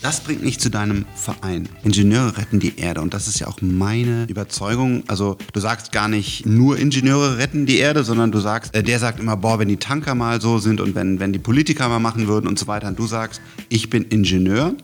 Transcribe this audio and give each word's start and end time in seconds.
Das 0.00 0.20
bringt 0.20 0.44
mich 0.44 0.60
zu 0.60 0.70
deinem 0.70 1.06
Verein. 1.16 1.68
Ingenieure 1.82 2.38
retten 2.38 2.60
die 2.60 2.78
Erde. 2.78 3.00
Und 3.00 3.14
das 3.14 3.26
ist 3.26 3.40
ja 3.40 3.48
auch 3.48 3.60
meine 3.60 4.26
Überzeugung. 4.28 5.02
Also 5.08 5.36
du 5.52 5.58
sagst 5.58 5.90
gar 5.90 6.06
nicht 6.06 6.46
nur 6.46 6.78
Ingenieure 6.78 7.38
retten 7.38 7.66
die 7.66 7.78
Erde, 7.78 8.04
sondern 8.04 8.30
du 8.30 8.38
sagst, 8.38 8.76
äh, 8.76 8.84
der 8.84 9.00
sagt 9.00 9.18
immer, 9.18 9.36
boah, 9.36 9.58
wenn 9.58 9.66
die 9.66 9.76
Tanker 9.76 10.14
mal 10.14 10.40
so 10.40 10.60
sind 10.60 10.80
und 10.80 10.94
wenn, 10.94 11.18
wenn 11.18 11.32
die 11.32 11.40
Politiker 11.40 11.88
mal 11.88 11.98
machen 11.98 12.28
würden 12.28 12.46
und 12.46 12.60
so 12.60 12.68
weiter. 12.68 12.86
Und 12.86 12.96
du 12.96 13.08
sagst, 13.08 13.40
ich 13.70 13.90
bin 13.90 14.04
Ingenieur 14.04 14.74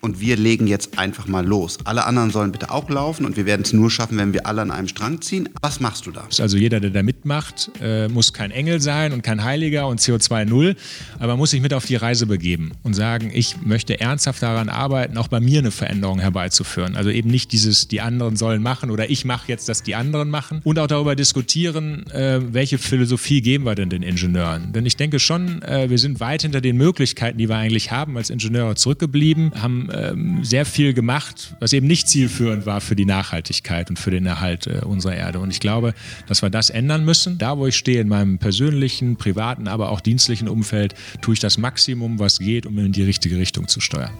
und 0.00 0.20
wir 0.20 0.36
legen 0.36 0.66
jetzt 0.66 0.98
einfach 0.98 1.26
mal 1.26 1.46
los. 1.46 1.78
Alle 1.84 2.04
anderen 2.04 2.30
sollen 2.30 2.52
bitte 2.52 2.70
auch 2.70 2.88
laufen 2.88 3.24
und 3.24 3.36
wir 3.36 3.46
werden 3.46 3.62
es 3.62 3.72
nur 3.72 3.90
schaffen, 3.90 4.18
wenn 4.18 4.32
wir 4.32 4.46
alle 4.46 4.62
an 4.62 4.70
einem 4.70 4.88
Strang 4.88 5.20
ziehen. 5.20 5.48
Was 5.60 5.80
machst 5.80 6.06
du 6.06 6.10
da? 6.10 6.26
Also 6.38 6.56
jeder, 6.56 6.80
der 6.80 6.90
da 6.90 7.02
mitmacht, 7.02 7.70
äh, 7.80 8.08
muss 8.08 8.32
kein 8.32 8.50
Engel 8.50 8.80
sein 8.80 9.12
und 9.12 9.22
kein 9.22 9.44
Heiliger 9.44 9.88
und 9.88 10.00
CO2 10.00 10.44
null, 10.44 10.76
aber 11.18 11.36
muss 11.36 11.50
sich 11.50 11.60
mit 11.60 11.74
auf 11.74 11.84
die 11.84 11.96
Reise 11.96 12.26
begeben 12.26 12.72
und 12.82 12.94
sagen, 12.94 13.30
ich 13.32 13.56
möchte 13.62 14.00
ernsthaft 14.00 14.42
daran 14.42 14.68
arbeiten, 14.68 15.18
auch 15.18 15.28
bei 15.28 15.40
mir 15.40 15.58
eine 15.58 15.70
Veränderung 15.70 16.18
herbeizuführen. 16.20 16.96
Also 16.96 17.10
eben 17.10 17.30
nicht 17.30 17.52
dieses, 17.52 17.88
die 17.88 18.00
anderen 18.00 18.36
sollen 18.36 18.62
machen 18.62 18.90
oder 18.90 19.10
ich 19.10 19.24
mache 19.24 19.48
jetzt, 19.48 19.68
dass 19.68 19.82
die 19.82 19.94
anderen 19.94 20.30
machen 20.30 20.60
und 20.64 20.78
auch 20.78 20.86
darüber 20.86 21.14
diskutieren, 21.16 22.06
äh, 22.10 22.40
welche 22.52 22.78
Philosophie 22.78 23.42
geben 23.42 23.64
wir 23.64 23.74
denn 23.74 23.90
den 23.90 24.02
Ingenieuren. 24.02 24.72
Denn 24.72 24.86
ich 24.86 24.96
denke 24.96 25.18
schon, 25.18 25.62
äh, 25.62 25.90
wir 25.90 25.98
sind 25.98 26.20
weit 26.20 26.42
hinter 26.42 26.60
den 26.60 26.76
Möglichkeiten, 26.76 27.38
die 27.38 27.48
wir 27.48 27.56
eigentlich 27.56 27.90
haben 27.90 28.16
als 28.16 28.30
Ingenieure 28.30 28.74
zurückgeblieben, 28.74 29.52
haben 29.60 29.89
ähm, 29.92 30.44
sehr 30.44 30.64
viel 30.64 30.94
gemacht, 30.94 31.54
was 31.60 31.72
eben 31.72 31.86
nicht 31.86 32.08
zielführend 32.08 32.66
war 32.66 32.80
für 32.80 32.96
die 32.96 33.04
Nachhaltigkeit 33.04 33.90
und 33.90 33.98
für 33.98 34.10
den 34.10 34.26
Erhalt 34.26 34.66
äh, 34.66 34.80
unserer 34.84 35.14
Erde. 35.14 35.40
Und 35.40 35.50
ich 35.50 35.60
glaube, 35.60 35.94
dass 36.26 36.42
wir 36.42 36.50
das 36.50 36.70
ändern 36.70 37.04
müssen. 37.04 37.38
Da, 37.38 37.58
wo 37.58 37.66
ich 37.66 37.76
stehe, 37.76 38.00
in 38.00 38.08
meinem 38.08 38.38
persönlichen, 38.38 39.16
privaten, 39.16 39.68
aber 39.68 39.90
auch 39.90 40.00
dienstlichen 40.00 40.48
Umfeld, 40.48 40.94
tue 41.20 41.34
ich 41.34 41.40
das 41.40 41.58
Maximum, 41.58 42.18
was 42.18 42.38
geht, 42.38 42.66
um 42.66 42.78
in 42.78 42.92
die 42.92 43.02
richtige 43.02 43.36
Richtung 43.38 43.68
zu 43.68 43.80
steuern. 43.80 44.12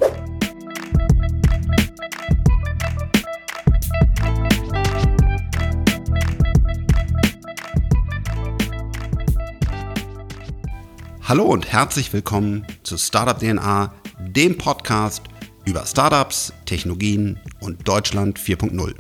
Hallo 11.31 11.45
und 11.45 11.73
herzlich 11.73 12.13
willkommen 12.13 12.67
zu 12.83 12.99
Startup 12.99 13.39
DNA, 13.39 13.95
dem 14.19 14.59
Podcast 14.59 15.30
über 15.65 15.87
Startups, 15.87 16.53
Technologien 16.67 17.39
und 17.61 17.87
Deutschland 17.87 18.39
4.0. 18.39 18.95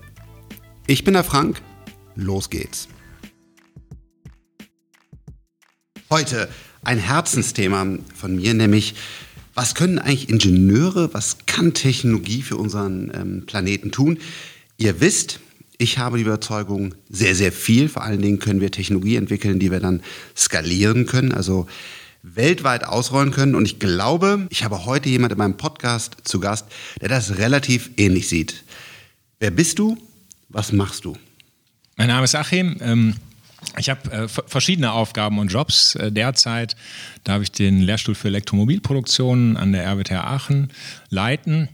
Ich 0.86 1.04
bin 1.04 1.14
der 1.14 1.24
Frank, 1.24 1.62
los 2.14 2.50
geht's. 2.50 2.88
Heute 6.10 6.48
ein 6.82 6.98
Herzensthema 6.98 7.86
von 8.14 8.36
mir, 8.36 8.54
nämlich 8.54 8.94
was 9.54 9.74
können 9.74 9.98
eigentlich 9.98 10.28
Ingenieure, 10.28 11.12
was 11.12 11.38
kann 11.46 11.74
Technologie 11.74 12.42
für 12.42 12.56
unseren 12.56 13.12
ähm, 13.14 13.46
Planeten 13.46 13.90
tun? 13.90 14.18
Ihr 14.76 15.00
wisst, 15.00 15.40
ich 15.76 15.98
habe 15.98 16.18
die 16.18 16.24
Überzeugung, 16.24 16.94
sehr, 17.08 17.34
sehr 17.34 17.52
viel. 17.52 17.88
Vor 17.88 18.02
allen 18.02 18.20
Dingen 18.20 18.38
können 18.38 18.60
wir 18.60 18.70
Technologie 18.70 19.16
entwickeln, 19.16 19.58
die 19.58 19.70
wir 19.70 19.80
dann 19.80 20.02
skalieren 20.36 21.06
können. 21.06 21.32
Also 21.32 21.66
weltweit 22.22 22.84
ausrollen 22.84 23.30
können. 23.30 23.54
Und 23.54 23.64
ich 23.64 23.78
glaube, 23.78 24.46
ich 24.50 24.64
habe 24.64 24.84
heute 24.84 25.08
jemand 25.08 25.32
in 25.32 25.38
meinem 25.38 25.56
Podcast 25.56 26.16
zu 26.24 26.40
Gast, 26.40 26.66
der 27.00 27.08
das 27.08 27.38
relativ 27.38 27.90
ähnlich 27.96 28.28
sieht. 28.28 28.64
Wer 29.38 29.50
bist 29.50 29.78
du? 29.78 29.96
Was 30.48 30.72
machst 30.72 31.04
du? 31.04 31.16
Mein 31.96 32.08
Name 32.08 32.24
ist 32.24 32.34
Achim. 32.34 32.76
Ähm, 32.80 33.16
ich 33.78 33.90
habe 33.90 34.10
äh, 34.10 34.28
verschiedene 34.28 34.92
Aufgaben 34.92 35.38
und 35.38 35.48
Jobs. 35.48 35.94
Äh, 35.94 36.12
derzeit 36.12 36.76
darf 37.24 37.42
ich 37.42 37.52
den 37.52 37.80
Lehrstuhl 37.80 38.14
für 38.14 38.28
Elektromobilproduktion 38.28 39.56
an 39.56 39.72
der 39.72 39.84
RWTH 39.86 40.12
Aachen 40.12 40.72
leiten. 41.08 41.68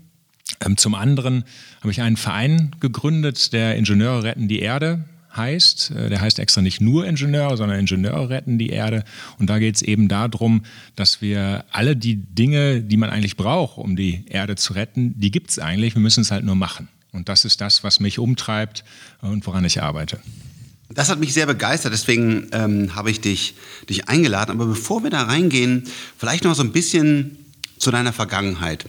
Ähm, 0.64 0.76
zum 0.76 0.94
anderen 0.94 1.44
habe 1.80 1.90
ich 1.90 2.00
einen 2.00 2.16
Verein 2.16 2.74
gegründet, 2.80 3.52
der 3.52 3.76
Ingenieure 3.76 4.22
retten 4.22 4.48
die 4.48 4.60
Erde 4.60 5.04
heißt. 5.36 5.92
Äh, 5.92 6.08
der 6.10 6.20
heißt 6.20 6.38
extra 6.38 6.62
nicht 6.62 6.80
nur 6.80 7.06
Ingenieure, 7.06 7.56
sondern 7.56 7.78
Ingenieure 7.78 8.28
retten 8.28 8.58
die 8.58 8.70
Erde. 8.70 9.04
Und 9.38 9.50
da 9.50 9.58
geht 9.58 9.76
es 9.76 9.82
eben 9.82 10.08
darum, 10.08 10.64
dass 10.94 11.20
wir 11.20 11.64
alle 11.70 11.96
die 11.96 12.16
Dinge, 12.16 12.82
die 12.82 12.96
man 12.96 13.10
eigentlich 13.10 13.36
braucht, 13.36 13.78
um 13.78 13.96
die 13.96 14.24
Erde 14.28 14.56
zu 14.56 14.72
retten, 14.72 15.18
die 15.18 15.30
gibt 15.30 15.50
es 15.50 15.58
eigentlich. 15.58 15.94
Wir 15.94 16.02
müssen 16.02 16.20
es 16.20 16.30
halt 16.30 16.44
nur 16.44 16.56
machen. 16.56 16.88
Und 17.12 17.28
das 17.28 17.44
ist 17.44 17.60
das, 17.60 17.82
was 17.82 18.00
mich 18.00 18.18
umtreibt 18.18 18.84
und 19.22 19.46
woran 19.46 19.64
ich 19.64 19.82
arbeite. 19.82 20.20
Das 20.90 21.08
hat 21.08 21.18
mich 21.18 21.32
sehr 21.32 21.46
begeistert, 21.46 21.92
deswegen 21.92 22.48
ähm, 22.52 22.94
habe 22.94 23.10
ich 23.10 23.20
dich, 23.20 23.54
dich 23.88 24.08
eingeladen. 24.08 24.52
Aber 24.52 24.66
bevor 24.66 25.02
wir 25.02 25.10
da 25.10 25.22
reingehen, 25.22 25.84
vielleicht 26.16 26.44
noch 26.44 26.54
so 26.54 26.62
ein 26.62 26.72
bisschen 26.72 27.38
zu 27.78 27.90
deiner 27.90 28.12
Vergangenheit. 28.12 28.88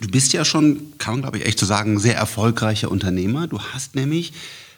Du 0.00 0.08
bist 0.08 0.32
ja 0.32 0.44
schon, 0.44 0.94
kann 0.98 1.14
man 1.14 1.22
glaube 1.22 1.38
ich 1.38 1.46
echt 1.46 1.58
so 1.58 1.66
sagen, 1.66 1.98
sehr 1.98 2.16
erfolgreicher 2.16 2.90
Unternehmer. 2.90 3.46
Du 3.46 3.60
hast 3.60 3.94
nämlich 3.94 4.32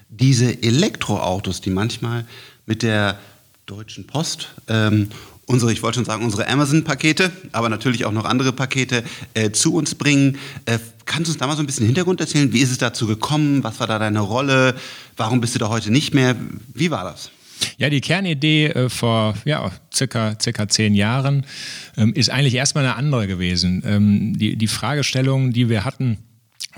diese 0.09 0.63
Elektroautos, 0.63 1.61
die 1.61 1.71
manchmal 1.71 2.25
mit 2.67 2.83
der 2.83 3.19
Deutschen 3.67 4.07
Post 4.07 4.49
ähm, 4.69 5.09
unsere, 5.47 5.73
ich 5.73 5.83
wollte 5.83 5.97
schon 5.97 6.05
sagen, 6.05 6.25
unsere 6.25 6.49
Amazon-Pakete, 6.49 7.31
aber 7.53 7.69
natürlich 7.69 8.05
auch 8.05 8.13
noch 8.13 8.25
andere 8.25 8.53
Pakete 8.53 9.05
äh, 9.35 9.51
zu 9.51 9.75
uns 9.75 9.95
bringen. 9.95 10.39
Äh, 10.67 10.79
kannst 11.05 11.29
du 11.29 11.33
uns 11.33 11.39
da 11.39 11.47
mal 11.47 11.57
so 11.57 11.63
ein 11.63 11.67
bisschen 11.67 11.87
Hintergrund 11.87 12.21
erzählen? 12.21 12.53
Wie 12.53 12.61
ist 12.61 12.71
es 12.71 12.79
dazu 12.79 13.07
gekommen? 13.07 13.63
Was 13.65 13.81
war 13.81 13.87
da 13.87 13.99
deine 13.99 14.21
Rolle? 14.21 14.75
Warum 15.17 15.41
bist 15.41 15.55
du 15.55 15.59
da 15.59 15.69
heute 15.69 15.91
nicht 15.91 16.15
mehr? 16.15 16.37
Wie 16.73 16.91
war 16.91 17.05
das? 17.05 17.31
Ja, 17.79 17.89
die 17.89 18.01
Kernidee 18.01 18.67
äh, 18.67 18.89
vor 18.89 19.35
ja, 19.45 19.71
circa, 19.93 20.37
circa 20.41 20.69
zehn 20.69 20.95
Jahren 20.95 21.47
ähm, 21.97 22.13
ist 22.15 22.31
eigentlich 22.31 22.55
erstmal 22.55 22.85
eine 22.85 22.97
andere 22.97 23.27
gewesen. 23.27 23.83
Ähm, 23.87 24.39
die, 24.39 24.57
die 24.57 24.69
Fragestellung, 24.69 25.53
die 25.53 25.69
wir 25.69 25.85
hatten, 25.85 26.19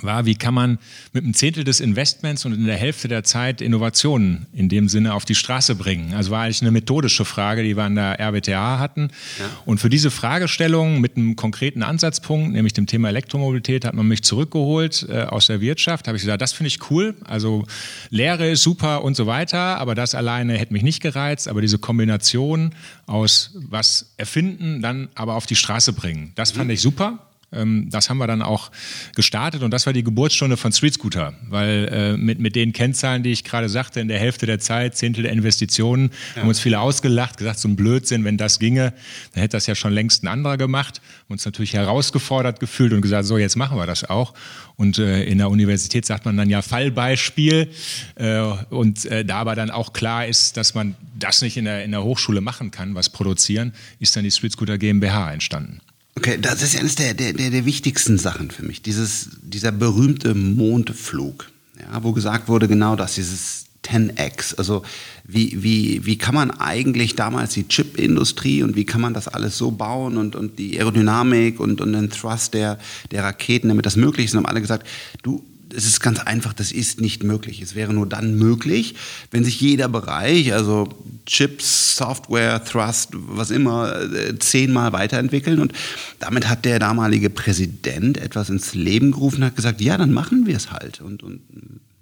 war, 0.02 0.26
wie 0.26 0.34
kann 0.34 0.54
man 0.54 0.78
mit 1.12 1.24
einem 1.24 1.34
Zehntel 1.34 1.64
des 1.64 1.80
Investments 1.80 2.44
und 2.44 2.52
in 2.52 2.66
der 2.66 2.76
Hälfte 2.76 3.08
der 3.08 3.24
Zeit 3.24 3.60
Innovationen 3.60 4.46
in 4.52 4.68
dem 4.68 4.88
Sinne 4.88 5.14
auf 5.14 5.24
die 5.24 5.34
Straße 5.34 5.74
bringen. 5.74 6.14
Also 6.14 6.30
war 6.30 6.42
eigentlich 6.42 6.62
eine 6.62 6.70
methodische 6.70 7.24
Frage, 7.24 7.62
die 7.62 7.76
wir 7.76 7.84
an 7.84 7.94
der 7.94 8.20
RWTH 8.20 8.78
hatten. 8.78 9.10
Ja. 9.38 9.46
Und 9.64 9.78
für 9.78 9.88
diese 9.88 10.10
Fragestellung 10.10 11.00
mit 11.00 11.16
einem 11.16 11.36
konkreten 11.36 11.82
Ansatzpunkt, 11.82 12.52
nämlich 12.52 12.72
dem 12.72 12.86
Thema 12.86 13.08
Elektromobilität, 13.08 13.84
hat 13.84 13.94
man 13.94 14.06
mich 14.06 14.22
zurückgeholt 14.22 15.06
äh, 15.08 15.22
aus 15.22 15.46
der 15.46 15.60
Wirtschaft. 15.60 16.08
Habe 16.08 16.16
ich 16.16 16.22
gesagt, 16.22 16.42
das 16.42 16.52
finde 16.52 16.68
ich 16.68 16.90
cool. 16.90 17.14
Also 17.24 17.66
Lehre 18.10 18.50
ist 18.50 18.62
super 18.62 19.02
und 19.02 19.16
so 19.16 19.26
weiter, 19.26 19.78
aber 19.78 19.94
das 19.94 20.14
alleine 20.14 20.58
hätte 20.58 20.72
mich 20.72 20.82
nicht 20.82 21.00
gereizt. 21.00 21.48
Aber 21.48 21.60
diese 21.60 21.78
Kombination 21.78 22.74
aus 23.06 23.52
was 23.54 24.12
erfinden, 24.16 24.82
dann 24.82 25.08
aber 25.14 25.34
auf 25.34 25.46
die 25.46 25.56
Straße 25.56 25.92
bringen, 25.92 26.32
das 26.34 26.50
fand 26.50 26.66
mhm. 26.66 26.72
ich 26.72 26.80
super. 26.80 27.25
Ähm, 27.56 27.88
das 27.90 28.10
haben 28.10 28.18
wir 28.18 28.26
dann 28.26 28.42
auch 28.42 28.70
gestartet 29.14 29.62
und 29.62 29.70
das 29.70 29.86
war 29.86 29.92
die 29.92 30.04
Geburtsstunde 30.04 30.56
von 30.56 30.72
Street 30.72 30.94
Scooter, 30.94 31.34
weil 31.48 31.88
äh, 31.90 32.16
mit, 32.16 32.38
mit 32.38 32.54
den 32.56 32.72
Kennzahlen, 32.72 33.22
die 33.22 33.32
ich 33.32 33.44
gerade 33.44 33.68
sagte, 33.68 34.00
in 34.00 34.08
der 34.08 34.18
Hälfte 34.18 34.46
der 34.46 34.58
Zeit, 34.58 34.96
Zehntel 34.96 35.22
der 35.22 35.32
Investitionen, 35.32 36.10
ja. 36.34 36.42
haben 36.42 36.48
uns 36.48 36.60
viele 36.60 36.80
ausgelacht, 36.80 37.38
gesagt, 37.38 37.58
so 37.58 37.68
ein 37.68 37.76
Blödsinn, 37.76 38.24
wenn 38.24 38.36
das 38.36 38.58
ginge, 38.58 38.92
dann 39.32 39.42
hätte 39.42 39.56
das 39.56 39.66
ja 39.66 39.74
schon 39.74 39.92
längst 39.92 40.22
ein 40.22 40.28
anderer 40.28 40.56
gemacht, 40.56 41.00
uns 41.28 41.44
natürlich 41.44 41.74
herausgefordert 41.74 42.60
gefühlt 42.60 42.92
und 42.92 43.00
gesagt, 43.00 43.26
so 43.26 43.38
jetzt 43.38 43.56
machen 43.56 43.78
wir 43.78 43.86
das 43.86 44.04
auch. 44.04 44.34
Und 44.76 44.98
äh, 44.98 45.24
in 45.24 45.38
der 45.38 45.48
Universität 45.48 46.04
sagt 46.04 46.26
man 46.26 46.36
dann 46.36 46.50
ja 46.50 46.60
Fallbeispiel 46.60 47.70
äh, 48.16 48.40
und 48.68 49.06
äh, 49.06 49.24
da 49.24 49.38
aber 49.38 49.54
dann 49.54 49.70
auch 49.70 49.92
klar 49.92 50.26
ist, 50.26 50.56
dass 50.56 50.74
man 50.74 50.94
das 51.18 51.40
nicht 51.40 51.56
in 51.56 51.64
der, 51.64 51.84
in 51.84 51.92
der 51.92 52.04
Hochschule 52.04 52.40
machen 52.40 52.70
kann, 52.70 52.94
was 52.94 53.08
produzieren, 53.08 53.72
ist 54.00 54.14
dann 54.16 54.24
die 54.24 54.30
Street 54.30 54.52
Scooter 54.52 54.76
GmbH 54.76 55.32
entstanden. 55.32 55.80
Okay, 56.16 56.38
das 56.40 56.62
ist 56.62 56.78
eines 56.78 56.94
der, 56.94 57.14
der, 57.14 57.32
der, 57.34 57.50
der 57.50 57.64
wichtigsten 57.66 58.18
Sachen 58.18 58.50
für 58.50 58.64
mich. 58.64 58.82
Dieses, 58.82 59.30
dieser 59.42 59.70
berühmte 59.70 60.34
Mondflug, 60.34 61.50
ja, 61.78 62.02
wo 62.02 62.12
gesagt 62.12 62.48
wurde, 62.48 62.68
genau 62.68 62.96
das, 62.96 63.14
dieses 63.14 63.66
10x. 63.84 64.56
Also 64.56 64.82
wie, 65.24 65.62
wie, 65.62 66.04
wie 66.06 66.18
kann 66.18 66.34
man 66.34 66.50
eigentlich 66.50 67.14
damals 67.16 67.52
die 67.54 67.68
Chip-Industrie 67.68 68.62
und 68.62 68.76
wie 68.76 68.84
kann 68.84 69.00
man 69.00 69.14
das 69.14 69.28
alles 69.28 69.58
so 69.58 69.70
bauen 69.70 70.16
und, 70.16 70.36
und 70.36 70.58
die 70.58 70.78
Aerodynamik 70.78 71.60
und, 71.60 71.80
und 71.80 71.92
den 71.92 72.10
Thrust 72.10 72.54
der, 72.54 72.78
der 73.10 73.24
Raketen, 73.24 73.68
damit 73.68 73.86
das 73.86 73.96
möglich 73.96 74.26
ist, 74.26 74.32
und 74.32 74.38
haben 74.38 74.46
alle 74.46 74.60
gesagt, 74.60 74.86
du, 75.22 75.44
es 75.74 75.86
ist 75.86 76.00
ganz 76.00 76.20
einfach, 76.20 76.52
das 76.52 76.72
ist 76.72 77.00
nicht 77.00 77.22
möglich. 77.22 77.60
Es 77.60 77.74
wäre 77.74 77.92
nur 77.92 78.06
dann 78.06 78.36
möglich, 78.36 78.94
wenn 79.30 79.44
sich 79.44 79.60
jeder 79.60 79.88
Bereich, 79.88 80.52
also 80.52 80.88
Chips, 81.26 81.96
Software, 81.96 82.64
Thrust, 82.64 83.10
was 83.12 83.50
immer, 83.50 84.00
äh, 84.00 84.38
zehnmal 84.38 84.92
weiterentwickeln. 84.92 85.58
Und 85.58 85.72
damit 86.20 86.48
hat 86.48 86.64
der 86.64 86.78
damalige 86.78 87.30
Präsident 87.30 88.18
etwas 88.18 88.48
ins 88.48 88.74
Leben 88.74 89.12
gerufen 89.12 89.42
und 89.42 89.46
hat 89.46 89.56
gesagt, 89.56 89.80
ja, 89.80 89.96
dann 89.96 90.12
machen 90.12 90.46
wir 90.46 90.56
es 90.56 90.70
halt. 90.70 91.00
Und, 91.00 91.22
und 91.22 91.40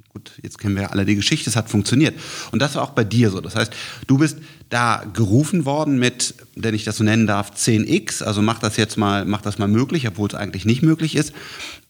gut, 0.09 0.33
jetzt 0.43 0.59
kennen 0.59 0.77
wir 0.77 0.93
alle 0.93 1.05
die 1.05 1.17
Geschichte, 1.17 1.49
es 1.49 1.57
hat 1.57 1.71
funktioniert. 1.71 2.15
Und 2.53 2.61
das 2.61 2.75
war 2.75 2.83
auch 2.83 2.91
bei 2.91 3.05
dir 3.05 3.31
so. 3.31 3.41
Das 3.41 3.57
heißt, 3.57 3.73
du 4.07 4.19
bist 4.19 4.39
da 4.71 5.05
gerufen 5.13 5.65
worden 5.65 5.99
mit, 5.99 6.35
wenn 6.57 6.75
ich 6.75 6.85
das 6.85 6.97
so 6.97 7.05
nennen 7.05 7.27
darf, 7.27 7.53
10x. 7.53 8.23
Also 8.23 8.43
mach 8.43 8.59
das 8.59 8.77
jetzt 8.77 8.97
mal, 8.97 9.25
mach 9.25 9.41
das 9.41 9.59
mal 9.59 9.69
möglich, 9.69 10.09
obwohl 10.09 10.29
es 10.29 10.35
eigentlich 10.35 10.65
nicht 10.65 10.83
möglich 10.83 11.17
ist. 11.17 11.33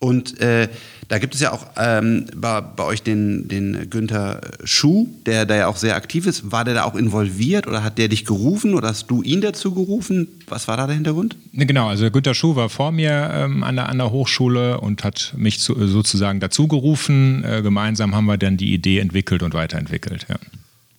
Und 0.00 0.38
äh, 0.40 0.68
da 1.08 1.18
gibt 1.18 1.34
es 1.34 1.40
ja 1.40 1.52
auch 1.52 1.66
ähm, 1.76 2.26
bei, 2.36 2.60
bei, 2.60 2.84
euch 2.84 3.02
den, 3.02 3.48
den 3.48 3.88
Günther 3.88 4.40
Schuh, 4.64 5.08
der 5.24 5.46
da 5.46 5.56
ja 5.56 5.66
auch 5.66 5.76
sehr 5.76 5.96
aktiv 5.96 6.26
ist. 6.26 6.50
War 6.50 6.64
der 6.64 6.74
da 6.74 6.84
auch 6.84 6.94
involviert 6.94 7.66
oder 7.66 7.84
hat 7.84 7.98
der 7.98 8.08
dich 8.08 8.24
gerufen 8.24 8.74
oder 8.74 8.88
hast 8.88 9.10
du 9.10 9.22
ihn 9.22 9.40
dazu 9.40 9.72
gerufen? 9.72 10.28
Was 10.46 10.68
war 10.68 10.76
da 10.76 10.86
der 10.86 10.94
Hintergrund? 10.94 11.36
Genau, 11.52 11.88
also 11.88 12.10
Günther 12.10 12.34
Schuh 12.34 12.56
war 12.56 12.68
vor 12.68 12.92
mir 12.92 13.30
ähm, 13.32 13.62
an, 13.64 13.76
der, 13.76 13.88
an 13.88 13.98
der 13.98 14.10
Hochschule 14.10 14.80
und 14.80 15.04
hat 15.04 15.34
mich 15.36 15.60
zu, 15.60 15.74
sozusagen 15.86 16.40
dazu 16.40 16.68
gerufen. 16.68 17.44
Äh, 17.44 17.62
gemeinsam 17.62 18.14
haben 18.14 18.26
wir 18.26 18.36
dann 18.36 18.56
die 18.56 18.74
Idee 18.74 18.98
entwickelt 18.98 19.42
und 19.42 19.54
weiterentwickelt. 19.54 20.26
Ja. 20.28 20.36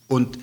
Und 0.08 0.38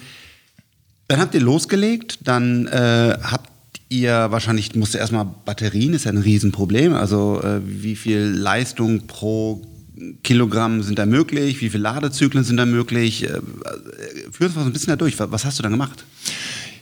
dann 1.08 1.20
habt 1.20 1.34
ihr 1.36 1.42
losgelegt, 1.42 2.20
dann 2.28 2.68
äh, 2.68 3.18
habt 3.22 3.50
ihr 3.90 4.32
wahrscheinlich, 4.32 4.76
musste 4.76 4.98
erstmal 4.98 5.26
Batterien, 5.46 5.94
ist 5.94 6.06
ja 6.06 6.12
ein 6.12 6.18
Riesenproblem. 6.18 6.94
Also 6.94 7.42
äh, 7.44 7.62
wie 7.64 7.96
viel 7.96 8.20
Leistung 8.20 9.08
pro 9.08 9.62
Kilogramm 10.24 10.82
sind 10.82 10.98
da 10.98 11.06
möglich, 11.06 11.62
wie 11.62 11.70
viele 11.70 11.84
Ladezyklen 11.84 12.44
sind 12.44 12.58
da 12.58 12.66
möglich? 12.66 13.24
Äh, 13.24 13.28
äh 13.28 13.40
führ 14.32 14.48
uns 14.48 14.56
mal 14.56 14.64
so 14.64 14.70
ein 14.70 14.74
bisschen 14.74 14.90
da 14.90 14.96
durch. 14.96 15.20
Was 15.20 15.46
hast 15.46 15.60
du 15.60 15.64
dann 15.64 15.72
gemacht? 15.72 16.04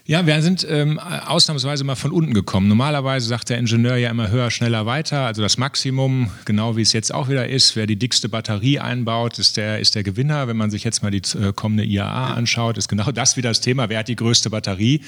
Ja, 0.05 0.25
wir 0.25 0.41
sind 0.41 0.65
ähm, 0.67 0.97
ausnahmsweise 0.97 1.83
mal 1.83 1.95
von 1.95 2.11
unten 2.11 2.33
gekommen. 2.33 2.67
Normalerweise 2.67 3.27
sagt 3.27 3.49
der 3.49 3.59
Ingenieur 3.59 3.97
ja 3.97 4.09
immer 4.09 4.31
höher, 4.31 4.49
schneller, 4.49 4.87
weiter. 4.87 5.27
Also 5.27 5.43
das 5.43 5.59
Maximum, 5.59 6.31
genau 6.45 6.75
wie 6.75 6.81
es 6.81 6.91
jetzt 6.91 7.13
auch 7.13 7.29
wieder 7.29 7.47
ist. 7.47 7.75
Wer 7.75 7.85
die 7.85 7.97
dickste 7.97 8.27
Batterie 8.27 8.79
einbaut, 8.79 9.37
ist 9.37 9.57
der, 9.57 9.79
ist 9.79 9.93
der 9.93 10.01
Gewinner. 10.01 10.47
Wenn 10.47 10.57
man 10.57 10.71
sich 10.71 10.83
jetzt 10.83 11.03
mal 11.03 11.11
die 11.11 11.21
äh, 11.37 11.53
kommende 11.53 11.85
IAA 11.85 12.33
anschaut, 12.33 12.79
ist 12.79 12.87
genau 12.87 13.11
das 13.13 13.37
wieder 13.37 13.49
das 13.49 13.61
Thema. 13.61 13.89
Wer 13.89 13.99
hat 13.99 14.07
die 14.07 14.15
größte 14.15 14.49
Batterie? 14.49 15.01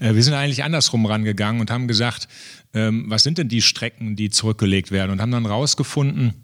Ja. 0.00 0.08
Äh, 0.08 0.14
wir 0.14 0.22
sind 0.22 0.34
eigentlich 0.34 0.62
andersrum 0.62 1.06
rangegangen 1.06 1.62
und 1.62 1.70
haben 1.70 1.88
gesagt, 1.88 2.28
ähm, 2.74 3.06
was 3.08 3.22
sind 3.22 3.38
denn 3.38 3.48
die 3.48 3.62
Strecken, 3.62 4.14
die 4.14 4.28
zurückgelegt 4.28 4.90
werden? 4.90 5.10
Und 5.10 5.22
haben 5.22 5.32
dann 5.32 5.46
rausgefunden, 5.46 6.34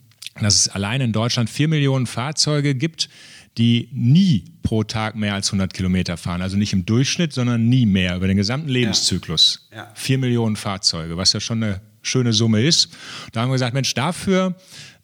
dass 0.41 0.55
es 0.55 0.69
allein 0.69 1.03
in 1.03 1.13
Deutschland 1.13 1.51
vier 1.51 1.69
Millionen 1.69 2.07
Fahrzeuge 2.07 2.75
gibt, 2.75 3.11
die 3.59 3.89
nie 3.93 4.45
pro 4.62 4.83
Tag 4.83 5.15
mehr 5.15 5.35
als 5.35 5.49
100 5.49 5.73
Kilometer 5.73 6.17
fahren. 6.17 6.43
Also 6.43 6.56
nicht 6.56 6.73
im 6.73 6.87
Durchschnitt, 6.87 7.33
sondern 7.33 7.69
nie 7.69 7.87
mehr 7.87 8.17
über 8.17 8.27
den 8.27 8.37
gesamten 8.37 8.69
Lebenszyklus. 8.69 9.69
Ja. 9.71 9.79
Ja. 9.79 9.93
Vier 9.95 10.19
Millionen 10.19 10.56
Fahrzeuge, 10.56 11.17
was 11.17 11.33
ja 11.33 11.41
schon 11.41 11.62
eine 11.62 11.81
schöne 12.03 12.33
Summe 12.33 12.62
ist. 12.62 12.91
Da 13.33 13.43
haben 13.43 13.51
wir 13.51 13.55
gesagt, 13.55 13.75
Mensch, 13.75 13.95
dafür 13.95 14.56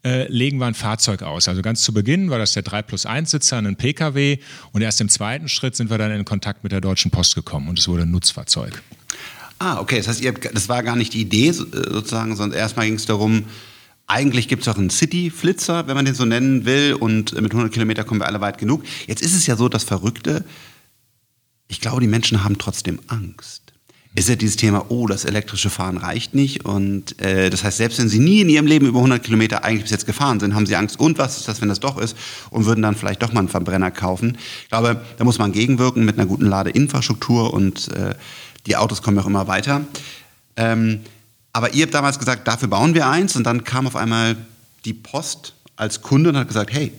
äh, 0.05 0.27
legen 0.29 0.59
wir 0.59 0.67
ein 0.67 0.75
Fahrzeug 0.75 1.23
aus. 1.23 1.49
Also 1.49 1.63
ganz 1.63 1.83
zu 1.83 1.93
Beginn 1.93 2.31
war 2.31 2.39
das 2.39 2.53
der 2.53 2.63
3 2.63 2.83
plus 2.83 3.07
1 3.07 3.31
Sitzer, 3.31 3.59
ein 3.59 3.77
Pkw 3.77 4.39
und 4.73 4.83
erst 4.83 5.01
im 5.01 5.09
zweiten 5.09 5.49
Schritt 5.49 5.77
sind 5.77 5.91
wir 5.91 5.99
dann 5.99 6.11
in 6.11 6.25
Kontakt 6.25 6.63
mit 6.63 6.73
der 6.73 6.81
Deutschen 6.81 7.11
Post 7.11 7.35
gekommen 7.35 7.69
und 7.69 7.79
es 7.79 7.89
wurde 7.89 8.03
ein 8.03 8.11
Nutzfahrzeug. 8.11 8.83
Ah, 9.59 9.79
okay, 9.79 9.99
das 9.99 10.09
heißt, 10.09 10.23
ihr, 10.23 10.33
das 10.33 10.71
war 10.71 10.83
gar 10.83 10.97
nicht 10.97 11.13
die 11.13 11.21
Idee 11.21 11.49
äh, 11.49 11.53
sozusagen, 11.53 12.35
sondern 12.35 12.59
erstmal 12.59 12.87
ging 12.87 12.95
es 12.95 13.05
darum, 13.05 13.45
eigentlich 14.11 14.49
gibt 14.49 14.63
es 14.63 14.69
auch 14.69 14.77
einen 14.77 14.91
City-Flitzer, 14.91 15.87
wenn 15.87 15.95
man 15.95 16.05
den 16.05 16.15
so 16.15 16.25
nennen 16.25 16.65
will, 16.65 16.95
und 16.95 17.33
mit 17.41 17.53
100 17.53 17.73
Kilometer 17.73 18.03
kommen 18.03 18.21
wir 18.21 18.27
alle 18.27 18.41
weit 18.41 18.59
genug. 18.59 18.83
Jetzt 19.07 19.23
ist 19.23 19.35
es 19.35 19.47
ja 19.47 19.57
so, 19.57 19.69
das 19.69 19.85
Verrückte, 19.85 20.45
ich 21.69 21.81
glaube, 21.81 22.01
die 22.01 22.09
Menschen 22.09 22.43
haben 22.43 22.59
trotzdem 22.59 22.99
Angst. 23.07 23.63
Ist 24.17 24.29
ja 24.29 24.35
dieses 24.35 24.57
Thema, 24.57 24.87
oh, 24.89 25.07
das 25.07 25.25
elektrische 25.25 25.71
Fahren 25.71 25.97
reicht 25.97 26.35
nicht. 26.35 26.65
Und 26.65 27.21
äh, 27.21 27.49
das 27.49 27.63
heißt, 27.63 27.77
selbst 27.77 28.01
wenn 28.01 28.09
sie 28.09 28.19
nie 28.19 28.41
in 28.41 28.49
ihrem 28.49 28.67
Leben 28.67 28.87
über 28.87 28.99
100 28.99 29.23
Kilometer 29.23 29.63
eigentlich 29.63 29.83
bis 29.83 29.93
jetzt 29.93 30.07
gefahren 30.07 30.41
sind, 30.41 30.57
haben 30.57 30.67
sie 30.67 30.75
Angst. 30.75 30.99
Und 30.99 31.19
was 31.19 31.37
ist 31.37 31.47
das, 31.47 31.61
wenn 31.61 31.69
das 31.69 31.79
doch 31.79 31.97
ist? 31.97 32.17
Und 32.51 32.65
würden 32.65 32.83
dann 32.83 32.97
vielleicht 32.97 33.23
doch 33.23 33.33
mal 33.33 33.39
einen 33.39 33.49
Verbrenner 33.49 33.93
kaufen. 33.93 34.37
Ich 34.65 34.69
glaube, 34.71 35.01
da 35.17 35.23
muss 35.23 35.39
man 35.39 35.53
gegenwirken 35.53 36.05
mit 36.05 36.19
einer 36.19 36.27
guten 36.27 36.47
Ladeinfrastruktur 36.47 37.55
und 37.55 37.87
äh, 37.93 38.17
die 38.67 38.77
Autos 38.77 39.01
kommen 39.01 39.17
auch 39.21 39.27
immer 39.27 39.47
weiter. 39.47 39.83
Ähm, 40.57 41.03
aber 41.53 41.75
ihr 41.75 41.85
habt 41.85 41.95
damals 41.95 42.19
gesagt, 42.19 42.47
dafür 42.47 42.69
bauen 42.69 42.95
wir 42.95 43.09
eins 43.09 43.37
und 43.37 43.45
dann 43.45 43.65
kam 43.65 43.87
auf 43.87 43.97
einmal 43.97 44.37
die 44.85 44.95
Post 44.95 45.55
als 45.77 46.03
Kunde 46.03 46.31
und 46.31 46.37
hat 46.37 46.49
gesagt, 46.49 46.73
hey, 46.73 46.93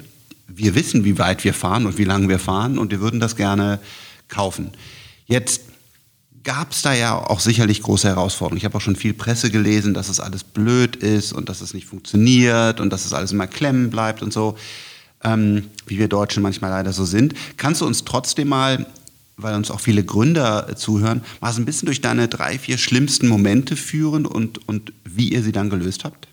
wir 0.48 0.76
wissen, 0.76 1.06
wie 1.06 1.18
weit 1.18 1.44
wir 1.44 1.54
fahren 1.54 1.86
und 1.86 1.98
wie 1.98 2.04
lange 2.04 2.28
wir 2.28 2.40
fahren 2.40 2.78
und 2.78 2.92
wir 2.92 3.00
würden 3.00 3.20
das 3.20 3.36
gerne 3.36 3.80
kaufen. 4.28 4.72
Jetzt 5.26 5.62
gab 6.44 6.72
es 6.72 6.82
da 6.82 6.94
ja 6.94 7.16
auch 7.16 7.40
sicherlich 7.40 7.82
große 7.82 8.08
Herausforderungen. 8.08 8.58
Ich 8.58 8.66
habe 8.66 8.76
auch 8.78 8.82
schon 8.82 8.96
viel 8.96 9.14
Presse 9.14 9.52
gelesen, 9.52 9.94
dass 9.94 10.10
es 10.10 10.20
alles 10.20 10.44
blöd 10.44 10.96
ist 10.96 11.34
und 11.34 11.50
dass 11.50 11.62
es 11.62 11.74
nicht 11.74 11.86
funktioniert 11.86 12.80
und 12.80 12.92
dass 12.92 13.06
es 13.06 13.14
alles 13.14 13.32
immer 13.32 13.48
klemmen 13.48 13.90
bleibt 13.90 14.22
und 14.22 14.34
so, 14.34 14.58
ähm, 15.24 15.70
wie 15.86 16.00
wir 16.00 16.08
Deutschen 16.08 16.42
manchmal 16.42 16.72
leider 16.72 16.94
so 16.94 17.06
sind. 17.06 17.34
Kannst 17.58 17.82
du 17.82 17.86
uns 17.86 18.04
trotzdem 18.04 18.50
mal 18.50 18.88
weil 19.42 19.56
uns 19.56 19.72
auch 19.72 19.80
viele 19.80 20.04
Gründer 20.04 20.70
äh, 20.70 20.76
zuhören, 20.76 21.22
mal 21.40 21.52
so 21.52 21.62
ein 21.62 21.66
bisschen 21.66 21.86
durch 21.86 22.02
deine 22.02 22.28
drei, 22.28 22.58
vier 22.58 22.78
schlimmsten 22.78 23.28
Momente 23.28 23.76
führen 23.76 24.26
und, 24.26 24.68
und 24.68 24.94
wie 25.04 25.32
ihr 25.32 25.44
sie 25.44 25.52
dann 25.52 25.70
gelöst 25.70 26.04
habt? 26.04 26.28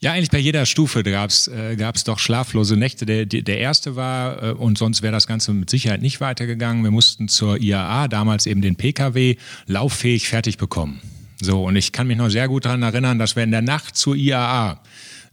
Ja, 0.00 0.12
eigentlich 0.12 0.30
bei 0.30 0.38
jeder 0.38 0.66
Stufe 0.66 1.02
gab 1.02 1.30
es 1.30 1.48
äh, 1.48 1.76
doch 2.04 2.18
schlaflose 2.18 2.76
Nächte. 2.76 3.06
Der, 3.06 3.24
der 3.24 3.58
erste 3.58 3.96
war, 3.96 4.42
äh, 4.42 4.50
und 4.52 4.76
sonst 4.76 5.00
wäre 5.00 5.12
das 5.12 5.26
Ganze 5.26 5.54
mit 5.54 5.70
Sicherheit 5.70 6.02
nicht 6.02 6.20
weitergegangen, 6.20 6.84
wir 6.84 6.90
mussten 6.90 7.28
zur 7.28 7.58
IAA, 7.58 8.08
damals 8.08 8.44
eben 8.44 8.60
den 8.60 8.76
Pkw, 8.76 9.36
lauffähig 9.66 10.28
fertig 10.28 10.58
bekommen. 10.58 11.00
So, 11.40 11.64
und 11.64 11.76
ich 11.76 11.92
kann 11.92 12.06
mich 12.06 12.18
noch 12.18 12.28
sehr 12.28 12.48
gut 12.48 12.66
daran 12.66 12.82
erinnern, 12.82 13.18
dass 13.18 13.34
wir 13.34 13.44
in 13.44 13.50
der 13.50 13.62
Nacht 13.62 13.96
zur 13.96 14.14
IAA 14.14 14.80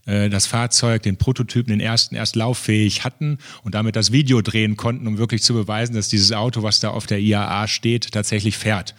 äh, 0.06 0.28
das 0.28 0.46
Fahrzeug, 0.46 1.02
den 1.02 1.16
Prototypen, 1.16 1.70
den 1.70 1.80
ersten 1.80 2.14
erst 2.14 2.36
lauffähig 2.36 3.04
hatten 3.04 3.38
und 3.62 3.74
damit 3.74 3.96
das 3.96 4.12
Video 4.12 4.42
drehen 4.42 4.76
konnten, 4.76 5.06
um 5.06 5.18
wirklich 5.18 5.42
zu 5.42 5.54
beweisen, 5.54 5.94
dass 5.94 6.08
dieses 6.08 6.32
Auto, 6.32 6.62
was 6.62 6.80
da 6.80 6.90
auf 6.90 7.06
der 7.06 7.20
IAA 7.20 7.68
steht, 7.68 8.12
tatsächlich 8.12 8.56
fährt. 8.56 8.94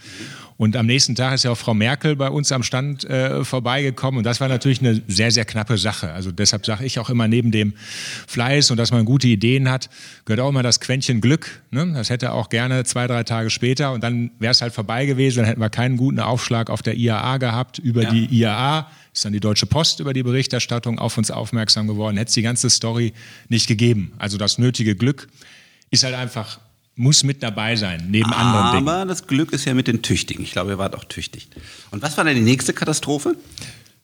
Und 0.58 0.78
am 0.78 0.86
nächsten 0.86 1.16
Tag 1.16 1.34
ist 1.34 1.44
ja 1.44 1.52
auch 1.52 1.58
Frau 1.58 1.74
Merkel 1.74 2.16
bei 2.16 2.30
uns 2.30 2.52
am 2.52 2.64
Stand 2.64 3.04
äh, 3.04 3.44
vorbeigekommen. 3.44 4.20
Und 4.20 4.24
das 4.24 4.40
war 4.40 4.48
natürlich 4.48 4.80
eine 4.80 5.02
sehr, 5.08 5.32
sehr 5.32 5.46
knappe 5.46 5.78
Sache. 5.78 6.12
Also 6.12 6.32
deshalb 6.32 6.66
sage 6.66 6.86
ich 6.86 7.00
auch 7.00 7.10
immer 7.10 7.28
neben 7.28 7.52
dem 7.52 7.74
Fleiß 8.28 8.72
und 8.72 8.78
dass 8.78 8.92
man 8.92 9.04
gute 9.04 9.28
Ideen 9.28 9.70
hat, 9.70 9.90
gehört 10.26 10.40
auch 10.40 10.50
immer 10.50 10.64
das 10.64 10.80
Quäntchen 10.80 11.22
Glück. 11.22 11.64
Ne? 11.72 11.92
Das 11.94 12.10
hätte 12.10 12.32
auch 12.34 12.50
gerne 12.50 12.84
zwei, 12.84 13.08
drei 13.08 13.24
Tage 13.24 13.50
später 13.50 13.92
und 13.92 14.04
dann 14.04 14.32
wäre 14.40 14.52
es 14.52 14.62
halt 14.62 14.74
vorbei 14.74 15.06
gewesen. 15.06 15.40
Dann 15.40 15.48
hätten 15.48 15.62
wir 15.62 15.70
keinen 15.70 15.98
guten 15.98 16.20
Aufschlag 16.20 16.70
auf 16.70 16.82
der 16.82 16.96
IAA 16.96 17.38
gehabt 17.38 17.80
über 17.80 18.04
ja. 18.04 18.12
die 18.12 18.26
IAA 18.26 18.88
ist 19.14 19.24
dann 19.26 19.34
die 19.34 19.40
Deutsche 19.40 19.66
Post 19.66 20.00
über 20.00 20.14
die 20.14 20.24
Berichterstattung 20.24 21.00
auf 21.00 21.18
uns 21.18 21.32
aufmerksam 21.32 21.88
geworden, 21.88 22.18
hätte 22.18 22.30
es 22.30 22.34
die 22.34 22.42
ganze 22.42 22.70
Story 22.70 23.14
nicht 23.48 23.68
gegeben. 23.68 24.14
Also 24.18 24.38
das 24.38 24.58
nötige 24.58 24.96
Glück 24.96 25.28
ist 25.92 26.04
halt 26.04 26.16
einfach, 26.16 26.60
muss 26.96 27.24
mit 27.24 27.44
dabei 27.44 27.76
sein, 27.76 28.08
neben 28.10 28.32
Aber 28.32 28.38
anderen 28.38 28.72
Dingen. 28.76 28.90
Aber 28.90 29.06
das 29.06 29.28
Glück 29.28 29.54
ist 29.54 29.66
ja 29.66 29.74
mit 29.74 29.88
den 29.88 30.02
Tüchtigen. 30.02 30.44
Ich 30.44 30.52
glaube, 30.52 30.72
ihr 30.72 30.78
wart 30.78 30.96
auch 30.96 31.06
tüchtig. 31.06 31.48
Und 31.92 32.02
was 32.02 32.18
war 32.18 32.24
denn 32.24 32.36
die 32.36 32.42
nächste 32.42 32.74
Katastrophe? 32.74 33.36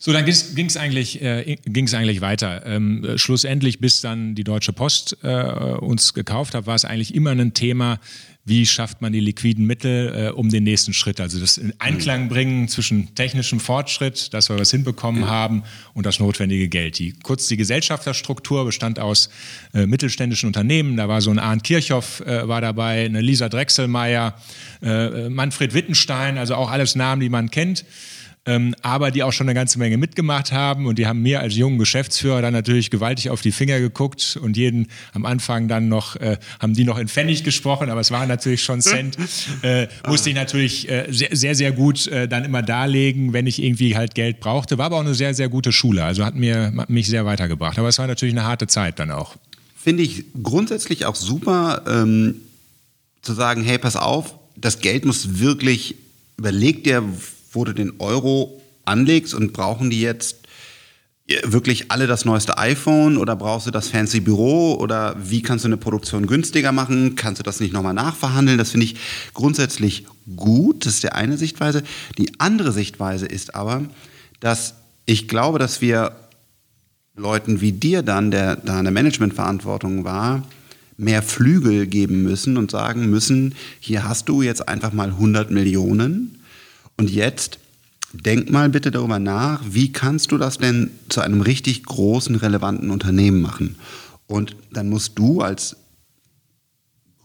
So, 0.01 0.13
dann 0.13 0.23
ging 0.23 0.67
es 0.67 0.77
eigentlich, 0.77 1.21
äh, 1.21 1.57
eigentlich 1.67 2.21
weiter. 2.21 2.65
Ähm, 2.65 3.06
schlussendlich, 3.17 3.79
bis 3.79 4.00
dann 4.00 4.33
die 4.33 4.45
Deutsche 4.45 4.71
Post 4.71 5.17
äh, 5.23 5.44
uns 5.81 6.13
gekauft 6.13 6.56
hat, 6.56 6.67
war 6.67 6.75
es 6.75 6.85
eigentlich 6.85 7.13
immer 7.13 7.31
ein 7.31 7.53
Thema, 7.53 8.00
wie 8.49 8.65
schafft 8.65 9.01
man 9.01 9.13
die 9.13 9.19
liquiden 9.19 9.65
Mittel 9.65 10.27
äh, 10.27 10.29
um 10.31 10.49
den 10.49 10.63
nächsten 10.63 10.93
Schritt. 10.93 11.21
Also 11.21 11.39
das 11.39 11.57
in 11.57 11.73
Einklang 11.79 12.27
bringen 12.27 12.67
zwischen 12.67 13.15
technischem 13.15 13.59
Fortschritt, 13.59 14.33
dass 14.33 14.49
wir 14.49 14.59
was 14.59 14.71
hinbekommen 14.71 15.21
ja. 15.21 15.27
haben, 15.29 15.63
und 15.93 16.05
das 16.05 16.19
notwendige 16.19 16.67
Geld. 16.67 16.99
Die, 16.99 17.13
kurz 17.23 17.47
die 17.47 17.57
Gesellschafterstruktur 17.57 18.65
bestand 18.65 18.99
aus 18.99 19.29
äh, 19.73 19.85
mittelständischen 19.85 20.47
Unternehmen. 20.47 20.97
Da 20.97 21.07
war 21.07 21.21
so 21.21 21.29
ein 21.29 21.39
Arndt 21.39 21.63
Kirchhoff 21.63 22.21
äh, 22.21 22.47
war 22.47 22.61
dabei, 22.61 23.06
eine 23.06 23.21
Lisa 23.21 23.49
Drechselmeier, 23.49 24.35
äh, 24.81 25.29
Manfred 25.29 25.73
Wittenstein, 25.73 26.37
also 26.37 26.56
auch 26.56 26.71
alles 26.71 26.95
Namen, 26.95 27.21
die 27.21 27.29
man 27.29 27.51
kennt 27.51 27.85
ähm, 28.49 28.73
aber 28.81 29.11
die 29.11 29.21
auch 29.21 29.31
schon 29.31 29.47
eine 29.47 29.53
ganze 29.53 29.77
Menge 29.77 29.97
mitgemacht 29.97 30.51
haben 30.51 30.87
und 30.87 30.97
die 30.97 31.06
haben 31.06 31.21
mir 31.21 31.39
als 31.39 31.56
jungen 31.56 31.77
Geschäftsführer 31.77 32.41
dann 32.41 32.53
natürlich 32.53 32.89
gewaltig 32.89 33.29
auf 33.29 33.41
die 33.41 33.51
Finger 33.51 33.79
geguckt 33.79 34.39
und 34.41 34.57
jeden 34.57 34.87
am 35.13 35.25
Anfang 35.25 35.68
dann 35.68 35.87
noch, 35.87 36.15
äh, 36.15 36.37
haben 36.59 36.73
die 36.73 36.83
noch 36.83 36.97
in 36.97 37.07
Pfennig 37.07 37.44
gesprochen, 37.44 37.91
aber 37.91 38.01
es 38.01 38.09
war 38.09 38.25
natürlich 38.25 38.63
schon 38.63 38.81
Cent, 38.81 39.18
äh, 39.61 39.87
musste 40.07 40.29
ich 40.29 40.35
natürlich 40.35 40.89
äh, 40.89 41.06
sehr, 41.11 41.29
sehr, 41.31 41.53
sehr 41.53 41.71
gut 41.71 42.07
äh, 42.07 42.27
dann 42.27 42.44
immer 42.44 42.63
darlegen, 42.63 43.33
wenn 43.33 43.45
ich 43.45 43.61
irgendwie 43.61 43.95
halt 43.95 44.15
Geld 44.15 44.39
brauchte. 44.39 44.79
War 44.79 44.87
aber 44.87 44.95
auch 44.95 45.01
eine 45.01 45.13
sehr, 45.13 45.35
sehr 45.35 45.47
gute 45.47 45.71
Schule, 45.71 46.03
also 46.03 46.25
hat, 46.25 46.33
mir, 46.33 46.73
hat 46.75 46.89
mich 46.89 47.07
sehr 47.07 47.25
weitergebracht. 47.27 47.77
Aber 47.77 47.87
es 47.87 47.99
war 47.99 48.07
natürlich 48.07 48.33
eine 48.33 48.45
harte 48.45 48.65
Zeit 48.65 48.97
dann 48.97 49.11
auch. 49.11 49.35
Finde 49.77 50.01
ich 50.01 50.25
grundsätzlich 50.41 51.06
auch 51.06 51.15
super, 51.15 51.83
ähm, 51.87 52.35
zu 53.21 53.33
sagen, 53.33 53.63
hey, 53.63 53.77
pass 53.77 53.95
auf, 53.95 54.33
das 54.56 54.79
Geld 54.79 55.06
muss 55.06 55.39
wirklich, 55.39 55.95
überleg 56.37 56.83
dir, 56.83 57.03
wo 57.51 57.65
du 57.65 57.73
den 57.73 57.94
Euro 57.99 58.61
anlegst 58.85 59.33
und 59.33 59.53
brauchen 59.53 59.89
die 59.89 60.01
jetzt 60.01 60.39
wirklich 61.44 61.91
alle 61.91 62.07
das 62.07 62.25
neueste 62.25 62.57
iPhone 62.57 63.18
oder 63.18 63.35
brauchst 63.35 63.68
du 63.68 63.71
das 63.71 63.89
fancy 63.89 64.19
Büro 64.19 64.75
oder 64.75 65.15
wie 65.21 65.41
kannst 65.41 65.63
du 65.63 65.68
eine 65.68 65.77
Produktion 65.77 66.25
günstiger 66.25 66.71
machen? 66.71 67.15
Kannst 67.15 67.39
du 67.39 67.44
das 67.44 67.59
nicht 67.59 67.71
nochmal 67.71 67.94
nachverhandeln? 67.94 68.57
Das 68.57 68.71
finde 68.71 68.85
ich 68.85 68.95
grundsätzlich 69.33 70.06
gut. 70.35 70.85
Das 70.85 70.95
ist 70.95 71.03
die 71.03 71.11
eine 71.11 71.37
Sichtweise. 71.37 71.83
Die 72.18 72.39
andere 72.39 72.71
Sichtweise 72.71 73.27
ist 73.27 73.53
aber, 73.53 73.83
dass 74.39 74.75
ich 75.06 75.27
glaube, 75.27 75.59
dass 75.59 75.81
wir 75.81 76.15
Leuten 77.15 77.61
wie 77.61 77.73
dir 77.73 78.01
dann, 78.01 78.31
der 78.31 78.56
da 78.56 78.79
eine 78.79 78.91
Managementverantwortung 78.91 80.03
war, 80.03 80.44
mehr 80.97 81.21
Flügel 81.21 81.85
geben 81.85 82.23
müssen 82.23 82.57
und 82.57 82.71
sagen 82.71 83.09
müssen, 83.09 83.56
hier 83.79 84.07
hast 84.07 84.29
du 84.29 84.41
jetzt 84.41 84.68
einfach 84.68 84.94
mal 84.94 85.09
100 85.09 85.51
Millionen 85.51 86.38
und 86.99 87.09
jetzt 87.09 87.59
denk 88.11 88.49
mal 88.49 88.68
bitte 88.68 88.91
darüber 88.91 89.19
nach, 89.19 89.61
wie 89.69 89.94
kannst 89.94 90.33
du 90.33 90.37
das 90.37 90.57
denn 90.57 90.91
zu 91.07 91.21
einem 91.21 91.39
richtig 91.39 91.85
großen, 91.85 92.35
relevanten 92.35 92.91
Unternehmen 92.91 93.41
machen? 93.41 93.77
Und 94.27 94.57
dann 94.73 94.89
musst 94.89 95.18
du 95.18 95.39
als 95.39 95.77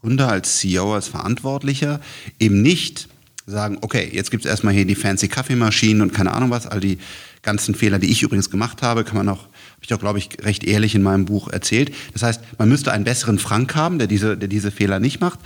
Gründer, 0.00 0.28
als 0.28 0.58
CEO, 0.58 0.94
als 0.94 1.08
Verantwortlicher 1.08 2.00
eben 2.38 2.62
nicht 2.62 3.08
sagen, 3.46 3.78
okay, 3.80 4.08
jetzt 4.12 4.30
gibt 4.30 4.44
es 4.44 4.50
erstmal 4.50 4.74
hier 4.74 4.84
die 4.84 4.94
fancy 4.94 5.26
Kaffeemaschinen 5.26 6.02
und 6.02 6.14
keine 6.14 6.32
Ahnung 6.34 6.50
was, 6.50 6.68
all 6.68 6.78
die 6.78 6.98
ganzen 7.42 7.74
Fehler, 7.74 7.98
die 7.98 8.12
ich 8.12 8.22
übrigens 8.22 8.50
gemacht 8.50 8.80
habe, 8.80 9.02
kann 9.02 9.16
man 9.16 9.28
auch, 9.28 9.40
habe 9.40 9.82
ich 9.82 9.92
auch, 9.92 9.98
glaube 9.98 10.20
ich, 10.20 10.28
recht 10.42 10.62
ehrlich 10.62 10.94
in 10.94 11.02
meinem 11.02 11.24
Buch 11.24 11.48
erzählt. 11.48 11.92
Das 12.12 12.22
heißt, 12.22 12.42
man 12.58 12.68
müsste 12.68 12.92
einen 12.92 13.02
besseren 13.02 13.40
Frank 13.40 13.74
haben, 13.74 13.98
der 13.98 14.06
diese, 14.06 14.36
der 14.38 14.46
diese 14.46 14.70
Fehler 14.70 15.00
nicht 15.00 15.20
macht. 15.20 15.40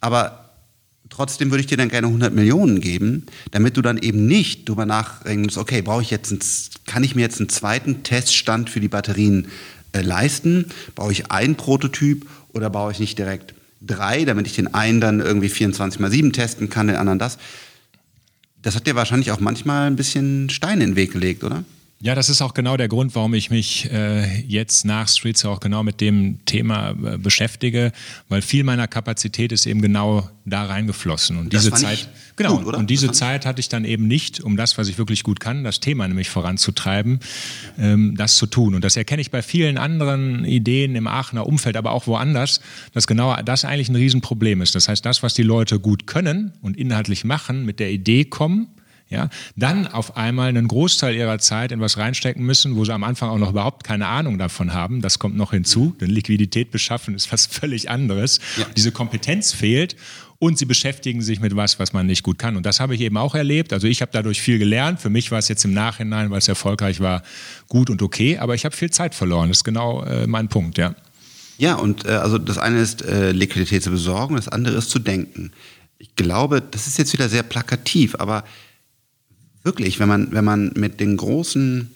Aber 0.00 0.43
trotzdem 1.10 1.50
würde 1.50 1.60
ich 1.60 1.66
dir 1.66 1.76
dann 1.76 1.88
gerne 1.88 2.06
100 2.06 2.34
Millionen 2.34 2.80
geben, 2.80 3.26
damit 3.50 3.76
du 3.76 3.82
dann 3.82 3.98
eben 3.98 4.26
nicht 4.26 4.68
drüber 4.68 4.86
nachdenken 4.86 5.44
musst, 5.44 5.58
okay, 5.58 5.82
brauche 5.82 6.02
ich 6.02 6.10
jetzt 6.10 6.32
einen, 6.32 6.40
kann 6.86 7.04
ich 7.04 7.14
mir 7.14 7.22
jetzt 7.22 7.40
einen 7.40 7.48
zweiten 7.48 8.02
Teststand 8.02 8.70
für 8.70 8.80
die 8.80 8.88
Batterien 8.88 9.48
äh, 9.92 10.00
leisten? 10.00 10.66
Baue 10.94 11.12
ich 11.12 11.30
einen 11.30 11.56
Prototyp 11.56 12.26
oder 12.52 12.70
baue 12.70 12.92
ich 12.92 13.00
nicht 13.00 13.18
direkt 13.18 13.54
drei, 13.80 14.24
damit 14.24 14.46
ich 14.46 14.54
den 14.54 14.72
einen 14.72 15.00
dann 15.00 15.20
irgendwie 15.20 15.48
24 15.48 16.00
mal 16.00 16.10
7 16.10 16.32
testen 16.32 16.70
kann, 16.70 16.86
den 16.86 16.96
anderen 16.96 17.18
das? 17.18 17.38
Das 18.62 18.74
hat 18.74 18.86
dir 18.86 18.94
wahrscheinlich 18.94 19.30
auch 19.30 19.40
manchmal 19.40 19.86
ein 19.86 19.96
bisschen 19.96 20.48
Steine 20.48 20.84
in 20.84 20.90
den 20.90 20.96
Weg 20.96 21.12
gelegt, 21.12 21.44
oder? 21.44 21.64
Ja, 22.04 22.14
das 22.14 22.28
ist 22.28 22.42
auch 22.42 22.52
genau 22.52 22.76
der 22.76 22.88
Grund, 22.88 23.14
warum 23.14 23.32
ich 23.32 23.48
mich 23.48 23.90
äh, 23.90 24.42
jetzt 24.42 24.84
nach 24.84 25.08
Streets 25.08 25.42
auch 25.46 25.58
genau 25.58 25.82
mit 25.82 26.02
dem 26.02 26.44
Thema 26.44 26.90
äh, 26.90 27.16
beschäftige, 27.16 27.92
weil 28.28 28.42
viel 28.42 28.62
meiner 28.62 28.86
Kapazität 28.86 29.52
ist 29.52 29.64
eben 29.64 29.80
genau 29.80 30.28
da 30.44 30.66
reingeflossen. 30.66 31.38
Und 31.38 31.54
diese 31.54 31.72
Zeit, 31.72 32.10
genau, 32.36 32.58
gut, 32.58 32.74
und 32.74 32.90
diese 32.90 33.10
Zeit 33.10 33.46
hatte 33.46 33.60
ich 33.60 33.70
dann 33.70 33.86
eben 33.86 34.06
nicht, 34.06 34.42
um 34.42 34.58
das, 34.58 34.76
was 34.76 34.88
ich 34.88 34.98
wirklich 34.98 35.22
gut 35.22 35.40
kann, 35.40 35.64
das 35.64 35.80
Thema 35.80 36.06
nämlich 36.06 36.28
voranzutreiben, 36.28 37.20
ähm, 37.78 38.14
das 38.18 38.36
zu 38.36 38.44
tun. 38.44 38.74
Und 38.74 38.84
das 38.84 38.98
erkenne 38.98 39.22
ich 39.22 39.30
bei 39.30 39.40
vielen 39.40 39.78
anderen 39.78 40.44
Ideen 40.44 40.96
im 40.96 41.06
Aachener 41.06 41.46
Umfeld, 41.46 41.74
aber 41.74 41.92
auch 41.92 42.06
woanders, 42.06 42.60
dass 42.92 43.06
genau 43.06 43.34
das 43.40 43.64
eigentlich 43.64 43.88
ein 43.88 43.96
Riesenproblem 43.96 44.60
ist. 44.60 44.74
Das 44.74 44.90
heißt, 44.90 45.06
das, 45.06 45.22
was 45.22 45.32
die 45.32 45.42
Leute 45.42 45.80
gut 45.80 46.06
können 46.06 46.52
und 46.60 46.76
inhaltlich 46.76 47.24
machen, 47.24 47.64
mit 47.64 47.80
der 47.80 47.90
Idee 47.90 48.26
kommen, 48.26 48.68
ja, 49.08 49.28
dann 49.54 49.86
auf 49.86 50.16
einmal 50.16 50.48
einen 50.48 50.66
Großteil 50.66 51.14
ihrer 51.14 51.38
Zeit 51.38 51.72
in 51.72 51.80
was 51.80 51.98
reinstecken 51.98 52.44
müssen, 52.44 52.76
wo 52.76 52.84
sie 52.84 52.92
am 52.92 53.04
Anfang 53.04 53.28
auch 53.28 53.38
noch 53.38 53.50
überhaupt 53.50 53.84
keine 53.84 54.06
Ahnung 54.06 54.38
davon 54.38 54.72
haben. 54.72 55.02
Das 55.02 55.18
kommt 55.18 55.36
noch 55.36 55.52
hinzu, 55.52 55.94
denn 56.00 56.10
Liquidität 56.10 56.70
beschaffen 56.70 57.14
ist 57.14 57.30
was 57.32 57.46
völlig 57.46 57.90
anderes. 57.90 58.40
Ja. 58.56 58.66
Diese 58.76 58.92
Kompetenz 58.92 59.52
fehlt 59.52 59.96
und 60.38 60.58
sie 60.58 60.64
beschäftigen 60.64 61.22
sich 61.22 61.40
mit 61.40 61.54
was, 61.54 61.78
was 61.78 61.92
man 61.92 62.06
nicht 62.06 62.22
gut 62.22 62.38
kann. 62.38 62.56
Und 62.56 62.66
das 62.66 62.80
habe 62.80 62.94
ich 62.94 63.00
eben 63.02 63.16
auch 63.16 63.34
erlebt. 63.34 63.72
Also 63.72 63.86
ich 63.86 64.02
habe 64.02 64.10
dadurch 64.12 64.40
viel 64.40 64.58
gelernt. 64.58 65.00
Für 65.00 65.10
mich 65.10 65.30
war 65.30 65.38
es 65.38 65.48
jetzt 65.48 65.64
im 65.64 65.74
Nachhinein, 65.74 66.30
weil 66.30 66.38
es 66.38 66.48
erfolgreich 66.48 67.00
war, 67.00 67.22
gut 67.68 67.90
und 67.90 68.02
okay, 68.02 68.38
aber 68.38 68.54
ich 68.54 68.64
habe 68.64 68.74
viel 68.74 68.90
Zeit 68.90 69.14
verloren. 69.14 69.48
Das 69.48 69.58
ist 69.58 69.64
genau 69.64 70.02
äh, 70.04 70.26
mein 70.26 70.48
Punkt, 70.48 70.78
ja. 70.78 70.94
Ja, 71.56 71.76
und 71.76 72.04
äh, 72.04 72.10
also 72.10 72.38
das 72.38 72.58
eine 72.58 72.80
ist 72.80 73.02
äh, 73.02 73.30
Liquidität 73.30 73.82
zu 73.82 73.90
besorgen, 73.90 74.34
das 74.36 74.48
andere 74.48 74.76
ist 74.76 74.90
zu 74.90 74.98
denken. 74.98 75.52
Ich 75.98 76.16
glaube, 76.16 76.60
das 76.60 76.86
ist 76.86 76.98
jetzt 76.98 77.12
wieder 77.12 77.28
sehr 77.28 77.44
plakativ, 77.44 78.16
aber 78.18 78.44
wirklich, 79.64 79.98
wenn 79.98 80.08
man, 80.08 80.30
wenn 80.32 80.44
man 80.44 80.72
mit 80.76 81.00
den 81.00 81.16
großen 81.16 81.90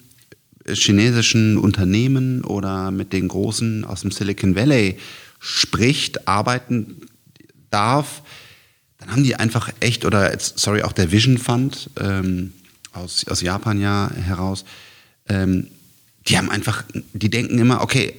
chinesischen 0.67 1.57
Unternehmen 1.57 2.43
oder 2.43 2.91
mit 2.91 3.13
den 3.13 3.27
großen 3.27 3.85
aus 3.85 4.01
dem 4.01 4.11
Silicon 4.11 4.55
Valley 4.55 4.97
spricht, 5.39 6.27
arbeiten 6.27 6.97
darf, 7.69 8.21
dann 8.97 9.11
haben 9.11 9.23
die 9.23 9.35
einfach 9.35 9.71
echt, 9.79 10.03
oder 10.03 10.37
sorry, 10.37 10.81
auch 10.81 10.91
der 10.91 11.11
Vision 11.11 11.37
Fund 11.37 11.89
ähm, 11.99 12.51
aus, 12.91 13.25
aus 13.27 13.41
Japan 13.41 13.79
ja 13.79 14.11
heraus, 14.13 14.65
ähm, 15.27 15.67
die 16.27 16.37
haben 16.37 16.49
einfach, 16.49 16.83
die 17.13 17.29
denken 17.29 17.57
immer, 17.59 17.81
okay, 17.81 18.13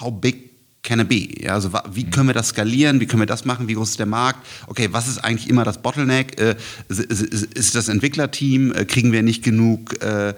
how 0.00 0.12
big 0.12 0.47
can 0.88 1.00
it 1.00 1.08
be? 1.08 1.28
Ja, 1.42 1.52
also 1.52 1.70
wie 1.92 2.04
können 2.04 2.28
wir 2.28 2.34
das 2.34 2.48
skalieren? 2.48 2.98
Wie 2.98 3.06
können 3.06 3.20
wir 3.20 3.26
das 3.26 3.44
machen? 3.44 3.68
Wie 3.68 3.74
groß 3.74 3.90
ist 3.90 3.98
der 3.98 4.06
Markt? 4.06 4.44
Okay, 4.66 4.88
was 4.90 5.06
ist 5.06 5.18
eigentlich 5.18 5.50
immer 5.50 5.62
das 5.62 5.82
Bottleneck? 5.82 6.40
Äh, 6.40 6.56
ist 6.88 7.74
das 7.74 7.88
Entwicklerteam? 7.88 8.72
Äh, 8.72 8.86
kriegen 8.86 9.12
wir 9.12 9.22
nicht 9.22 9.44
genug 9.44 10.02
äh, 10.02 10.30
äh, 10.30 10.34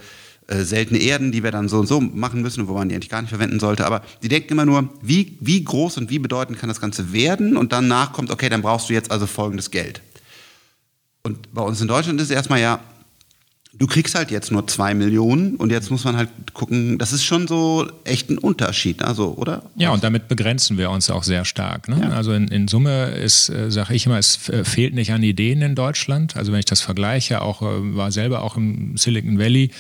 seltene 0.64 0.98
Erden, 0.98 1.30
die 1.30 1.44
wir 1.44 1.52
dann 1.52 1.68
so 1.68 1.78
und 1.78 1.86
so 1.86 2.00
machen 2.00 2.42
müssen, 2.42 2.66
wo 2.66 2.74
man 2.74 2.88
die 2.88 2.96
eigentlich 2.96 3.10
gar 3.10 3.22
nicht 3.22 3.30
verwenden 3.30 3.60
sollte? 3.60 3.86
Aber 3.86 4.02
die 4.24 4.28
denken 4.28 4.52
immer 4.54 4.66
nur, 4.66 4.88
wie, 5.00 5.38
wie 5.40 5.62
groß 5.62 5.98
und 5.98 6.10
wie 6.10 6.18
bedeutend 6.18 6.58
kann 6.58 6.68
das 6.68 6.80
Ganze 6.80 7.12
werden? 7.12 7.56
Und 7.56 7.72
danach 7.72 8.12
kommt, 8.12 8.32
okay, 8.32 8.48
dann 8.48 8.62
brauchst 8.62 8.90
du 8.90 8.92
jetzt 8.92 9.12
also 9.12 9.28
folgendes 9.28 9.70
Geld. 9.70 10.02
Und 11.22 11.54
bei 11.54 11.62
uns 11.62 11.80
in 11.80 11.86
Deutschland 11.86 12.20
ist 12.20 12.30
es 12.30 12.34
erstmal 12.34 12.60
ja, 12.60 12.80
du 13.72 13.86
kriegst 13.86 14.14
halt 14.14 14.30
jetzt 14.30 14.50
nur 14.50 14.66
zwei 14.66 14.94
Millionen 14.94 15.56
und 15.56 15.70
jetzt 15.70 15.90
muss 15.90 16.04
man 16.04 16.16
halt 16.16 16.28
gucken, 16.52 16.98
das 16.98 17.12
ist 17.12 17.24
schon 17.24 17.46
so 17.46 17.90
echt 18.04 18.30
ein 18.30 18.38
Unterschied, 18.38 19.02
also, 19.02 19.34
oder? 19.34 19.62
Ja, 19.76 19.90
und 19.90 20.02
damit 20.02 20.28
begrenzen 20.28 20.76
wir 20.76 20.90
uns 20.90 21.10
auch 21.10 21.22
sehr 21.22 21.44
stark. 21.44 21.88
Ne? 21.88 22.00
Ja. 22.02 22.10
Also 22.10 22.32
in, 22.32 22.48
in, 22.48 22.68
Summe 22.68 23.10
ist, 23.10 23.48
äh, 23.48 23.70
sage 23.70 23.94
ich 23.94 24.06
immer, 24.06 24.18
es 24.18 24.48
äh, 24.48 24.64
fehlt 24.64 24.94
nicht 24.94 25.12
an 25.12 25.22
Ideen 25.22 25.62
in 25.62 25.74
Deutschland. 25.74 26.36
Also 26.36 26.52
wenn 26.52 26.58
ich 26.58 26.64
das 26.64 26.80
vergleiche, 26.80 27.42
auch 27.42 27.62
äh, 27.62 27.96
war 27.96 28.12
selber 28.12 28.42
auch 28.42 28.56
im 28.56 28.96
Silicon 28.96 29.38
Valley, 29.38 29.70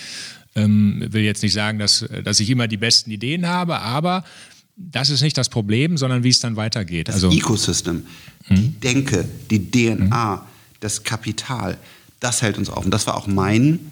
ähm, 0.54 1.04
will 1.10 1.22
jetzt 1.22 1.42
nicht 1.42 1.52
sagen, 1.52 1.78
dass, 1.78 2.04
dass 2.24 2.40
ich 2.40 2.50
immer 2.50 2.68
die 2.68 2.76
besten 2.76 3.10
Ideen 3.10 3.46
habe, 3.46 3.80
aber 3.80 4.24
das 4.76 5.10
ist 5.10 5.20
nicht 5.20 5.36
das 5.36 5.48
Problem, 5.48 5.96
sondern 5.96 6.24
wie 6.24 6.30
es 6.30 6.40
dann 6.40 6.56
weitergeht. 6.56 7.08
Das 7.08 7.16
also, 7.16 7.30
Ecosystem, 7.30 8.04
hm? 8.46 8.56
die 8.56 8.68
Denke, 8.80 9.28
die 9.50 9.70
DNA, 9.70 10.34
hm? 10.34 10.40
das 10.80 11.02
Kapital, 11.02 11.76
das 12.20 12.42
hält 12.42 12.58
uns 12.58 12.70
auf. 12.70 12.84
Und 12.84 12.92
das 12.92 13.06
war 13.06 13.16
auch 13.16 13.26
mein 13.26 13.90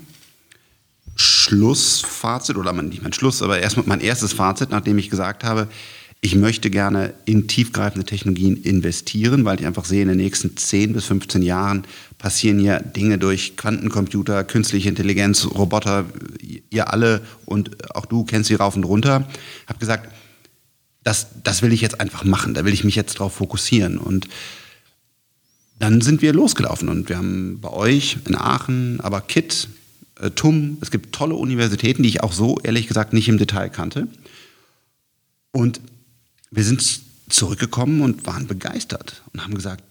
Schlussfazit, 1.16 2.56
oder 2.56 2.72
nicht 2.72 3.02
mein 3.02 3.12
Schluss, 3.12 3.42
aber 3.42 3.58
erstmal 3.58 3.86
mein 3.86 4.00
erstes 4.00 4.32
Fazit, 4.32 4.70
nachdem 4.70 4.98
ich 4.98 5.10
gesagt 5.10 5.42
habe, 5.42 5.68
ich 6.20 6.34
möchte 6.34 6.68
gerne 6.68 7.14
in 7.26 7.46
tiefgreifende 7.46 8.04
Technologien 8.04 8.62
investieren, 8.62 9.44
weil 9.44 9.60
ich 9.60 9.66
einfach 9.66 9.84
sehe, 9.84 10.02
in 10.02 10.08
den 10.08 10.16
nächsten 10.16 10.56
10 10.56 10.92
bis 10.92 11.04
15 11.04 11.42
Jahren 11.42 11.84
passieren 12.18 12.58
ja 12.58 12.80
Dinge 12.80 13.18
durch 13.18 13.56
Quantencomputer, 13.56 14.42
künstliche 14.42 14.88
Intelligenz, 14.88 15.46
Roboter, 15.46 16.06
ihr 16.70 16.92
alle 16.92 17.22
und 17.46 17.94
auch 17.94 18.06
du 18.06 18.24
kennst 18.24 18.48
sie 18.48 18.56
rauf 18.56 18.74
und 18.74 18.84
runter. 18.84 19.28
Habe 19.68 19.78
gesagt, 19.78 20.12
das, 21.04 21.28
das 21.44 21.62
will 21.62 21.72
ich 21.72 21.80
jetzt 21.80 22.00
einfach 22.00 22.24
machen, 22.24 22.54
da 22.54 22.64
will 22.64 22.74
ich 22.74 22.82
mich 22.82 22.96
jetzt 22.96 23.14
drauf 23.14 23.34
fokussieren. 23.34 23.96
Und 23.96 24.28
dann 25.78 26.00
sind 26.00 26.22
wir 26.22 26.32
losgelaufen 26.32 26.88
und 26.88 27.08
wir 27.08 27.18
haben 27.18 27.60
bei 27.60 27.70
euch 27.70 28.18
in 28.26 28.34
Aachen, 28.34 29.00
aber 29.00 29.20
KIT, 29.20 29.68
äh, 30.20 30.30
TUM, 30.30 30.78
es 30.80 30.90
gibt 30.90 31.14
tolle 31.14 31.34
Universitäten, 31.34 32.02
die 32.02 32.08
ich 32.08 32.22
auch 32.22 32.32
so 32.32 32.58
ehrlich 32.62 32.86
gesagt 32.86 33.12
nicht 33.12 33.28
im 33.28 33.38
Detail 33.38 33.68
kannte. 33.68 34.08
Und 35.52 35.80
wir 36.50 36.64
sind 36.64 36.82
zurückgekommen 37.28 38.00
und 38.00 38.26
waren 38.26 38.46
begeistert 38.46 39.22
und 39.32 39.44
haben 39.44 39.54
gesagt, 39.54 39.84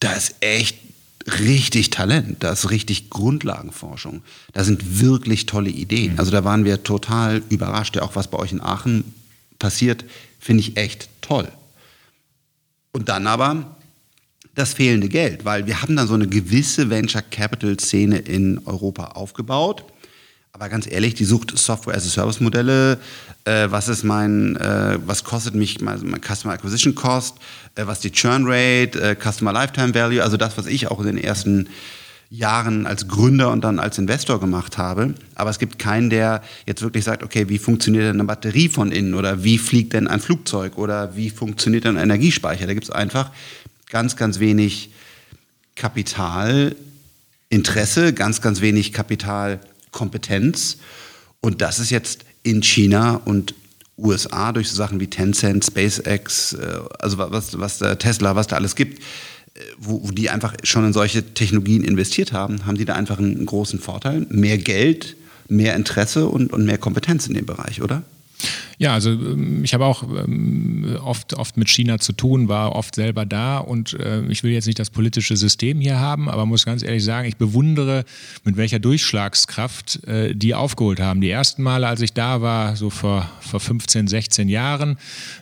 da 0.00 0.12
ist 0.12 0.36
echt 0.40 0.78
richtig 1.40 1.90
Talent, 1.90 2.42
da 2.42 2.52
ist 2.52 2.70
richtig 2.70 3.10
Grundlagenforschung, 3.10 4.22
da 4.52 4.64
sind 4.64 5.00
wirklich 5.00 5.46
tolle 5.46 5.70
Ideen. 5.70 6.14
Mhm. 6.14 6.18
Also 6.18 6.30
da 6.30 6.44
waren 6.44 6.64
wir 6.64 6.82
total 6.84 7.42
überrascht. 7.48 7.96
Ja, 7.96 8.02
auch 8.02 8.16
was 8.16 8.28
bei 8.28 8.38
euch 8.38 8.52
in 8.52 8.60
Aachen 8.60 9.04
passiert, 9.58 10.04
finde 10.38 10.62
ich 10.62 10.76
echt 10.76 11.08
toll. 11.20 11.48
Und 12.92 13.08
dann 13.08 13.26
aber 13.26 13.76
das 14.58 14.74
fehlende 14.74 15.08
Geld, 15.08 15.44
weil 15.44 15.66
wir 15.66 15.82
haben 15.82 15.96
dann 15.96 16.08
so 16.08 16.14
eine 16.14 16.26
gewisse 16.26 16.90
Venture 16.90 17.22
Capital 17.22 17.78
Szene 17.78 18.18
in 18.18 18.60
Europa 18.66 19.12
aufgebaut. 19.12 19.84
Aber 20.52 20.68
ganz 20.68 20.90
ehrlich, 20.90 21.14
die 21.14 21.24
sucht 21.24 21.56
Software 21.56 21.94
as 21.94 22.04
a 22.06 22.08
Service 22.08 22.40
Modelle. 22.40 22.98
Äh, 23.44 23.70
was 23.70 23.88
ist 23.88 24.02
mein, 24.02 24.56
äh, 24.56 24.98
was 25.06 25.22
kostet 25.22 25.54
mich 25.54 25.80
mein, 25.80 26.20
Customer 26.20 26.54
Acquisition 26.54 26.96
Cost? 26.96 27.36
Äh, 27.76 27.86
was 27.86 28.00
die 28.00 28.10
Churn 28.10 28.44
Rate, 28.46 29.00
äh, 29.00 29.14
Customer 29.14 29.52
Lifetime 29.52 29.94
Value? 29.94 30.22
Also 30.22 30.36
das, 30.36 30.58
was 30.58 30.66
ich 30.66 30.90
auch 30.90 30.98
in 30.98 31.06
den 31.06 31.18
ersten 31.18 31.68
Jahren 32.30 32.86
als 32.86 33.08
Gründer 33.08 33.52
und 33.52 33.62
dann 33.62 33.78
als 33.78 33.98
Investor 33.98 34.40
gemacht 34.40 34.76
habe. 34.76 35.14
Aber 35.34 35.50
es 35.50 35.58
gibt 35.58 35.78
keinen, 35.78 36.10
der 36.10 36.42
jetzt 36.66 36.82
wirklich 36.82 37.04
sagt, 37.04 37.22
okay, 37.22 37.48
wie 37.48 37.58
funktioniert 37.58 38.04
denn 38.04 38.16
eine 38.16 38.24
Batterie 38.24 38.68
von 38.68 38.90
innen 38.90 39.14
oder 39.14 39.44
wie 39.44 39.58
fliegt 39.58 39.92
denn 39.92 40.08
ein 40.08 40.20
Flugzeug 40.20 40.76
oder 40.76 41.16
wie 41.16 41.30
funktioniert 41.30 41.84
denn 41.84 41.96
ein 41.96 42.02
Energiespeicher? 42.02 42.66
Da 42.66 42.74
gibt 42.74 42.84
es 42.84 42.90
einfach 42.90 43.30
ganz, 43.90 44.16
ganz 44.16 44.40
wenig 44.40 44.90
Kapitalinteresse, 45.74 48.12
ganz, 48.12 48.40
ganz 48.40 48.60
wenig 48.60 48.92
Kapitalkompetenz. 48.92 50.78
Und 51.40 51.60
das 51.62 51.78
ist 51.78 51.90
jetzt 51.90 52.24
in 52.42 52.62
China 52.62 53.20
und 53.24 53.54
USA 53.96 54.50
durch 54.52 54.70
so 54.70 54.76
Sachen 54.76 55.00
wie 55.00 55.06
Tencent, 55.08 55.64
SpaceX, 55.64 56.52
äh, 56.54 56.80
also 56.98 57.18
was, 57.18 57.58
was 57.58 57.78
Tesla, 57.98 58.36
was 58.36 58.46
da 58.46 58.56
alles 58.56 58.76
gibt, 58.76 59.00
äh, 59.00 59.02
wo, 59.78 60.06
wo 60.06 60.12
die 60.12 60.28
einfach 60.30 60.54
schon 60.62 60.86
in 60.86 60.92
solche 60.92 61.34
Technologien 61.34 61.82
investiert 61.84 62.32
haben, 62.32 62.64
haben 62.66 62.78
die 62.78 62.84
da 62.84 62.94
einfach 62.94 63.18
einen 63.18 63.44
großen 63.44 63.80
Vorteil. 63.80 64.24
Mehr 64.30 64.58
Geld, 64.58 65.16
mehr 65.48 65.74
Interesse 65.74 66.28
und, 66.28 66.52
und 66.52 66.64
mehr 66.64 66.78
Kompetenz 66.78 67.26
in 67.26 67.34
dem 67.34 67.46
Bereich, 67.46 67.82
oder? 67.82 68.04
Ja, 68.78 68.94
also 68.94 69.10
ähm, 69.10 69.64
ich 69.64 69.74
habe 69.74 69.84
auch 69.84 70.04
ähm, 70.04 70.96
oft, 71.02 71.34
oft 71.34 71.56
mit 71.56 71.68
China 71.68 71.98
zu 71.98 72.12
tun, 72.12 72.48
war 72.48 72.76
oft 72.76 72.94
selber 72.94 73.26
da 73.26 73.58
und 73.58 73.94
äh, 73.94 74.24
ich 74.26 74.44
will 74.44 74.52
jetzt 74.52 74.66
nicht 74.66 74.78
das 74.78 74.90
politische 74.90 75.36
System 75.36 75.80
hier 75.80 75.98
haben, 75.98 76.28
aber 76.28 76.46
muss 76.46 76.64
ganz 76.64 76.84
ehrlich 76.84 77.02
sagen, 77.02 77.26
ich 77.26 77.36
bewundere, 77.36 78.04
mit 78.44 78.56
welcher 78.56 78.78
Durchschlagskraft 78.78 80.04
äh, 80.04 80.34
die 80.34 80.54
aufgeholt 80.54 81.00
haben. 81.00 81.20
Die 81.20 81.30
ersten 81.30 81.64
Male, 81.64 81.88
als 81.88 82.00
ich 82.02 82.12
da 82.12 82.40
war, 82.40 82.76
so 82.76 82.88
vor, 82.88 83.28
vor 83.40 83.58
15, 83.58 84.06
16 84.06 84.48
Jahren, 84.48 84.96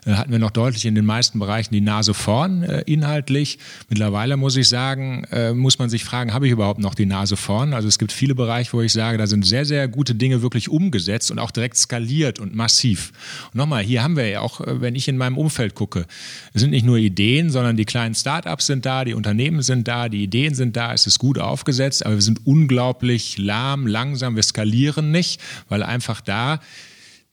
äh, 0.06 0.12
hatten 0.12 0.32
wir 0.32 0.38
noch 0.38 0.50
deutlich 0.50 0.86
in 0.86 0.94
den 0.94 1.04
meisten 1.04 1.38
Bereichen 1.38 1.74
die 1.74 1.82
Nase 1.82 2.14
vorn 2.14 2.62
inhaltlich. 2.86 3.58
Mittlerweile 3.88 4.36
muss 4.36 4.56
ich 4.56 4.68
sagen, 4.68 5.26
muss 5.54 5.78
man 5.78 5.88
sich 5.90 6.04
fragen, 6.04 6.32
habe 6.32 6.46
ich 6.46 6.52
überhaupt 6.52 6.80
noch 6.80 6.94
die 6.94 7.06
Nase 7.06 7.36
vorn? 7.36 7.74
Also 7.74 7.88
es 7.88 7.98
gibt 7.98 8.12
viele 8.12 8.34
Bereiche, 8.34 8.72
wo 8.72 8.80
ich 8.80 8.92
sage, 8.92 9.18
da 9.18 9.26
sind 9.26 9.44
sehr, 9.44 9.64
sehr 9.64 9.88
gute 9.88 10.14
Dinge 10.14 10.42
wirklich 10.42 10.68
umgesetzt 10.68 11.30
und 11.30 11.38
auch 11.38 11.50
direkt 11.50 11.76
skaliert 11.76 12.38
und 12.38 12.54
massiv. 12.54 13.12
Und 13.52 13.54
nochmal, 13.54 13.82
hier 13.82 14.02
haben 14.02 14.16
wir 14.16 14.28
ja 14.28 14.40
auch, 14.40 14.60
äh, 14.60 14.80
wenn 14.80 14.94
ich 14.94 15.08
in 15.08 15.16
meinem 15.16 15.38
Umfeld 15.38 15.74
gucke, 15.74 16.06
es 16.54 16.60
sind 16.60 16.70
nicht 16.70 16.86
nur 16.86 16.98
Ideen, 16.98 17.50
sondern 17.50 17.76
die 17.76 17.84
kleinen 17.84 18.14
Startups 18.14 18.66
sind 18.66 18.86
da, 18.86 19.04
die 19.04 19.14
Unternehmen 19.14 19.62
sind 19.62 19.88
da, 19.88 20.08
die 20.08 20.22
Ideen 20.22 20.54
sind 20.54 20.76
da, 20.76 20.92
es 20.92 21.06
ist 21.06 21.18
gut 21.18 21.38
aufgesetzt, 21.38 22.04
aber 22.04 22.14
wir 22.14 22.22
sind 22.22 22.46
unglaublich 22.46 23.38
lahm, 23.38 23.86
langsam, 23.86 24.36
wir 24.36 24.42
skalieren 24.42 25.10
nicht, 25.10 25.40
weil 25.68 25.82
einfach 25.82 26.20
da 26.20 26.60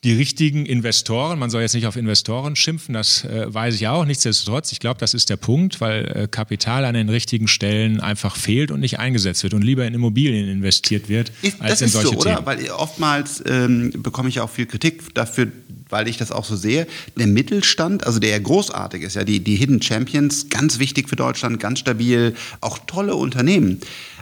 die 0.03 0.13
richtigen 0.13 0.65
Investoren, 0.65 1.39
man 1.39 1.50
soll 1.50 1.62
jetzt 1.62 1.75
nicht 1.75 1.88
auf 1.88 1.95
Investoren 1.95 2.57
schimpfen, 2.57 2.93
das 2.93 3.24
äh, 3.24 3.45
weiß 3.53 3.75
ich 3.75 3.88
auch, 3.88 4.05
nichtsdestotrotz, 4.05 4.74
ich 4.74 4.79
glaube, 4.79 5.00
das 5.00 5.13
ist 5.13 5.29
der 5.29 5.38
Punkt, 5.38 5.79
weil 5.79 6.05
äh, 6.05 6.27
Kapital 6.27 6.83
an 6.83 6.93
den 6.93 7.07
richtigen 7.07 7.48
Stellen 7.48 8.01
einfach 8.01 8.36
fehlt 8.36 8.72
und 8.72 8.81
nicht 8.81 9.00
eingesetzt 9.00 9.43
wird 9.43 9.53
und 9.53 9.62
lieber 9.62 9.86
in 9.86 9.93
Immobilien 9.93 10.50
investiert 10.50 11.07
wird, 11.07 11.31
ist, 11.41 11.62
als 11.62 11.81
in 11.81 11.88
solche 11.88 12.15
so, 12.15 12.22
Themen. 12.22 12.38
oder? 12.38 12.45
Weil 12.45 12.69
oftmals 12.72 13.41
ähm, 13.48 13.93
bekomme 13.95 14.27
ich 14.27 14.41
auch 14.41 14.50
viel 14.50 14.65
Kritik 14.65 15.15
dafür, 15.15 15.48
weil 15.89 16.10
ich 16.10 16.17
das 16.17 16.33
auch 16.33 16.43
so 16.43 16.57
sehe. 16.57 16.86
Der 17.15 17.27
Mittelstand, 17.27 18.05
also 18.05 18.19
der 18.19 18.31
ja 18.31 18.39
großartig 18.39 19.03
ist, 19.03 19.15
ja, 19.15 19.24
die, 19.24 19.39
die 19.39 19.55
Hidden 19.55 19.81
Champions, 19.81 20.50
ganz 20.50 20.79
wichtig 20.79 21.07
für 21.07 21.15
Deutschland, 21.15 21.62
ganz 21.62 21.79
stabil, 21.79 22.36
auch 22.60 22.77
tolle 22.88 23.15
Unternehmen. 23.15 23.79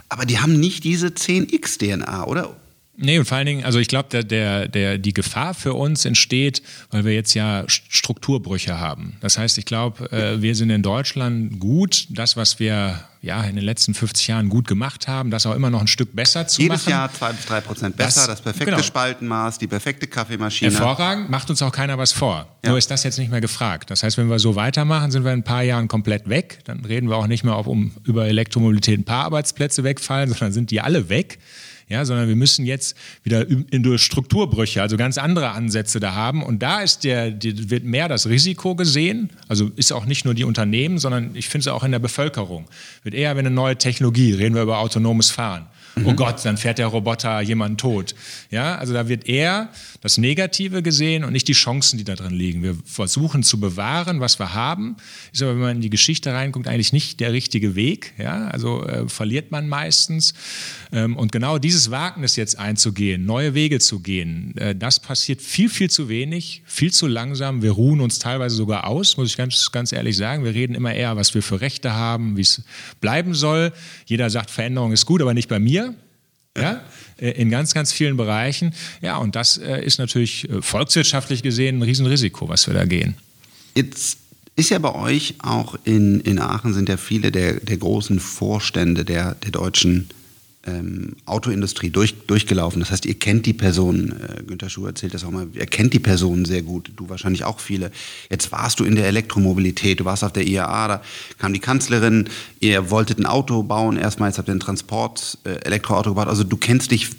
Aber 0.08 0.26
die 0.26 0.38
haben 0.38 0.60
nicht 0.60 0.84
diese 0.84 1.08
10x-DNA, 1.08 2.24
oder? 2.26 2.54
Nee, 3.02 3.18
und 3.18 3.24
vor 3.24 3.36
allen 3.36 3.46
Dingen, 3.46 3.64
also 3.64 3.80
ich 3.80 3.88
glaube, 3.88 4.08
der, 4.10 4.22
der, 4.22 4.68
der, 4.68 4.98
die 4.98 5.12
Gefahr 5.12 5.54
für 5.54 5.74
uns 5.74 6.04
entsteht, 6.04 6.62
weil 6.90 7.04
wir 7.04 7.12
jetzt 7.12 7.34
ja 7.34 7.64
Strukturbrüche 7.66 8.78
haben. 8.78 9.16
Das 9.20 9.38
heißt, 9.38 9.58
ich 9.58 9.64
glaube, 9.64 10.10
äh, 10.12 10.40
wir 10.40 10.54
sind 10.54 10.70
in 10.70 10.82
Deutschland 10.82 11.58
gut, 11.58 12.06
das, 12.10 12.36
was 12.36 12.60
wir 12.60 13.04
ja 13.20 13.42
in 13.44 13.56
den 13.56 13.64
letzten 13.64 13.94
50 13.94 14.26
Jahren 14.28 14.48
gut 14.48 14.68
gemacht 14.68 15.08
haben, 15.08 15.30
das 15.30 15.46
auch 15.46 15.54
immer 15.54 15.70
noch 15.70 15.80
ein 15.80 15.86
Stück 15.86 16.14
besser 16.14 16.46
zu 16.46 16.60
Jedes 16.60 16.86
machen. 16.86 16.90
Jedes 16.90 16.92
Jahr 16.92 17.12
zwei 17.12 17.32
bis 17.32 17.46
drei 17.46 17.60
Prozent 17.60 17.96
besser, 17.96 18.20
das, 18.20 18.26
das 18.26 18.40
perfekte 18.40 18.72
genau. 18.72 18.82
Spaltenmaß, 18.82 19.58
die 19.58 19.66
perfekte 19.66 20.06
Kaffeemaschine. 20.06 20.70
Hervorragend, 20.70 21.28
macht 21.30 21.50
uns 21.50 21.60
auch 21.62 21.72
keiner 21.72 21.98
was 21.98 22.12
vor. 22.12 22.46
Ja. 22.64 22.70
Nur 22.70 22.78
ist 22.78 22.90
das 22.90 23.02
jetzt 23.02 23.18
nicht 23.18 23.30
mehr 23.30 23.40
gefragt. 23.40 23.90
Das 23.90 24.02
heißt, 24.02 24.16
wenn 24.18 24.28
wir 24.28 24.38
so 24.38 24.54
weitermachen, 24.54 25.10
sind 25.10 25.24
wir 25.24 25.32
in 25.32 25.40
ein 25.40 25.44
paar 25.44 25.62
Jahren 25.62 25.88
komplett 25.88 26.28
weg. 26.28 26.60
Dann 26.64 26.84
reden 26.84 27.08
wir 27.08 27.16
auch 27.16 27.26
nicht 27.26 27.42
mehr, 27.42 27.56
ob 27.56 27.66
um 27.66 27.92
über 28.04 28.26
Elektromobilität 28.26 28.98
ein 28.98 29.04
paar 29.04 29.24
Arbeitsplätze 29.24 29.82
wegfallen, 29.84 30.28
sondern 30.32 30.52
sind 30.52 30.70
die 30.70 30.80
alle 30.80 31.08
weg 31.08 31.38
ja, 31.92 32.04
sondern 32.04 32.28
wir 32.28 32.36
müssen 32.36 32.66
jetzt 32.66 32.96
wieder 33.22 33.46
in 33.48 33.82
durch 33.82 34.02
Strukturbrüche, 34.02 34.82
also 34.82 34.96
ganz 34.96 35.18
andere 35.18 35.50
Ansätze 35.50 36.00
da 36.00 36.14
haben. 36.14 36.42
Und 36.42 36.62
da 36.62 36.80
ist 36.80 37.04
der, 37.04 37.30
die, 37.30 37.70
wird 37.70 37.84
mehr 37.84 38.08
das 38.08 38.28
Risiko 38.28 38.74
gesehen, 38.74 39.30
also 39.46 39.70
ist 39.76 39.92
auch 39.92 40.06
nicht 40.06 40.24
nur 40.24 40.34
die 40.34 40.44
Unternehmen, 40.44 40.98
sondern 40.98 41.30
ich 41.34 41.48
finde 41.48 41.68
es 41.68 41.68
auch 41.68 41.84
in 41.84 41.92
der 41.92 42.00
Bevölkerung. 42.00 42.66
Wird 43.04 43.14
eher, 43.14 43.36
wenn 43.36 43.46
eine 43.46 43.54
neue 43.54 43.76
Technologie, 43.76 44.32
reden 44.32 44.54
wir 44.54 44.62
über 44.62 44.78
autonomes 44.78 45.30
Fahren. 45.30 45.66
Oh 45.96 46.00
mhm. 46.00 46.06
Oh 46.08 46.14
Gott, 46.14 46.44
dann 46.44 46.56
fährt 46.56 46.78
der 46.78 46.86
Roboter 46.86 47.40
jemanden 47.40 47.76
tot. 47.76 48.14
Ja, 48.50 48.76
also 48.76 48.92
da 48.92 49.08
wird 49.08 49.28
eher 49.28 49.68
das 50.00 50.18
Negative 50.18 50.82
gesehen 50.82 51.24
und 51.24 51.32
nicht 51.32 51.48
die 51.48 51.52
Chancen, 51.52 51.98
die 51.98 52.04
da 52.04 52.14
drin 52.14 52.32
liegen. 52.32 52.62
Wir 52.62 52.76
versuchen 52.84 53.42
zu 53.42 53.60
bewahren, 53.60 54.20
was 54.20 54.38
wir 54.38 54.54
haben. 54.54 54.96
Ist 55.32 55.42
aber, 55.42 55.52
wenn 55.52 55.60
man 55.60 55.76
in 55.76 55.82
die 55.82 55.90
Geschichte 55.90 56.32
reinguckt, 56.32 56.66
eigentlich 56.66 56.92
nicht 56.92 57.20
der 57.20 57.32
richtige 57.32 57.74
Weg. 57.74 58.14
Ja, 58.18 58.48
also 58.48 58.84
äh, 58.84 59.08
verliert 59.08 59.50
man 59.50 59.68
meistens. 59.68 60.34
Ähm, 60.92 61.16
und 61.16 61.30
genau 61.30 61.58
dieses 61.58 61.90
Wagnis 61.90 62.36
jetzt 62.36 62.58
einzugehen, 62.58 63.24
neue 63.26 63.54
Wege 63.54 63.78
zu 63.78 64.00
gehen, 64.00 64.56
äh, 64.56 64.74
das 64.74 64.98
passiert 64.98 65.42
viel, 65.42 65.68
viel 65.68 65.90
zu 65.90 66.08
wenig, 66.08 66.62
viel 66.64 66.92
zu 66.92 67.06
langsam. 67.06 67.62
Wir 67.62 67.72
ruhen 67.72 68.00
uns 68.00 68.18
teilweise 68.18 68.56
sogar 68.56 68.86
aus, 68.86 69.16
muss 69.16 69.28
ich 69.28 69.36
ganz, 69.36 69.70
ganz 69.72 69.92
ehrlich 69.92 70.16
sagen. 70.16 70.44
Wir 70.44 70.54
reden 70.54 70.74
immer 70.74 70.94
eher, 70.94 71.16
was 71.16 71.34
wir 71.34 71.42
für 71.42 71.60
Rechte 71.60 71.92
haben, 71.92 72.36
wie 72.36 72.42
es 72.42 72.62
bleiben 73.00 73.34
soll. 73.34 73.72
Jeder 74.06 74.30
sagt, 74.30 74.50
Veränderung 74.50 74.92
ist 74.92 75.06
gut, 75.06 75.20
aber 75.20 75.34
nicht 75.34 75.48
bei 75.48 75.58
mir 75.58 75.81
ja, 76.56 76.82
äh, 77.18 77.30
in 77.30 77.50
ganz, 77.50 77.74
ganz 77.74 77.92
vielen 77.92 78.16
Bereichen. 78.16 78.74
Ja, 79.00 79.16
und 79.16 79.36
das 79.36 79.56
äh, 79.56 79.84
ist 79.84 79.98
natürlich 79.98 80.48
äh, 80.50 80.62
volkswirtschaftlich 80.62 81.42
gesehen 81.42 81.78
ein 81.78 81.82
Riesenrisiko, 81.82 82.48
was 82.48 82.66
wir 82.66 82.74
da 82.74 82.84
gehen. 82.84 83.16
Jetzt 83.74 84.18
ist 84.54 84.70
ja 84.70 84.78
bei 84.78 84.94
euch 84.94 85.36
auch 85.38 85.76
in, 85.84 86.20
in 86.20 86.38
Aachen 86.38 86.74
sind 86.74 86.88
ja 86.88 86.96
viele 86.96 87.32
der, 87.32 87.54
der 87.54 87.78
großen 87.78 88.20
Vorstände 88.20 89.04
der, 89.04 89.34
der 89.36 89.50
deutschen 89.50 90.08
ähm, 90.64 91.16
Autoindustrie 91.26 91.90
durch, 91.90 92.26
durchgelaufen. 92.26 92.80
Das 92.80 92.90
heißt, 92.90 93.06
ihr 93.06 93.18
kennt 93.18 93.46
die 93.46 93.52
Personen. 93.52 94.12
Äh, 94.12 94.42
Günter 94.44 94.70
Schuh 94.70 94.86
erzählt 94.86 95.14
das 95.14 95.24
auch 95.24 95.30
mal. 95.30 95.48
Ihr 95.52 95.66
kennt 95.66 95.92
die 95.92 95.98
Personen 95.98 96.44
sehr 96.44 96.62
gut. 96.62 96.92
Du 96.96 97.08
wahrscheinlich 97.08 97.44
auch 97.44 97.58
viele. 97.58 97.90
Jetzt 98.30 98.52
warst 98.52 98.78
du 98.80 98.84
in 98.84 98.94
der 98.94 99.06
Elektromobilität. 99.06 100.00
Du 100.00 100.04
warst 100.04 100.22
auf 100.22 100.32
der 100.32 100.46
IAA. 100.46 100.88
Da 100.88 101.02
kam 101.38 101.52
die 101.52 101.58
Kanzlerin. 101.58 102.28
Ihr 102.60 102.90
wolltet 102.90 103.18
ein 103.18 103.26
Auto 103.26 103.62
bauen. 103.62 103.96
Erstmal 103.96 104.28
jetzt 104.28 104.38
habt 104.38 104.48
ihr 104.48 104.54
ein 104.54 104.60
Transport 104.60 105.38
äh, 105.44 105.54
Elektroauto 105.64 106.10
gebaut. 106.10 106.28
Also 106.28 106.44
du 106.44 106.56
kennst 106.56 106.92
dich 106.92 107.10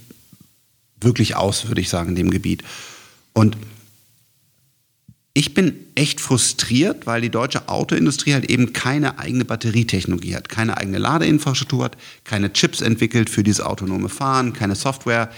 wirklich 1.01 1.35
aus, 1.35 1.67
würde 1.67 1.81
ich 1.81 1.89
sagen, 1.89 2.09
in 2.09 2.15
dem 2.15 2.31
Gebiet. 2.31 2.63
Und 3.33 3.57
ich 5.35 5.55
bin 5.55 5.87
echt 5.95 6.21
frustriert, 6.21 7.07
weil 7.07 7.21
die 7.21 7.31
deutsche 7.31 7.67
Autoindustrie 7.67 8.33
halt 8.33 8.49
eben 8.51 8.71
keine 8.71 9.17
eigene 9.17 9.45
Batterietechnologie 9.45 10.35
hat, 10.35 10.47
keine 10.47 10.77
eigene 10.77 10.99
Ladeinfrastruktur 10.99 11.85
hat, 11.85 11.97
keine 12.23 12.53
Chips 12.53 12.81
entwickelt 12.81 13.31
für 13.31 13.43
dieses 13.43 13.61
autonome 13.61 14.09
Fahren, 14.09 14.53
keine 14.53 14.75
Software. 14.75 15.31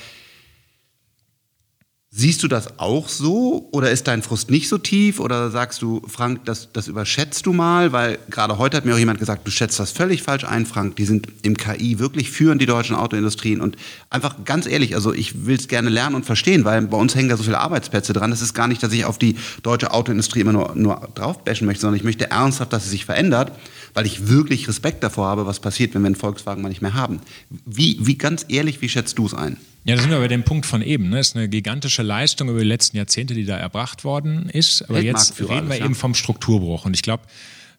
Siehst 2.17 2.43
du 2.43 2.47
das 2.47 2.80
auch 2.80 3.10
so 3.10 3.67
oder 3.73 3.91
ist 3.91 4.08
dein 4.08 4.21
Frust 4.21 4.49
nicht 4.49 4.69
so 4.69 4.78
tief 4.78 5.19
oder 5.19 5.51
sagst 5.51 5.82
du, 5.82 6.01
Frank, 6.08 6.45
das, 6.45 6.69
das 6.71 6.88
überschätzt 6.88 7.45
du 7.45 7.51
mal? 7.51 7.91
Weil 7.91 8.19
gerade 8.30 8.58
heute 8.58 8.78
hat 8.78 8.86
mir 8.86 8.93
auch 8.93 8.97
jemand 8.97 9.19
gesagt, 9.19 9.45
du 9.45 9.51
schätzt 9.51 9.82
das 9.82 9.91
völlig 9.91 10.23
falsch 10.23 10.45
ein, 10.45 10.65
Frank. 10.65 10.95
Die 10.95 11.04
sind 11.04 11.28
im 11.41 11.58
KI 11.58 11.99
wirklich 11.99 12.32
führend, 12.32 12.62
die 12.62 12.67
deutschen 12.67 12.95
Autoindustrien. 12.95 13.60
Und 13.60 13.75
einfach 14.10 14.45
ganz 14.45 14.65
ehrlich, 14.65 14.95
also 14.95 15.12
ich 15.12 15.45
will 15.45 15.58
es 15.58 15.67
gerne 15.67 15.89
lernen 15.89 16.15
und 16.15 16.25
verstehen, 16.25 16.63
weil 16.63 16.82
bei 16.84 16.95
uns 16.95 17.15
hängen 17.15 17.28
da 17.28 17.36
so 17.36 17.43
viele 17.43 17.60
Arbeitsplätze 17.60 18.13
dran. 18.13 18.32
Es 18.32 18.41
ist 18.41 18.54
gar 18.54 18.69
nicht, 18.69 18.82
dass 18.82 18.93
ich 18.93 19.04
auf 19.04 19.17
die 19.17 19.36
deutsche 19.62 19.91
Autoindustrie 19.91 20.39
immer 20.39 20.54
nur, 20.54 20.73
nur 20.73 21.10
draufbashen 21.15 21.67
möchte, 21.67 21.82
sondern 21.82 21.97
ich 21.97 22.06
möchte 22.06 22.32
ernsthaft, 22.32 22.71
dass 22.71 22.86
sie 22.86 22.91
sich 22.91 23.04
verändert, 23.04 23.51
weil 23.95 24.05
ich 24.05 24.27
wirklich 24.27 24.67
Respekt 24.67 25.03
davor 25.03 25.27
habe, 25.27 25.47
was 25.47 25.60
passiert, 25.60 25.95
wenn 25.95 26.03
wir 26.03 26.08
einen 26.08 26.15
Volkswagen 26.15 26.62
mal 26.62 26.69
nicht 26.69 26.81
mehr 26.81 26.93
haben. 26.93 27.21
Wie, 27.65 27.97
wie 28.01 28.17
ganz 28.17 28.45
ehrlich, 28.49 28.81
wie 28.81 28.89
schätzt 28.89 29.17
du 29.17 29.25
es 29.25 29.34
ein? 29.34 29.58
Ja, 29.86 29.95
da 29.95 30.01
sind 30.01 30.12
wir 30.12 30.19
bei 30.19 30.27
dem 30.27 30.43
Punkt 30.43 30.65
von 30.65 30.81
eben. 30.81 31.10
Ne? 31.10 31.17
Das 31.17 31.29
ist 31.29 31.36
eine 31.36 31.47
gigantische 31.47 32.03
Leistung 32.03 32.49
über 32.49 32.60
die 32.60 32.65
letzten 32.65 32.97
Jahrzehnte, 32.97 33.34
die 33.34 33.45
da 33.45 33.58
erbracht 33.58 34.03
worden 34.03 34.49
ist. 34.49 34.81
Aber 34.89 34.99
jetzt 34.99 35.39
reden 35.39 35.49
wir 35.49 35.75
alles, 35.75 35.79
eben 35.79 35.95
vom 35.95 36.13
Strukturbruch. 36.13 36.86
Und 36.86 36.93
ich 36.93 37.03
glaube, 37.03 37.23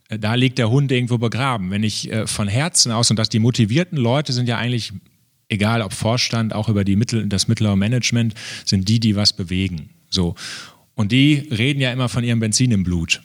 äh, 0.09 0.19
da 0.19 0.35
liegt 0.35 0.59
der 0.59 0.71
Hund 0.71 0.91
irgendwo 0.91 1.19
begraben. 1.19 1.71
Wenn 1.71 1.83
ich 1.83 2.11
äh, 2.11 2.27
von 2.27 2.49
Herzen 2.49 2.93
aus, 2.93 3.11
und 3.11 3.19
dass 3.19 3.29
die 3.29 3.39
motivierten 3.39 3.99
Leute 3.99 4.33
sind 4.33 4.49
ja 4.49 4.57
eigentlich, 4.57 4.93
egal 5.49 5.83
ob 5.83 5.93
Vorstand, 5.93 6.55
auch 6.55 6.69
über 6.69 6.85
die 6.85 6.97
Mittel, 6.97 7.27
das 7.27 7.49
mittlere 7.49 7.77
Management, 7.77 8.35
sind 8.65 8.89
die, 8.89 9.01
die 9.01 9.17
was 9.17 9.35
bewegen. 9.35 9.91
So. 10.09 10.35
Und 10.97 11.13
die 11.13 11.47
reden 11.51 11.81
ja 11.81 11.93
immer 11.93 12.09
von 12.09 12.25
ihrem 12.25 12.41
Benzin 12.41 12.73
im 12.73 12.83
Blut. 12.83 13.21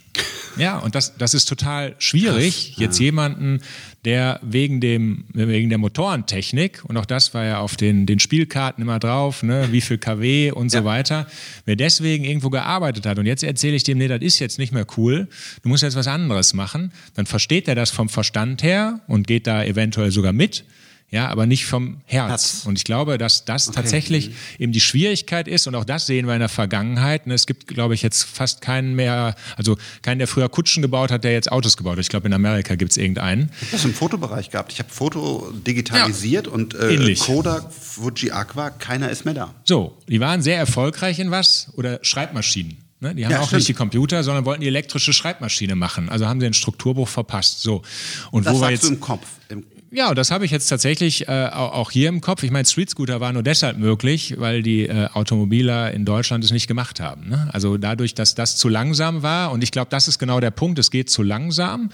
Ja, 0.58 0.78
und 0.80 0.94
das, 0.94 1.16
das 1.18 1.34
ist 1.34 1.46
total 1.46 1.96
schwierig, 1.98 2.74
Krass, 2.74 2.80
jetzt 2.80 3.00
ja. 3.00 3.06
jemanden, 3.06 3.62
der 4.04 4.42
wegen, 4.44 4.82
dem, 4.82 5.24
wegen 5.32 5.70
der 5.70 5.78
Motorentechnik, 5.78 6.84
und 6.84 6.98
auch 6.98 7.06
das 7.06 7.34
war 7.34 7.46
ja 7.46 7.60
auf 7.60 7.78
den, 7.78 8.06
den 8.06 8.20
Spielkarten 8.20 8.82
immer 8.84 9.00
drauf, 9.00 9.44
ne, 9.44 9.70
wie 9.72 9.80
viel 9.80 9.98
kW 9.98 10.52
und 10.52 10.74
ja. 10.74 10.80
so 10.80 10.86
weiter, 10.86 11.28
wer 11.66 11.78
deswegen 11.78 12.26
irgendwo 12.26 12.50
gearbeitet 12.50 13.06
hat 13.06 13.18
und 13.18 13.26
jetzt 13.26 13.44
erzähle 13.44 13.78
ich 13.78 13.84
dem, 13.84 13.98
nee, 13.98 14.10
das 14.10 14.22
ist 14.22 14.40
jetzt 14.40 14.60
nicht 14.60 14.74
mehr 14.74 14.86
cool, 14.98 15.30
du 15.64 15.70
musst 15.70 15.84
jetzt 15.84 15.96
was 15.96 16.08
anderes 16.08 16.54
machen, 16.54 16.92
dann 17.16 17.26
versteht 17.26 17.70
er 17.70 17.76
das 17.76 17.90
vom 17.90 18.10
Verstand 18.10 18.62
her 18.64 19.00
und 19.08 19.28
geht 19.28 19.48
da 19.48 19.64
eventuell 19.64 20.12
sogar 20.12 20.34
mit 20.34 20.66
ja, 21.12 21.28
aber 21.28 21.46
nicht 21.46 21.66
vom 21.66 21.98
Herz. 22.06 22.30
Herz. 22.30 22.66
Und 22.66 22.78
ich 22.78 22.86
glaube, 22.86 23.18
dass 23.18 23.44
das 23.44 23.68
okay. 23.68 23.76
tatsächlich 23.76 24.30
mhm. 24.30 24.36
eben 24.60 24.72
die 24.72 24.80
Schwierigkeit 24.80 25.50
ist 25.50 25.68
und 25.68 25.76
auch 25.76 25.84
das 25.84 26.06
sehen 26.06 26.26
wir 26.26 26.34
in 26.34 26.40
der 26.40 26.48
Vergangenheit. 26.48 27.28
Ne, 27.28 27.34
es 27.34 27.46
gibt, 27.46 27.68
glaube 27.68 27.94
ich, 27.96 28.02
jetzt 28.02 28.24
fast 28.24 28.62
keinen 28.62 28.96
mehr, 28.96 29.36
also 29.58 29.78
keinen, 30.04 30.20
der 30.20 30.28
früher 30.30 30.48
Kutschen 30.48 30.82
gebaut 30.82 31.12
hat, 31.12 31.26
der 31.26 31.34
jetzt 31.34 31.52
Autos 31.52 31.76
gebaut 31.76 31.98
hat. 31.98 32.00
Ich 32.00 32.08
glaube, 32.08 32.28
in 32.28 32.34
Amerika 32.34 32.76
gibt 32.76 32.92
es 32.92 32.98
irgendeinen. 32.98 33.52
Ich 33.60 33.68
habe 33.68 33.72
das 33.74 33.86
im 33.86 33.94
Fotobereich 33.94 34.52
gehabt. 34.52 34.72
Ich 34.72 34.80
habe 34.80 34.90
Foto 34.90 35.52
digitalisiert 35.68 36.48
ja. 36.48 36.54
und 36.54 36.76
äh, 36.76 37.16
Kodak, 37.16 37.74
Fuji 37.74 38.32
Aqua, 38.32 38.70
keiner 38.70 39.10
ist 39.10 39.26
mehr 39.26 39.34
da. 39.34 39.54
So, 39.66 39.98
die 40.08 40.22
waren 40.22 40.42
sehr 40.42 40.58
erfolgreich 40.58 41.20
in 41.20 41.30
was? 41.30 41.74
Oder 41.76 42.00
Schreibmaschinen. 42.04 42.78
Ne? 43.02 43.16
Die 43.16 43.26
haben 43.26 43.34
ja, 43.34 43.42
auch 43.42 43.48
stimmt. 43.48 43.60
nicht 43.60 43.68
die 43.68 43.74
Computer, 43.74 44.24
sondern 44.24 44.46
wollten 44.46 44.62
die 44.62 44.68
elektrische 44.68 45.12
Schreibmaschine 45.12 45.76
machen. 45.76 46.08
Also 46.08 46.28
haben 46.28 46.40
sie 46.40 46.46
den 46.46 46.54
Strukturbruch 46.54 47.10
verpasst. 47.10 47.62
So. 47.62 47.82
Und 48.30 48.46
das 48.46 48.54
wo 48.54 48.60
sagst 48.60 48.70
wir 48.70 48.74
jetzt, 48.76 48.84
du 48.86 48.94
im 48.94 49.00
Kopf. 49.02 49.28
Im 49.50 49.66
ja, 49.92 50.14
das 50.14 50.32
habe 50.32 50.46
ich 50.46 50.52
jetzt 50.52 50.68
tatsächlich 50.68 51.28
äh, 51.28 51.50
auch 51.52 51.92
hier 51.92 52.08
im 52.08 52.22
Kopf. 52.22 52.44
Ich 52.44 52.52
meine, 52.52 52.66
Street 52.66 52.90
Scooter 52.90 53.20
war 53.20 53.34
nur 53.34 53.44
deshalb 53.44 53.78
möglich, 53.78 54.36
weil 54.38 54.64
die 54.64 54.88
äh, 54.88 55.08
Automobiler 55.14 55.92
in 55.92 56.06
Deutschland 56.06 56.44
es 56.46 56.52
nicht 56.52 56.68
gemacht 56.68 57.02
haben. 57.02 57.28
Ne? 57.28 57.50
Also 57.52 57.78
dadurch, 57.78 58.16
dass 58.16 58.34
das 58.34 58.56
zu 58.56 58.70
langsam 58.70 59.22
war 59.22 59.52
und 59.52 59.64
ich 59.64 59.72
glaube, 59.72 59.90
das 59.90 60.08
ist 60.08 60.18
genau 60.18 60.40
der 60.40 60.52
Punkt, 60.52 60.80
es 60.80 60.92
geht 60.92 61.10
zu 61.10 61.24
langsam. 61.24 61.90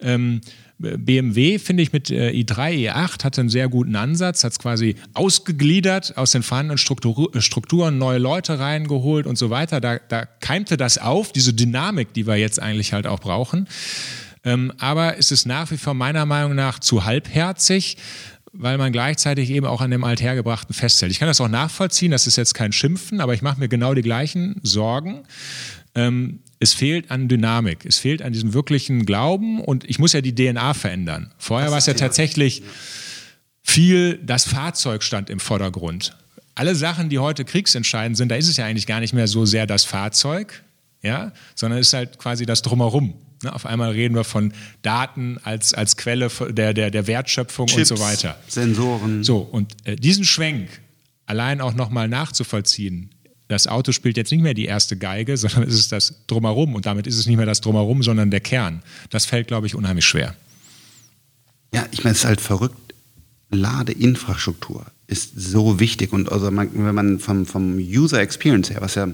Ähm, 0.00 0.40
BMW, 0.78 1.58
finde 1.58 1.82
ich, 1.82 1.92
mit 1.92 2.10
äh, 2.10 2.30
i3, 2.30 2.90
i8 2.90 3.24
hatte 3.24 3.40
einen 3.40 3.50
sehr 3.50 3.68
guten 3.68 3.96
Ansatz, 3.96 4.44
hat 4.44 4.52
es 4.52 4.58
quasi 4.58 4.96
ausgegliedert 5.14 6.16
aus 6.16 6.32
den 6.32 6.42
vorhandenen 6.42 6.78
Struktur, 6.78 7.30
Strukturen, 7.40 7.98
neue 7.98 8.18
Leute 8.18 8.58
reingeholt 8.58 9.26
und 9.26 9.36
so 9.36 9.50
weiter. 9.50 9.80
Da, 9.80 9.98
da 10.08 10.26
keimte 10.26 10.76
das 10.76 10.98
auf, 10.98 11.32
diese 11.32 11.54
Dynamik, 11.54 12.12
die 12.12 12.26
wir 12.26 12.36
jetzt 12.36 12.60
eigentlich 12.60 12.92
halt 12.92 13.06
auch 13.06 13.20
brauchen. 13.20 13.68
Ähm, 14.46 14.72
aber 14.78 15.18
es 15.18 15.30
ist 15.30 15.44
nach 15.44 15.70
wie 15.70 15.76
vor 15.76 15.92
meiner 15.92 16.24
Meinung 16.24 16.54
nach 16.54 16.78
zu 16.78 17.04
halbherzig 17.04 17.98
weil 18.58 18.78
man 18.78 18.92
gleichzeitig 18.92 19.50
eben 19.50 19.66
auch 19.66 19.80
an 19.80 19.90
dem 19.90 20.04
Althergebrachten 20.04 20.74
festhält. 20.74 21.12
Ich 21.12 21.18
kann 21.18 21.28
das 21.28 21.40
auch 21.40 21.48
nachvollziehen, 21.48 22.10
das 22.10 22.26
ist 22.26 22.36
jetzt 22.36 22.54
kein 22.54 22.72
Schimpfen, 22.72 23.20
aber 23.20 23.34
ich 23.34 23.42
mache 23.42 23.60
mir 23.60 23.68
genau 23.68 23.94
die 23.94 24.02
gleichen 24.02 24.60
Sorgen. 24.62 25.24
Ähm, 25.94 26.40
es 26.58 26.72
fehlt 26.72 27.10
an 27.10 27.28
Dynamik, 27.28 27.84
es 27.84 27.98
fehlt 27.98 28.22
an 28.22 28.32
diesem 28.32 28.54
wirklichen 28.54 29.04
Glauben 29.04 29.60
und 29.60 29.84
ich 29.84 29.98
muss 29.98 30.12
ja 30.12 30.20
die 30.20 30.34
DNA 30.34 30.74
verändern. 30.74 31.32
Vorher 31.38 31.70
war 31.70 31.78
es 31.78 31.86
ja 31.86 31.94
tatsächlich 31.94 32.62
viel, 33.62 34.18
das 34.24 34.44
Fahrzeug 34.44 35.02
stand 35.02 35.28
im 35.28 35.40
Vordergrund. 35.40 36.16
Alle 36.54 36.74
Sachen, 36.74 37.10
die 37.10 37.18
heute 37.18 37.44
kriegsentscheidend 37.44 38.16
sind, 38.16 38.30
da 38.30 38.36
ist 38.36 38.48
es 38.48 38.56
ja 38.56 38.64
eigentlich 38.64 38.86
gar 38.86 39.00
nicht 39.00 39.12
mehr 39.12 39.28
so 39.28 39.44
sehr 39.44 39.66
das 39.66 39.84
Fahrzeug, 39.84 40.62
ja, 41.06 41.32
sondern 41.54 41.80
es 41.80 41.88
ist 41.88 41.92
halt 41.94 42.18
quasi 42.18 42.44
das 42.44 42.62
Drumherum. 42.62 43.14
Ne? 43.42 43.54
Auf 43.54 43.66
einmal 43.66 43.92
reden 43.92 44.14
wir 44.14 44.24
von 44.24 44.52
Daten 44.82 45.38
als, 45.42 45.74
als 45.74 45.96
Quelle 45.96 46.28
der, 46.50 46.74
der, 46.74 46.90
der 46.90 47.06
Wertschöpfung 47.06 47.66
Chips, 47.66 47.90
und 47.90 47.98
so 47.98 48.04
weiter. 48.04 48.36
Sensoren. 48.48 49.24
So, 49.24 49.38
und 49.38 49.74
äh, 49.84 49.96
diesen 49.96 50.24
Schwenk 50.24 50.68
allein 51.26 51.60
auch 51.60 51.74
nochmal 51.74 52.08
nachzuvollziehen, 52.08 53.10
das 53.48 53.68
Auto 53.68 53.92
spielt 53.92 54.16
jetzt 54.16 54.32
nicht 54.32 54.42
mehr 54.42 54.54
die 54.54 54.64
erste 54.64 54.96
Geige, 54.96 55.36
sondern 55.36 55.62
es 55.64 55.74
ist 55.74 55.92
das 55.92 56.26
Drumherum 56.26 56.74
und 56.74 56.86
damit 56.86 57.06
ist 57.06 57.16
es 57.16 57.26
nicht 57.26 57.36
mehr 57.36 57.46
das 57.46 57.60
Drumherum, 57.60 58.02
sondern 58.02 58.30
der 58.30 58.40
Kern. 58.40 58.82
Das 59.10 59.24
fällt, 59.24 59.46
glaube 59.46 59.66
ich, 59.66 59.74
unheimlich 59.74 60.04
schwer. 60.04 60.34
Ja, 61.72 61.86
ich 61.92 62.02
meine, 62.04 62.12
es 62.12 62.20
ist 62.20 62.24
halt 62.24 62.40
verrückt. 62.40 62.76
Ladeinfrastruktur 63.50 64.86
ist 65.06 65.32
so 65.36 65.78
wichtig 65.78 66.12
und 66.12 66.32
also 66.32 66.50
man, 66.50 66.68
wenn 66.72 66.94
man 66.94 67.20
vom, 67.20 67.46
vom 67.46 67.76
User 67.76 68.20
Experience 68.20 68.70
her, 68.70 68.80
was 68.80 68.96
ja 68.96 69.08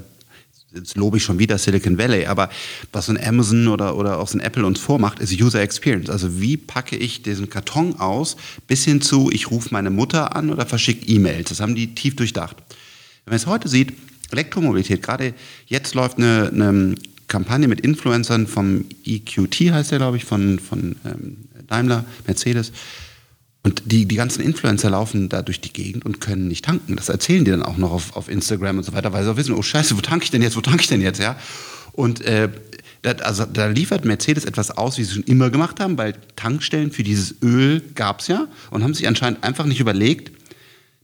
jetzt 0.75 0.97
lobe 0.97 1.19
ich 1.19 1.25
schon 1.25 1.39
wieder 1.39 1.59
Silicon 1.59 1.99
Valley, 1.99 2.27
aber 2.27 2.51
was 2.93 3.09
ein 3.09 3.23
Amazon 3.23 3.69
oder, 3.69 3.97
oder 3.97 4.19
auch 4.19 4.33
ein 4.33 4.41
Apple 4.41 4.65
uns 4.65 4.81
vormacht, 4.81 5.19
ist 5.21 5.33
User 5.33 5.61
Experience. 5.61 6.11
Also 6.11 6.41
wie 6.41 6.57
packe 6.57 6.97
ich 6.97 7.23
diesen 7.23 7.51
Karton 7.51 7.97
aus, 7.99 8.37
bis 8.67 8.85
hin 8.85 9.01
zu, 9.01 9.31
ich 9.31 9.51
rufe 9.51 9.69
meine 9.73 9.91
Mutter 9.91 10.35
an 10.35 10.51
oder 10.51 10.67
verschicke 10.67 11.07
E-Mails. 11.07 11.51
Das 11.51 11.61
haben 11.61 11.75
die 11.75 11.95
tief 11.95 12.17
durchdacht. 12.17 12.57
Wenn 13.25 13.33
man 13.33 13.37
es 13.37 13.47
heute 13.47 13.69
sieht, 13.69 13.93
Elektromobilität. 14.31 15.03
Gerade 15.03 15.35
jetzt 15.67 15.95
läuft 15.95 16.19
eine, 16.19 16.51
eine 16.53 16.95
Kampagne 17.29 17.69
mit 17.69 17.81
Influencern 17.81 18.47
vom 18.47 18.85
EQT, 19.05 19.73
heißt 19.73 19.93
der, 19.93 19.99
glaube 19.99 20.17
ich, 20.17 20.25
von, 20.25 20.59
von 20.59 20.97
ähm, 21.05 21.37
Daimler, 21.69 22.05
Mercedes. 22.27 22.73
Und 23.65 23.83
die, 23.87 24.07
die 24.07 24.17
ganzen 24.17 24.43
Influencer 24.43 24.91
laufen 24.91 25.29
da 25.29 25.43
durch 25.43 25.61
die 25.61 25.73
Gegend 25.73 26.05
und 26.05 26.21
können 26.21 26.49
nicht 26.49 26.65
tanken. 26.65 26.97
Das 26.97 27.09
erzählen 27.09 27.45
die 27.45 27.53
dann 27.53 27.63
auch 27.63 27.77
noch 27.77 27.93
auf, 27.93 28.17
auf 28.17 28.29
Instagram 28.29 28.79
und 28.79 28.85
so 28.85 28.93
weiter, 28.93 29.13
weil 29.13 29.23
sie 29.23 29.31
auch 29.31 29.37
wissen, 29.37 29.55
oh 29.55 29.63
Scheiße, 29.63 29.97
wo 29.97 30.01
tanke 30.01 30.25
ich 30.25 30.31
denn 30.33 30.43
jetzt, 30.43 30.57
wo 30.57 30.61
tanke 30.61 30.83
ich 30.83 30.89
denn 30.89 31.01
jetzt, 31.01 31.21
ja? 31.21 31.39
Und 31.93 32.23
äh, 32.23 32.49
da, 33.03 33.13
also, 33.13 33.45
da 33.45 33.67
liefert 33.67 34.05
Mercedes 34.05 34.45
etwas 34.45 34.71
aus, 34.73 34.99
wie 34.99 35.05
sie 35.05 35.15
schon 35.15 35.25
immer 35.25 35.51
gemacht 35.51 35.79
haben, 35.79 35.97
weil 35.99 36.15
Tankstellen 36.35 36.91
für 36.91 37.05
dieses 37.05 37.37
Öl 37.43 37.83
gab 37.95 38.21
es 38.21 38.29
ja 38.29 38.49
und 38.71 38.83
haben 38.83 38.95
sich 38.95 39.07
anscheinend 39.07 39.45
einfach 39.45 39.67
nicht 39.67 39.81
überlegt, 39.81 40.33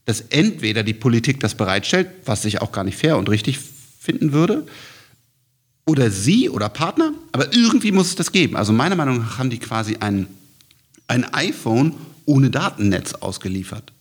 dass 0.05 0.21
entweder 0.21 0.83
die 0.83 0.93
Politik 0.93 1.39
das 1.39 1.55
bereitstellt, 1.55 2.09
was 2.25 2.43
ich 2.43 2.61
auch 2.61 2.71
gar 2.71 2.83
nicht 2.83 2.97
fair 2.97 3.17
und 3.17 3.29
richtig 3.29 3.59
finden 3.99 4.33
würde, 4.33 4.65
oder 5.85 6.11
sie 6.11 6.49
oder 6.49 6.69
Partner, 6.69 7.13
aber 7.31 7.53
irgendwie 7.53 7.91
muss 7.91 8.07
es 8.07 8.15
das 8.15 8.31
geben. 8.31 8.55
Also 8.55 8.73
meiner 8.73 8.95
Meinung 8.95 9.19
nach 9.19 9.37
haben 9.37 9.49
die 9.49 9.59
quasi 9.59 9.97
ein, 9.99 10.27
ein 11.07 11.25
iPhone 11.33 11.93
ohne 12.29 12.51
Datennetz 12.51 13.15
ausgeliefert. 13.15 13.91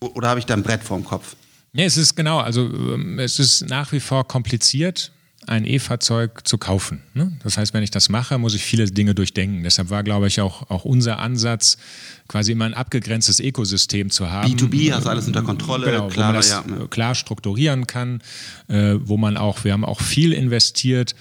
Oder 0.00 0.28
habe 0.28 0.40
ich 0.40 0.46
da 0.46 0.54
ein 0.54 0.62
Brett 0.62 0.82
vorm 0.82 1.04
Kopf? 1.04 1.36
Nee, 1.72 1.84
es 1.84 1.98
ist 1.98 2.16
genau, 2.16 2.38
also 2.38 2.62
ähm, 2.62 3.18
es 3.18 3.38
ist 3.38 3.68
nach 3.68 3.92
wie 3.92 4.00
vor 4.00 4.26
kompliziert 4.26 5.12
ein 5.46 5.64
E-Fahrzeug 5.64 6.46
zu 6.46 6.58
kaufen. 6.58 7.02
Ne? 7.14 7.38
Das 7.42 7.56
heißt, 7.56 7.72
wenn 7.72 7.82
ich 7.82 7.90
das 7.90 8.08
mache, 8.08 8.38
muss 8.38 8.54
ich 8.54 8.62
viele 8.62 8.84
Dinge 8.86 9.14
durchdenken. 9.14 9.62
Deshalb 9.62 9.88
war, 9.88 10.02
glaube 10.02 10.26
ich, 10.26 10.40
auch, 10.40 10.68
auch 10.70 10.84
unser 10.84 11.18
Ansatz, 11.20 11.78
quasi 12.26 12.52
immer 12.52 12.66
ein 12.66 12.74
abgegrenztes 12.74 13.40
Ökosystem 13.40 14.10
zu 14.10 14.30
haben. 14.30 14.52
B2B, 14.52 14.92
hast 14.92 15.06
alles 15.06 15.26
unter 15.26 15.42
Kontrolle, 15.42 15.86
genau, 15.86 16.08
klar, 16.08 16.28
wo 16.28 16.32
man 16.32 16.34
das 16.34 16.50
ja. 16.50 16.86
klar 16.88 17.14
strukturieren 17.14 17.86
kann, 17.86 18.22
äh, 18.68 18.96
wo 19.00 19.16
man 19.16 19.36
auch, 19.36 19.64
wir 19.64 19.72
haben 19.72 19.84
auch 19.84 20.00
viel 20.00 20.32
investiert 20.32 21.14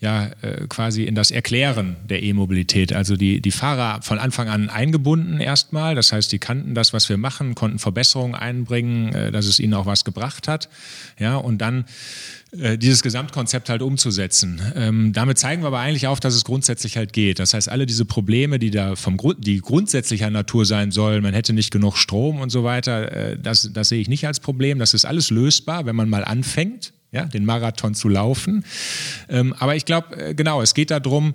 ja 0.00 0.30
äh, 0.40 0.66
quasi 0.66 1.04
in 1.04 1.14
das 1.14 1.30
Erklären 1.30 1.96
der 2.08 2.22
E-Mobilität. 2.22 2.92
Also 2.92 3.16
die, 3.16 3.40
die 3.42 3.50
Fahrer 3.50 4.00
von 4.00 4.18
Anfang 4.18 4.48
an 4.48 4.70
eingebunden 4.70 5.40
erstmal. 5.40 5.94
Das 5.94 6.12
heißt, 6.12 6.32
die 6.32 6.38
kannten 6.38 6.74
das, 6.74 6.94
was 6.94 7.10
wir 7.10 7.18
machen, 7.18 7.54
konnten 7.54 7.78
Verbesserungen 7.78 8.34
einbringen, 8.34 9.12
äh, 9.12 9.30
dass 9.30 9.44
es 9.44 9.60
ihnen 9.60 9.74
auch 9.74 9.84
was 9.84 10.06
gebracht 10.06 10.48
hat. 10.48 10.70
Ja, 11.18 11.36
und 11.36 11.58
dann 11.58 11.84
äh, 12.52 12.78
dieses 12.78 13.02
Gesamtkonzept 13.02 13.68
halt 13.68 13.82
umzusetzen. 13.82 14.62
Ähm, 14.74 15.12
damit 15.12 15.38
zeigen 15.38 15.62
wir 15.62 15.66
aber 15.66 15.80
eigentlich 15.80 16.06
auf, 16.06 16.18
dass 16.18 16.34
es 16.34 16.44
grundsätzlich 16.44 16.96
halt 16.96 17.12
geht. 17.12 17.38
Das 17.38 17.52
heißt, 17.52 17.68
alle 17.68 17.84
diese 17.84 18.06
Probleme, 18.06 18.58
die 18.58 18.70
da 18.70 18.96
vom 18.96 19.18
Grund, 19.18 19.46
die 19.46 19.60
grundsätzlicher 19.60 20.30
Natur 20.30 20.64
sein 20.64 20.92
sollen, 20.92 21.22
man 21.22 21.34
hätte 21.34 21.52
nicht 21.52 21.70
genug 21.70 21.98
Strom 21.98 22.40
und 22.40 22.48
so 22.48 22.64
weiter, 22.64 23.12
äh, 23.12 23.38
das, 23.38 23.70
das 23.74 23.90
sehe 23.90 24.00
ich 24.00 24.08
nicht 24.08 24.26
als 24.26 24.40
Problem. 24.40 24.78
Das 24.78 24.94
ist 24.94 25.04
alles 25.04 25.28
lösbar, 25.28 25.84
wenn 25.84 25.94
man 25.94 26.08
mal 26.08 26.24
anfängt 26.24 26.94
ja, 27.12 27.24
den 27.24 27.44
Marathon 27.44 27.94
zu 27.94 28.08
laufen. 28.08 28.64
Ähm, 29.28 29.54
aber 29.58 29.76
ich 29.76 29.84
glaube, 29.84 30.16
äh, 30.16 30.34
genau, 30.34 30.62
es 30.62 30.74
geht 30.74 30.90
darum, 30.90 31.34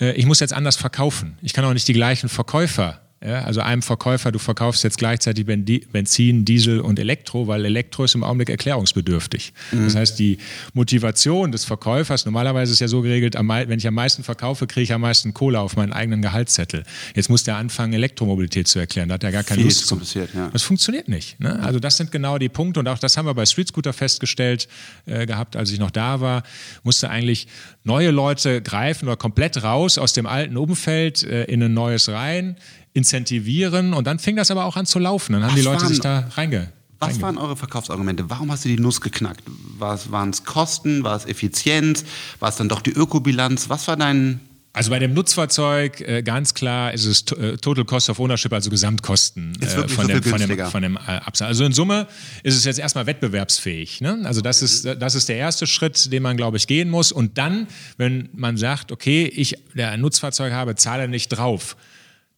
äh, 0.00 0.12
ich 0.12 0.26
muss 0.26 0.40
jetzt 0.40 0.52
anders 0.52 0.76
verkaufen. 0.76 1.38
Ich 1.42 1.52
kann 1.52 1.64
auch 1.64 1.72
nicht 1.72 1.88
die 1.88 1.94
gleichen 1.94 2.28
Verkäufer 2.28 3.03
ja, 3.24 3.40
also 3.42 3.60
einem 3.60 3.80
Verkäufer, 3.80 4.32
du 4.32 4.38
verkaufst 4.38 4.84
jetzt 4.84 4.98
gleichzeitig 4.98 5.46
Benzin, 5.46 6.44
Diesel 6.44 6.80
und 6.80 6.98
Elektro, 6.98 7.46
weil 7.46 7.64
Elektro 7.64 8.04
ist 8.04 8.14
im 8.14 8.22
Augenblick 8.22 8.50
erklärungsbedürftig. 8.50 9.54
Mhm. 9.72 9.84
Das 9.84 9.96
heißt, 9.96 10.18
die 10.18 10.36
Motivation 10.74 11.50
des 11.50 11.64
Verkäufers, 11.64 12.26
normalerweise 12.26 12.72
ist 12.72 12.80
ja 12.80 12.88
so 12.88 13.00
geregelt, 13.00 13.34
wenn 13.38 13.78
ich 13.78 13.86
am 13.86 13.94
meisten 13.94 14.24
verkaufe, 14.24 14.66
kriege 14.66 14.84
ich 14.84 14.92
am 14.92 15.00
meisten 15.00 15.32
Kohle 15.32 15.60
auf 15.60 15.76
meinen 15.76 15.94
eigenen 15.94 16.20
Gehaltszettel. 16.20 16.84
Jetzt 17.14 17.30
muss 17.30 17.44
der 17.44 17.56
anfangen, 17.56 17.94
Elektromobilität 17.94 18.68
zu 18.68 18.78
erklären. 18.78 19.08
Da 19.08 19.14
hat 19.14 19.24
er 19.24 19.32
gar 19.32 19.42
keine 19.42 19.62
Viel 19.62 19.66
Lust 19.66 19.86
zu. 19.86 20.18
Ja. 20.18 20.50
Das 20.52 20.62
funktioniert 20.62 21.08
nicht. 21.08 21.40
Ne? 21.40 21.58
Also 21.62 21.80
das 21.80 21.96
sind 21.96 22.12
genau 22.12 22.36
die 22.36 22.50
Punkte 22.50 22.80
und 22.80 22.88
auch 22.88 22.98
das 22.98 23.16
haben 23.16 23.24
wir 23.24 23.34
bei 23.34 23.46
Street 23.46 23.68
Scooter 23.68 23.94
festgestellt 23.94 24.68
äh, 25.06 25.24
gehabt, 25.24 25.56
als 25.56 25.70
ich 25.70 25.78
noch 25.78 25.90
da 25.90 26.20
war, 26.20 26.42
musste 26.82 27.08
eigentlich 27.08 27.46
neue 27.84 28.10
Leute 28.10 28.60
greifen 28.60 29.08
oder 29.08 29.16
komplett 29.16 29.62
raus 29.62 29.96
aus 29.96 30.12
dem 30.12 30.26
alten 30.26 30.58
Umfeld 30.58 31.22
äh, 31.22 31.44
in 31.44 31.62
ein 31.62 31.72
neues 31.72 32.10
rein 32.10 32.56
incentivieren 32.94 33.92
und 33.92 34.06
dann 34.06 34.18
fing 34.18 34.36
das 34.36 34.50
aber 34.50 34.64
auch 34.64 34.76
an 34.76 34.86
zu 34.86 34.98
laufen. 34.98 35.34
Dann 35.34 35.42
haben 35.42 35.50
was 35.50 35.56
die 35.56 35.62
Leute 35.62 35.82
waren, 35.82 35.88
sich 35.88 36.00
da 36.00 36.28
reinge. 36.34 36.72
Was 37.00 37.10
reinge 37.10 37.22
waren 37.22 37.38
eure 37.38 37.56
Verkaufsargumente? 37.56 38.30
Warum 38.30 38.50
hast 38.50 38.64
du 38.64 38.68
die 38.70 38.78
Nuss 38.78 39.00
geknackt? 39.00 39.42
Waren 39.78 40.30
es 40.30 40.44
Kosten? 40.44 41.04
War 41.04 41.16
es 41.16 41.26
Effizienz? 41.26 42.04
War 42.38 42.48
es 42.48 42.56
dann 42.56 42.68
doch 42.68 42.80
die 42.80 42.92
Ökobilanz? 42.92 43.68
Was 43.68 43.88
war 43.88 43.96
dein 43.96 44.40
also 44.76 44.90
bei 44.90 44.98
dem 44.98 45.14
Nutzfahrzeug 45.14 46.00
äh, 46.00 46.22
ganz 46.24 46.52
klar 46.52 46.92
ist 46.92 47.04
es 47.04 47.22
äh, 47.30 47.56
Total 47.58 47.84
Cost 47.84 48.10
of 48.10 48.18
Ownership, 48.18 48.52
also 48.52 48.70
Gesamtkosten 48.70 49.56
äh, 49.60 49.66
von, 49.86 50.08
dem, 50.08 50.20
von, 50.20 50.40
dem, 50.40 50.66
von 50.66 50.82
dem 50.82 50.96
Absatz. 50.96 51.46
Also 51.46 51.64
in 51.64 51.70
Summe 51.70 52.08
ist 52.42 52.56
es 52.56 52.64
jetzt 52.64 52.80
erstmal 52.80 53.06
wettbewerbsfähig. 53.06 54.00
Ne? 54.00 54.22
Also 54.24 54.40
das 54.40 54.62
ist, 54.62 54.84
das 54.84 55.14
ist 55.14 55.28
der 55.28 55.36
erste 55.36 55.68
Schritt, 55.68 56.12
den 56.12 56.24
man, 56.24 56.36
glaube 56.36 56.56
ich, 56.56 56.66
gehen 56.66 56.90
muss. 56.90 57.12
Und 57.12 57.38
dann, 57.38 57.68
wenn 57.98 58.28
man 58.32 58.56
sagt, 58.56 58.90
okay, 58.90 59.26
ich 59.26 59.54
der 59.74 59.90
ein 59.90 60.00
Nutzfahrzeug 60.00 60.52
habe, 60.52 60.74
zahle 60.74 61.06
nicht 61.06 61.28
drauf 61.28 61.76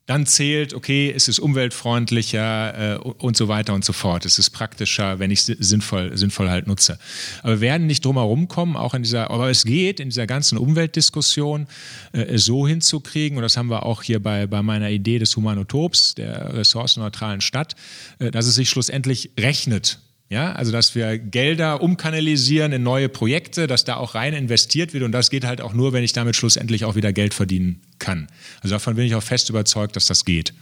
dann 0.07 0.25
zählt, 0.25 0.73
okay, 0.73 1.12
es 1.14 1.27
ist 1.27 1.40
umweltfreundlicher 1.40 2.95
äh, 2.95 2.99
und 2.99 3.37
so 3.37 3.49
weiter 3.49 3.75
und 3.75 3.85
so 3.85 3.92
fort. 3.92 4.25
Es 4.25 4.38
ist 4.38 4.51
praktischer, 4.51 5.19
wenn 5.19 5.33
ich 5.33 5.49
es 5.49 5.69
sinnvoll, 5.69 6.16
sinnvoll 6.16 6.49
halt 6.49 6.69
nutze. 6.69 6.99
Aber 7.42 7.55
wir 7.55 7.61
werden 7.61 7.88
nicht 7.88 8.05
drum 8.05 8.16
herum 8.16 8.47
kommen, 8.47 8.77
auch 8.77 8.95
in 8.95 9.03
dieser, 9.03 9.31
aber 9.31 9.51
es 9.51 9.64
geht 9.64 9.99
in 9.99 10.11
dieser 10.11 10.29
ganzen 10.29 10.59
Umweltdiskussion 10.59 11.66
äh, 12.12 12.38
so 12.38 12.69
hinzukriegen, 12.69 13.37
und 13.37 13.42
das 13.42 13.57
haben 13.57 13.69
wir 13.69 13.85
auch 13.85 14.03
hier 14.03 14.23
bei, 14.23 14.47
bei 14.47 14.62
meiner 14.62 14.90
Idee 14.90 15.19
des 15.19 15.35
Humanotops, 15.37 16.14
der 16.14 16.55
ressourcenneutralen 16.55 17.40
Stadt, 17.40 17.75
äh, 18.21 18.31
dass 18.31 18.47
es 18.47 18.55
sich 18.55 18.71
schlussendlich 18.71 19.31
rechnet, 19.38 19.99
ja, 20.28 20.52
also 20.52 20.72
dass 20.72 20.94
wir 20.94 21.18
Gelder 21.18 21.80
umkanalisieren 21.82 22.72
in 22.72 22.82
neue 22.82 23.08
Projekte, 23.08 23.66
dass 23.66 23.84
da 23.84 23.96
auch 23.96 24.14
rein 24.14 24.34
investiert 24.34 24.92
wird 24.92 25.04
und 25.04 25.12
das 25.12 25.30
geht 25.30 25.44
halt 25.44 25.60
auch 25.60 25.72
nur, 25.72 25.92
wenn 25.92 26.02
ich 26.02 26.12
damit 26.12 26.34
schlussendlich 26.34 26.84
auch 26.84 26.96
wieder 26.96 27.12
Geld 27.12 27.32
verdienen 27.32 27.80
kann. 27.98 28.26
Also 28.60 28.74
davon 28.74 28.96
bin 28.96 29.06
ich 29.06 29.14
auch 29.14 29.22
fest 29.22 29.50
überzeugt, 29.50 29.94
dass 29.94 30.06
das 30.06 30.24
geht. 30.24 30.52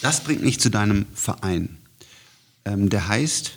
Das 0.00 0.20
bringt 0.24 0.42
mich 0.42 0.58
zu 0.58 0.70
deinem 0.70 1.06
Verein. 1.14 1.78
Ähm, 2.64 2.88
der 2.88 3.06
heißt 3.06 3.52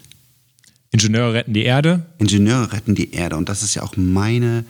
Ingenieure 0.92 1.34
retten 1.34 1.54
die 1.54 1.64
Erde. 1.64 2.06
Ingenieure 2.20 2.72
retten 2.72 2.94
die 2.94 3.14
Erde 3.14 3.36
und 3.36 3.50
das 3.50 3.64
ist 3.64 3.74
ja 3.74 3.82
auch 3.82 3.98
meine 3.98 4.66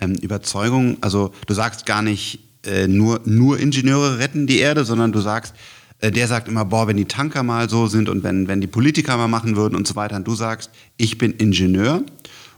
ähm, 0.00 0.14
Überzeugung. 0.14 0.98
Also 1.02 1.32
du 1.46 1.54
sagst 1.54 1.86
gar 1.86 2.02
nicht 2.02 2.40
äh, 2.64 2.88
nur, 2.88 3.20
nur 3.24 3.60
Ingenieure 3.60 4.18
retten 4.18 4.48
die 4.48 4.58
Erde, 4.58 4.84
sondern 4.84 5.12
du 5.12 5.20
sagst, 5.20 5.54
der 6.02 6.28
sagt 6.28 6.48
immer, 6.48 6.64
boah, 6.64 6.86
wenn 6.88 6.96
die 6.96 7.06
Tanker 7.06 7.42
mal 7.42 7.70
so 7.70 7.86
sind 7.86 8.08
und 8.08 8.22
wenn, 8.22 8.48
wenn 8.48 8.60
die 8.60 8.66
Politiker 8.66 9.16
mal 9.16 9.28
machen 9.28 9.56
würden 9.56 9.74
und 9.74 9.86
so 9.86 9.96
weiter. 9.96 10.16
Und 10.16 10.26
du 10.26 10.34
sagst, 10.34 10.70
ich 10.96 11.18
bin 11.18 11.32
Ingenieur 11.32 12.02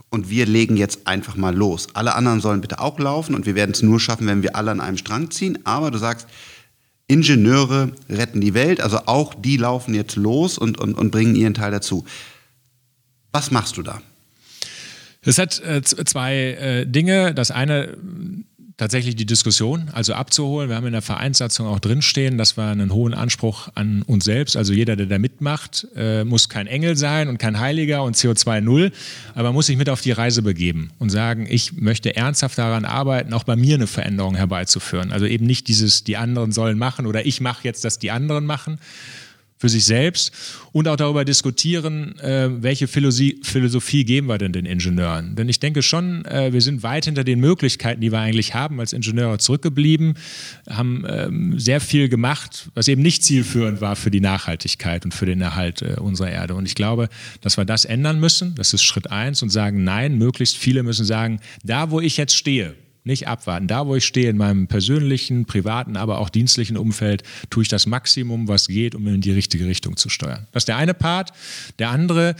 und 0.09 0.29
wir 0.29 0.45
legen 0.45 0.75
jetzt 0.75 1.07
einfach 1.07 1.35
mal 1.35 1.55
los. 1.55 1.87
Alle 1.93 2.15
anderen 2.15 2.41
sollen 2.41 2.61
bitte 2.61 2.79
auch 2.79 2.99
laufen 2.99 3.35
und 3.35 3.45
wir 3.45 3.55
werden 3.55 3.71
es 3.71 3.81
nur 3.81 3.99
schaffen, 3.99 4.27
wenn 4.27 4.43
wir 4.43 4.55
alle 4.55 4.71
an 4.71 4.81
einem 4.81 4.97
Strang 4.97 5.31
ziehen. 5.31 5.59
Aber 5.65 5.91
du 5.91 5.97
sagst, 5.97 6.27
Ingenieure 7.07 7.91
retten 8.09 8.41
die 8.41 8.53
Welt, 8.53 8.81
also 8.81 8.99
auch 9.05 9.33
die 9.33 9.57
laufen 9.57 9.95
jetzt 9.95 10.15
los 10.15 10.57
und, 10.57 10.77
und, 10.77 10.95
und 10.95 11.11
bringen 11.11 11.35
ihren 11.35 11.53
Teil 11.53 11.71
dazu. 11.71 12.05
Was 13.31 13.51
machst 13.51 13.77
du 13.77 13.83
da? 13.83 14.01
Es 15.21 15.37
hat 15.37 15.61
äh, 15.61 15.81
zwei 15.81 16.35
äh, 16.35 16.85
Dinge. 16.85 17.33
Das 17.33 17.51
eine 17.51 17.97
tatsächlich 18.79 19.17
die 19.17 19.25
Diskussion, 19.25 19.89
also 19.91 20.13
abzuholen. 20.13 20.69
Wir 20.69 20.77
haben 20.77 20.85
in 20.85 20.93
der 20.93 21.01
Vereinssatzung 21.01 21.67
auch 21.67 21.79
drinstehen, 21.79 22.37
dass 22.37 22.55
wir 22.55 22.63
einen 22.63 22.93
hohen 22.93 23.13
Anspruch 23.13 23.67
an 23.75 24.03
uns 24.03 24.23
selbst, 24.23 24.55
also 24.55 24.71
jeder, 24.71 24.95
der 24.95 25.05
da 25.05 25.19
mitmacht, 25.19 25.85
äh, 25.97 26.23
muss 26.23 26.47
kein 26.47 26.65
Engel 26.65 26.95
sein 26.95 27.27
und 27.27 27.39
kein 27.39 27.59
Heiliger 27.59 28.03
und 28.03 28.15
CO2 28.15 28.61
null, 28.61 28.93
aber 29.35 29.51
muss 29.51 29.65
sich 29.65 29.75
mit 29.75 29.89
auf 29.89 29.99
die 29.99 30.13
Reise 30.13 30.41
begeben 30.43 30.91
und 30.97 31.09
sagen, 31.09 31.45
ich 31.49 31.73
möchte 31.73 32.15
ernsthaft 32.15 32.57
daran 32.57 32.85
arbeiten, 32.85 33.33
auch 33.33 33.43
bei 33.43 33.57
mir 33.57 33.75
eine 33.75 33.85
Veränderung 33.85 34.35
herbeizuführen. 34.35 35.11
Also 35.11 35.25
eben 35.25 35.45
nicht 35.45 35.67
dieses, 35.67 36.05
die 36.05 36.15
anderen 36.15 36.53
sollen 36.53 36.77
machen 36.77 37.05
oder 37.05 37.25
ich 37.25 37.41
mache 37.41 37.65
jetzt, 37.65 37.83
dass 37.83 37.99
die 37.99 38.11
anderen 38.11 38.45
machen, 38.45 38.79
für 39.59 39.67
sich 39.67 39.83
selbst 39.83 40.31
und 40.71 40.87
auch 40.87 40.95
darüber 40.95 41.25
diskutieren, 41.25 42.17
äh, 42.19 42.49
welche 42.49 42.87
Philosophie, 42.87 44.05
geben 44.05 44.27
wir 44.27 44.37
denn 44.37 44.53
den 44.53 44.65
Ingenieuren. 44.65 45.35
Denn 45.35 45.49
ich 45.49 45.59
denke 45.59 45.81
schon, 45.81 46.23
äh, 46.25 46.53
wir 46.53 46.61
sind 46.61 46.81
weit 46.81 47.05
hinter 47.05 47.25
den 47.25 47.41
Möglichkeiten, 47.41 47.99
die 47.99 48.11
wir 48.11 48.19
eigentlich 48.19 48.55
haben 48.55 48.79
als 48.79 48.93
Ingenieure 48.93 49.37
zurückgeblieben, 49.37 50.13
haben 50.69 51.03
ähm, 51.07 51.59
sehr 51.59 51.81
viel 51.81 52.07
gemacht, 52.07 52.69
was 52.73 52.87
eben 52.87 53.01
nicht 53.01 53.25
zielführend 53.25 53.81
war 53.81 53.97
für 53.97 54.11
die 54.11 54.21
Nachhaltigkeit 54.21 55.03
und 55.03 55.13
für 55.13 55.25
den 55.25 55.41
Erhalt 55.41 55.81
äh, 55.81 55.95
unserer 55.99 56.31
Erde. 56.31 56.55
Und 56.55 56.65
ich 56.65 56.75
glaube, 56.75 57.09
dass 57.41 57.57
wir 57.57 57.65
das 57.65 57.83
ändern 57.83 58.19
müssen. 58.21 58.55
Das 58.55 58.73
ist 58.73 58.83
Schritt 58.83 59.11
eins 59.11 59.43
und 59.43 59.49
sagen, 59.49 59.83
nein, 59.83 60.17
möglichst 60.17 60.57
viele 60.57 60.83
müssen 60.83 61.03
sagen, 61.03 61.41
da 61.65 61.91
wo 61.91 61.99
ich 61.99 62.15
jetzt 62.15 62.37
stehe, 62.37 62.75
nicht 63.09 63.27
abwarten. 63.27 63.67
Da, 63.67 63.85
wo 63.87 63.95
ich 63.95 64.05
stehe, 64.05 64.29
in 64.29 64.37
meinem 64.37 64.67
persönlichen, 64.67 65.45
privaten, 65.45 65.97
aber 65.97 66.19
auch 66.19 66.29
dienstlichen 66.29 66.77
Umfeld, 66.77 67.23
tue 67.49 67.63
ich 67.63 67.69
das 67.69 67.85
Maximum, 67.85 68.47
was 68.47 68.67
geht, 68.67 68.95
um 68.95 69.05
in 69.07 69.21
die 69.21 69.31
richtige 69.31 69.65
Richtung 69.65 69.97
zu 69.97 70.07
steuern. 70.07 70.47
Das 70.51 70.61
ist 70.61 70.67
der 70.67 70.77
eine 70.77 70.93
Part. 70.93 71.31
Der 71.79 71.89
andere 71.89 72.35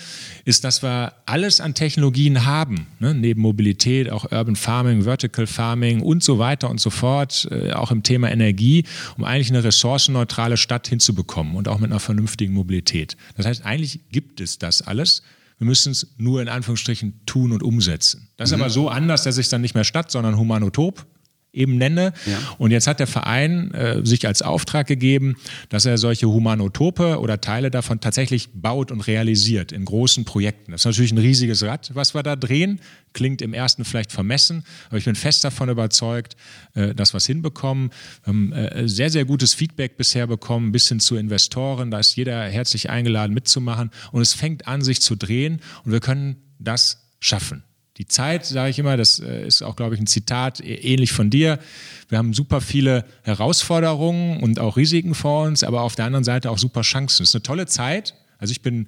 ist, 0.46 0.64
dass 0.64 0.82
wir 0.82 1.14
alles 1.26 1.60
an 1.60 1.74
Technologien 1.74 2.46
haben, 2.46 2.88
ne? 3.00 3.14
neben 3.14 3.42
Mobilität, 3.42 4.10
auch 4.10 4.32
Urban 4.32 4.56
Farming, 4.56 5.04
Vertical 5.04 5.48
Farming 5.48 6.02
und 6.02 6.24
so 6.24 6.40
weiter 6.40 6.70
und 6.70 6.80
so 6.80 6.90
fort, 6.90 7.48
äh, 7.52 7.72
auch 7.74 7.92
im 7.92 8.04
Thema 8.04 8.32
Energie, 8.32 8.86
um 9.18 9.24
eigentlich 9.24 9.50
eine 9.50 9.64
ressourcenneutrale 9.64 10.58
Stadt 10.58 10.88
hinzubekommen 10.88 11.56
und 11.56 11.68
auch 11.68 11.80
mit 11.80 11.92
einer 11.92 12.00
vernünftigen 12.00 12.54
Mobilität. 12.54 13.18
Das 13.36 13.46
heißt, 13.46 13.66
eigentlich 13.66 14.00
gibt 14.12 14.40
es 14.40 14.58
das 14.58 14.82
alles. 14.82 15.24
Wir 15.60 15.68
müssen 15.68 15.92
es 15.92 16.16
nur 16.18 16.42
in 16.42 16.50
Anführungsstrichen 16.50 17.22
tun 17.26 17.52
und 17.52 17.62
umsetzen. 17.62 18.30
Das 18.38 18.50
ist 18.50 18.58
mhm. 18.58 18.64
aber 18.64 18.70
so 18.72 18.90
anders, 18.90 19.24
dass 19.24 19.38
ich 19.38 19.46
es 19.46 19.50
dann 19.50 19.62
nicht 19.62 19.76
mehr 19.76 19.84
Stadt, 19.84 20.10
sondern 20.10 20.38
Humanotop 20.38 21.06
eben 21.52 21.78
nenne. 21.78 22.14
Ja. 22.26 22.38
Und 22.58 22.72
jetzt 22.72 22.88
hat 22.88 23.00
der 23.00 23.08
Verein 23.08 23.72
äh, 23.72 24.06
sich 24.06 24.28
als 24.28 24.42
Auftrag 24.42 24.88
gegeben, 24.88 25.36
dass 25.70 25.86
er 25.86 25.98
solche 25.98 26.28
Humanotope 26.28 27.20
oder 27.20 27.42
Teile 27.42 27.72
davon 27.72 28.00
tatsächlich 28.00 28.50
baut 28.54 28.92
und 28.92 29.02
realisiert 29.02 29.72
in 29.72 29.86
großen 29.86 30.26
Projekten. 30.26 30.72
Das 30.72 30.82
ist 30.82 30.86
natürlich 30.86 31.12
ein 31.12 31.18
riesiges 31.18 31.64
Rad, 31.64 31.92
was 31.94 32.14
wir 32.14 32.24
da 32.24 32.36
drehen. 32.36 32.80
Klingt 33.14 33.42
im 33.42 33.54
ersten 33.54 33.86
vielleicht 33.86 34.12
vermessen, 34.12 34.64
aber 34.90 34.98
ich 34.98 35.06
bin 35.06 35.16
fest 35.16 35.44
davon 35.44 35.70
überzeugt, 35.70 36.36
äh, 36.76 36.94
dass 36.94 37.14
wir 37.14 37.18
es 37.18 37.26
hinbekommen. 37.26 37.90
Wir 38.24 38.28
haben 38.28 38.54
äh, 38.54 38.88
sehr, 38.88 39.10
sehr 39.10 39.26
gutes 39.26 39.54
Feedback 39.54 39.98
bisher 39.98 40.28
bekommen, 40.28 40.72
bis 40.72 40.88
hin 40.88 41.00
zu 41.00 41.16
Investoren. 41.16 41.90
Da 41.90 42.00
ist 42.00 42.16
jeder 42.16 42.44
herzlich 42.44 42.90
eingeladen 42.90 43.34
mitzumachen. 43.34 43.90
Und 44.12 44.22
es 44.22 44.34
fängt 44.34 44.68
an, 44.68 44.82
sich 44.82 45.02
zu 45.02 45.16
drehen 45.16 45.62
und 45.84 45.92
wir 45.92 46.00
können 46.00 46.38
das 46.60 47.08
schaffen. 47.20 47.64
Die 48.00 48.08
Zeit, 48.08 48.46
sage 48.46 48.70
ich 48.70 48.80
immer, 48.80 48.96
das 48.96 49.20
äh, 49.20 49.46
ist 49.46 49.62
auch, 49.62 49.76
glaube 49.76 49.94
ich, 49.94 50.02
ein 50.02 50.08
Zitat 50.08 50.62
ähnlich 50.62 51.12
von 51.12 51.30
dir. 51.30 51.60
Wir 52.08 52.18
haben 52.18 52.34
super 52.34 52.62
viele 52.62 53.06
Herausforderungen 53.24 54.42
und 54.42 54.58
auch 54.58 54.78
Risiken 54.78 55.14
vor 55.14 55.46
uns, 55.46 55.64
aber 55.64 55.82
auf 55.82 55.96
der 55.96 56.06
anderen 56.06 56.24
Seite 56.24 56.50
auch 56.50 56.58
super 56.58 56.82
Chancen. 56.82 57.24
Es 57.24 57.30
ist 57.30 57.36
eine 57.36 57.44
tolle 57.44 57.66
Zeit. 57.66 58.16
Also 58.38 58.52
ich 58.54 58.62
bin 58.62 58.88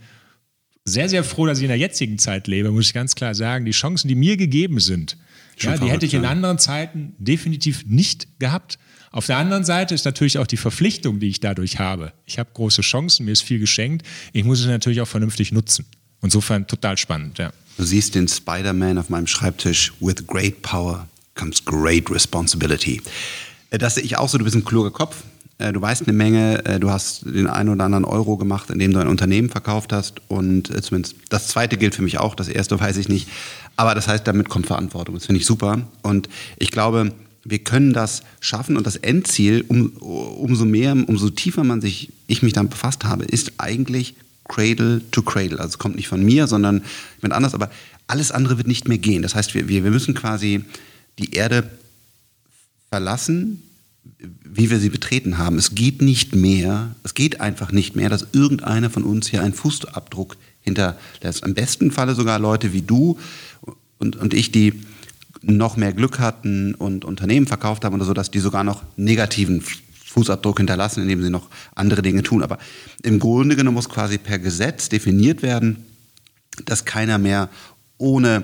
sehr, 0.86 1.10
sehr 1.10 1.26
froh, 1.26 1.46
dass 1.46 1.58
ich 1.58 1.66
in 1.66 1.70
der 1.70 1.78
jetzigen 1.78 2.18
Zeit 2.18 2.48
lebe, 2.48 2.72
muss 2.72 2.88
ich 2.88 2.94
ganz 2.94 3.14
klar 3.14 3.36
sagen. 3.36 3.66
Die 3.66 3.72
Chancen, 3.72 4.08
die 4.08 4.16
mir 4.16 4.38
gegeben 4.38 4.80
sind, 4.80 5.18
ja, 5.60 5.78
die 5.78 5.92
hätte 5.92 6.06
ich 6.06 6.14
in 6.14 6.26
anderen 6.26 6.58
Zeiten 6.58 7.14
definitiv 7.20 7.86
nicht 7.86 8.40
gehabt. 8.40 8.80
Auf 9.12 9.26
der 9.26 9.38
anderen 9.38 9.66
Seite 9.66 9.94
ist 9.94 10.06
natürlich 10.06 10.38
auch 10.38 10.48
die 10.48 10.58
Verpflichtung, 10.58 11.20
die 11.20 11.28
ich 11.28 11.42
dadurch 11.42 11.80
habe. 11.80 12.14
Ich 12.26 12.40
habe 12.40 12.50
große 12.54 12.82
Chancen, 12.82 13.26
mir 13.26 13.34
ist 13.34 13.42
viel 13.42 13.60
geschenkt. 13.60 14.08
Ich 14.32 14.46
muss 14.46 14.62
es 14.62 14.68
natürlich 14.68 15.02
auch 15.02 15.08
vernünftig 15.08 15.52
nutzen. 15.52 15.86
Insofern 16.24 16.66
total 16.66 16.98
spannend, 16.98 17.38
ja. 17.38 17.52
Du 17.78 17.84
siehst 17.84 18.16
den 18.16 18.28
Spider-Man 18.28 18.98
auf 18.98 19.10
meinem 19.10 19.28
Schreibtisch. 19.28 19.94
With 20.00 20.28
great 20.28 20.62
power 20.62 21.08
comes 21.36 21.64
great 21.64 22.10
responsibility. 22.12 23.02
Äh, 23.70 23.78
das 23.78 23.96
sehe 23.96 24.04
ich 24.04 24.18
auch 24.18 24.30
so, 24.30 24.38
du 24.38 24.44
bist 24.44 24.56
ein 24.56 24.66
kluger 24.66 24.92
Kopf. 24.92 25.24
Äh, 25.58 25.74
du 25.74 25.82
weißt 25.82 26.04
eine 26.04 26.14
Menge, 26.14 26.64
äh, 26.66 26.80
du 26.80 26.90
hast 26.90 27.26
den 27.26 27.48
einen 27.48 27.70
oder 27.70 27.86
anderen 27.86 28.06
Euro 28.06 28.38
gemacht, 28.38 28.70
indem 28.70 28.94
du 28.94 29.00
ein 29.00 29.08
Unternehmen 29.08 29.50
verkauft 29.50 29.94
hast. 29.94 30.22
Und 30.28 30.68
zumindest 30.84 31.16
das 31.30 31.48
zweite 31.48 31.78
gilt 31.78 31.96
für 31.96 32.02
mich 32.02 32.20
auch, 32.20 32.36
das 32.36 32.48
erste 32.48 32.80
weiß 32.80 32.98
ich 32.98 33.10
nicht. 33.10 33.28
Aber 33.76 33.96
das 33.96 34.08
heißt, 34.08 34.28
damit 34.28 34.50
kommt 34.50 34.68
Verantwortung. 34.68 35.16
Das 35.16 35.26
finde 35.26 35.40
ich 35.40 35.46
super. 35.46 35.88
Und 36.02 36.30
ich 36.58 36.72
glaube, 36.72 37.14
wir 37.44 37.60
können 37.60 37.94
das 37.94 38.22
schaffen 38.40 38.78
und 38.78 38.86
das 38.86 38.98
Endziel, 38.98 39.66
um, 39.68 39.90
umso 39.98 40.66
mehr, 40.66 40.96
umso 41.08 41.30
tiefer 41.30 41.64
man 41.64 41.82
sich, 41.82 42.12
ich 42.28 42.44
mich 42.44 42.54
damit 42.54 42.72
befasst 42.72 43.04
habe, 43.06 43.26
ist 43.26 43.54
eigentlich 43.58 44.16
Cradle 44.52 45.02
to 45.12 45.22
Cradle. 45.22 45.60
Also 45.60 45.70
es 45.70 45.78
kommt 45.80 45.96
nicht 45.96 46.08
von 46.08 46.24
mir, 46.24 46.48
sondern 46.48 46.84
jemand 47.22 47.34
anders, 47.34 47.54
aber 47.54 47.72
alles 48.08 48.32
andere 48.32 48.58
wird 48.58 48.68
nicht 48.68 48.88
mehr 48.88 48.98
gehen. 48.98 49.22
Das 49.22 49.34
heißt, 49.34 49.54
wir, 49.54 49.70
wir, 49.70 49.84
wir 49.84 49.92
müssen 49.92 50.14
quasi 50.14 50.66
die 51.18 51.34
Erde 51.34 51.70
verlassen, 52.90 53.64
wie 54.44 54.70
wir 54.70 54.80
sie 54.80 54.90
betreten 54.90 55.38
haben. 55.38 55.58
Es 55.58 55.74
geht 55.76 56.02
nicht 56.02 56.36
mehr, 56.36 56.94
es 57.04 57.14
geht 57.14 57.40
einfach 57.40 57.72
nicht 57.72 57.96
mehr, 57.96 58.10
dass 58.10 58.28
irgendeiner 58.34 58.90
von 58.90 59.04
uns 59.04 59.28
hier 59.28 59.42
einen 59.42 59.54
Fußabdruck 59.54 60.36
hinterlässt. 60.60 61.46
Im 61.46 61.54
besten 61.54 61.92
Falle 61.92 62.16
sogar 62.16 62.38
Leute 62.38 62.74
wie 62.74 62.82
du 62.82 63.18
und, 64.00 64.18
und 64.18 64.34
ich, 64.34 64.52
die 64.52 64.82
noch 65.42 65.78
mehr 65.78 65.94
Glück 65.94 66.20
hatten 66.20 66.76
und 66.76 67.06
Unternehmen 67.06 67.48
verkauft 67.48 67.86
haben 67.86 67.96
oder 67.96 68.06
so, 68.06 68.14
dass 68.14 68.30
die 68.30 68.40
sogar 68.40 68.64
noch 68.64 68.84
negativen 68.98 69.64
Fußabdruck 70.14 70.58
hinterlassen, 70.58 71.02
indem 71.04 71.24
sie 71.24 71.30
noch 71.30 71.50
andere 71.76 72.02
Dinge 72.02 72.24
tun. 72.24 72.44
Aber 72.44 72.58
im 73.04 73.20
Grunde 73.20 73.56
genommen 73.56 73.76
muss 73.76 73.90
quasi 73.90 74.18
per 74.18 74.40
Gesetz 74.40 74.90
definiert 74.90 75.42
werden, 75.42 75.86
dass 76.66 76.86
keiner 76.86 77.18
mehr 77.18 77.50
ohne 77.98 78.44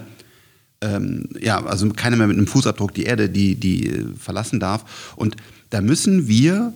ähm, 0.81 1.29
ja, 1.39 1.63
also 1.65 1.89
keiner 1.89 2.17
mehr 2.17 2.27
mit 2.27 2.37
einem 2.37 2.47
Fußabdruck 2.47 2.93
die 2.93 3.03
Erde, 3.03 3.29
die, 3.29 3.55
die 3.55 3.89
äh, 3.89 4.05
verlassen 4.17 4.59
darf. 4.59 5.13
Und 5.15 5.35
da 5.69 5.81
müssen 5.81 6.27
wir 6.27 6.73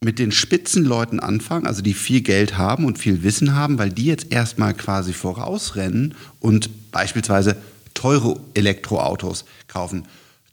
mit 0.00 0.18
den 0.18 0.30
Spitzenleuten 0.30 1.20
anfangen, 1.20 1.66
also 1.66 1.82
die 1.82 1.94
viel 1.94 2.20
Geld 2.20 2.56
haben 2.56 2.84
und 2.84 2.98
viel 2.98 3.22
Wissen 3.22 3.54
haben, 3.54 3.78
weil 3.78 3.90
die 3.90 4.04
jetzt 4.04 4.30
erstmal 4.30 4.74
quasi 4.74 5.12
vorausrennen 5.12 6.14
und 6.40 6.90
beispielsweise 6.92 7.56
teure 7.94 8.38
Elektroautos 8.54 9.44
kaufen, 9.66 10.04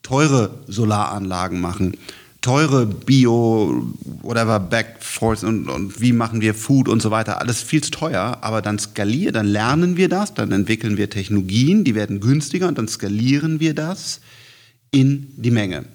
teure 0.01 0.63
Solaranlagen 0.67 1.61
machen, 1.61 1.97
teure 2.45 2.85
Bio, 2.85 3.91
whatever, 4.21 4.59
Backforce 4.59 5.43
und, 5.43 5.67
und 5.67 5.99
wie 5.99 6.13
machen 6.13 6.41
wir 6.41 6.53
Food 6.53 6.87
und 6.87 7.01
so 7.01 7.09
weiter, 7.09 7.41
alles 7.41 7.63
viel 7.63 7.83
zu 7.83 7.89
teuer, 7.89 8.37
aber 8.41 8.61
dann 8.61 8.77
skalieren, 8.77 9.33
dann 9.33 9.47
lernen 9.47 9.97
wir 9.97 10.09
das, 10.09 10.35
dann 10.35 10.51
entwickeln 10.51 10.95
wir 10.95 11.09
Technologien, 11.09 11.83
die 11.83 11.95
werden 11.95 12.19
günstiger 12.19 12.67
und 12.67 12.77
dann 12.77 12.87
skalieren 12.87 13.59
wir 13.59 13.73
das 13.73 14.21
in 14.91 15.33
die 15.37 15.49
Menge. 15.49 15.85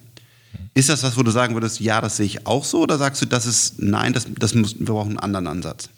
Ist 0.74 0.88
das 0.88 1.04
was, 1.04 1.16
wo 1.16 1.22
du 1.22 1.30
sagen 1.30 1.54
würdest, 1.54 1.78
ja, 1.78 2.00
das 2.00 2.16
sehe 2.16 2.26
ich 2.26 2.48
auch 2.48 2.64
so, 2.64 2.80
oder 2.80 2.98
sagst 2.98 3.22
du, 3.22 3.26
das 3.26 3.46
ist, 3.46 3.80
nein, 3.80 4.12
das, 4.12 4.26
das 4.36 4.52
muss, 4.52 4.76
wir 4.76 4.86
brauchen 4.86 5.10
einen 5.10 5.20
anderen 5.20 5.46
Ansatz? 5.46 5.88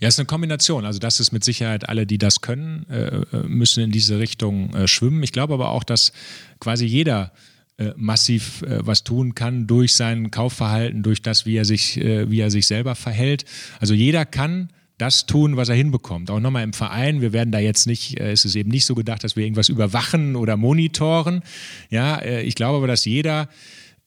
Ja, 0.00 0.08
es 0.08 0.14
ist 0.14 0.20
eine 0.20 0.26
Kombination. 0.26 0.86
Also 0.86 0.98
das 0.98 1.20
ist 1.20 1.30
mit 1.30 1.44
Sicherheit 1.44 1.90
alle, 1.90 2.06
die 2.06 2.16
das 2.16 2.40
können, 2.40 2.86
äh, 2.88 3.16
äh 3.16 3.46
müssen 3.46 3.84
in 3.84 3.90
diese 3.90 4.18
Richtung 4.18 4.74
äh, 4.74 4.88
schwimmen. 4.88 5.22
Ich 5.22 5.32
glaube 5.32 5.52
aber 5.52 5.68
auch, 5.70 5.84
dass 5.84 6.12
quasi 6.58 6.86
jeder 6.86 7.32
äh, 7.80 7.94
massiv 7.96 8.60
äh, 8.62 8.86
was 8.86 9.04
tun 9.04 9.34
kann 9.34 9.66
durch 9.66 9.94
sein 9.94 10.30
Kaufverhalten, 10.30 11.02
durch 11.02 11.22
das, 11.22 11.46
wie 11.46 11.56
er 11.56 11.64
sich, 11.64 11.96
äh, 11.96 12.30
wie 12.30 12.40
er 12.40 12.50
sich 12.50 12.66
selber 12.66 12.94
verhält. 12.94 13.46
Also 13.80 13.94
jeder 13.94 14.26
kann 14.26 14.68
das 14.98 15.24
tun, 15.24 15.56
was 15.56 15.70
er 15.70 15.76
hinbekommt. 15.76 16.30
Auch 16.30 16.40
nochmal 16.40 16.62
im 16.62 16.74
Verein, 16.74 17.22
wir 17.22 17.32
werden 17.32 17.52
da 17.52 17.58
jetzt 17.58 17.86
nicht, 17.86 18.20
äh, 18.20 18.32
es 18.32 18.44
ist 18.44 18.54
eben 18.54 18.70
nicht 18.70 18.84
so 18.84 18.94
gedacht, 18.94 19.24
dass 19.24 19.34
wir 19.34 19.44
irgendwas 19.44 19.70
überwachen 19.70 20.36
oder 20.36 20.58
monitoren. 20.58 21.42
Ja, 21.88 22.16
äh, 22.16 22.42
ich 22.42 22.54
glaube 22.54 22.76
aber, 22.76 22.86
dass 22.86 23.06
jeder 23.06 23.48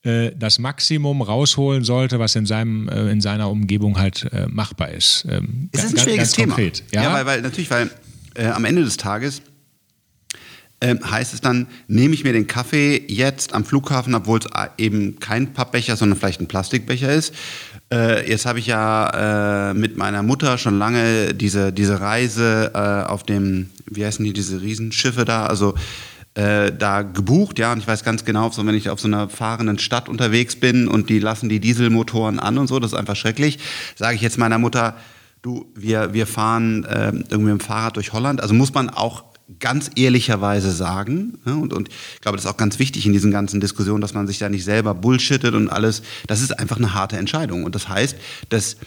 äh, 0.04 0.32
das 0.38 0.60
Maximum 0.60 1.24
rausholen 1.24 1.84
sollte, 1.84 2.20
was 2.20 2.36
in, 2.36 2.46
seinem, 2.46 2.88
in 2.90 3.22
seiner 3.22 3.50
Umgebung 3.50 3.98
halt 3.98 4.30
machbar 4.50 4.92
ist. 4.92 5.26
Ähm, 5.28 5.70
es 5.72 5.84
ist 5.84 5.98
ein 5.98 6.04
schwieriges 6.04 6.34
Thema. 6.34 6.60
Ja, 6.60 6.72
ja 6.92 7.14
weil, 7.14 7.26
weil 7.26 7.42
natürlich, 7.42 7.72
weil 7.72 7.90
am 8.36 8.66
Ende 8.66 8.84
des 8.84 8.98
Tages 8.98 9.42
ähm, 10.84 11.00
heißt 11.10 11.34
es 11.34 11.42
dann, 11.42 11.68
nehme 11.88 12.14
ich 12.14 12.24
mir 12.24 12.34
den 12.34 12.46
Kaffee 12.46 13.04
jetzt 13.08 13.54
am 13.54 13.64
Flughafen, 13.66 14.14
obwohl 14.14 14.40
es 14.40 14.48
eben 14.78 15.20
kein 15.20 15.54
Pappbecher, 15.54 15.96
sondern 15.96 16.20
vielleicht 16.20 16.42
ein 16.42 16.48
Plastikbecher 16.48 17.12
ist, 17.12 17.34
Äh, 17.94 18.28
jetzt 18.28 18.46
habe 18.46 18.58
ich 18.58 18.66
ja 18.66 19.70
äh, 19.70 19.74
mit 19.76 19.98
meiner 19.98 20.24
Mutter 20.24 20.58
schon 20.58 20.80
lange 20.80 21.34
diese, 21.36 21.72
diese 21.72 22.00
Reise 22.00 22.72
äh, 22.74 23.12
auf 23.12 23.24
dem, 23.24 23.70
wie 23.86 24.04
heißen 24.04 24.26
die, 24.26 24.34
diese 24.34 24.62
Riesenschiffe 24.62 25.26
da, 25.26 25.46
also 25.46 25.76
äh, 26.34 26.72
da 26.72 27.04
gebucht, 27.04 27.60
ja, 27.60 27.72
und 27.72 27.80
ich 27.80 27.88
weiß 27.88 28.04
ganz 28.04 28.26
genau, 28.26 28.50
wenn 28.58 28.74
ich 28.74 28.90
auf 28.90 29.00
so 29.00 29.08
einer 29.08 29.30
fahrenden 29.30 29.78
Stadt 29.78 30.10
unterwegs 30.10 30.56
bin 30.56 30.88
und 30.88 31.10
die 31.10 31.20
lassen 31.20 31.50
die 31.50 31.60
Dieselmotoren 31.60 32.40
an 32.40 32.58
und 32.58 32.68
so, 32.68 32.80
das 32.80 32.94
ist 32.94 32.98
einfach 32.98 33.16
schrecklich, 33.16 33.60
sage 33.96 34.16
ich 34.16 34.22
jetzt 34.22 34.40
meiner 34.40 34.58
Mutter, 34.58 34.96
du, 35.44 35.68
wir, 35.76 36.14
wir 36.14 36.26
fahren 36.26 36.86
äh, 36.86 37.12
irgendwie 37.30 37.52
mit 37.52 37.60
dem 37.62 37.66
Fahrrad 37.68 37.96
durch 37.98 38.12
Holland, 38.14 38.42
also 38.42 38.56
muss 38.56 38.74
man 38.74 38.90
auch 38.90 39.33
ganz 39.60 39.92
ehrlicherweise 39.96 40.72
sagen. 40.72 41.38
Ja, 41.46 41.54
und, 41.54 41.74
und 41.74 41.90
ich 41.90 42.22
glaube, 42.22 42.38
das 42.38 42.46
ist 42.46 42.52
auch 42.52 42.58
ganz 42.58 42.80
wichtig 42.80 43.06
in 43.06 43.14
diesen 43.14 43.32
ganzen 43.32 43.60
Diskussionen, 43.60 44.02
dass 44.02 44.14
man 44.14 44.28
sich 44.28 44.40
da 44.40 44.50
nicht 44.50 44.64
selber 44.64 44.94
bullshittet 44.94 45.54
und 45.54 45.70
alles. 45.70 46.02
Das 46.28 46.42
ist 46.42 46.58
einfach 46.60 46.78
eine 46.78 46.94
harte 46.94 47.18
Entscheidung. 47.18 47.64
Und 47.64 47.76
das 47.76 47.90
heißt, 47.90 48.16
dass 48.50 48.78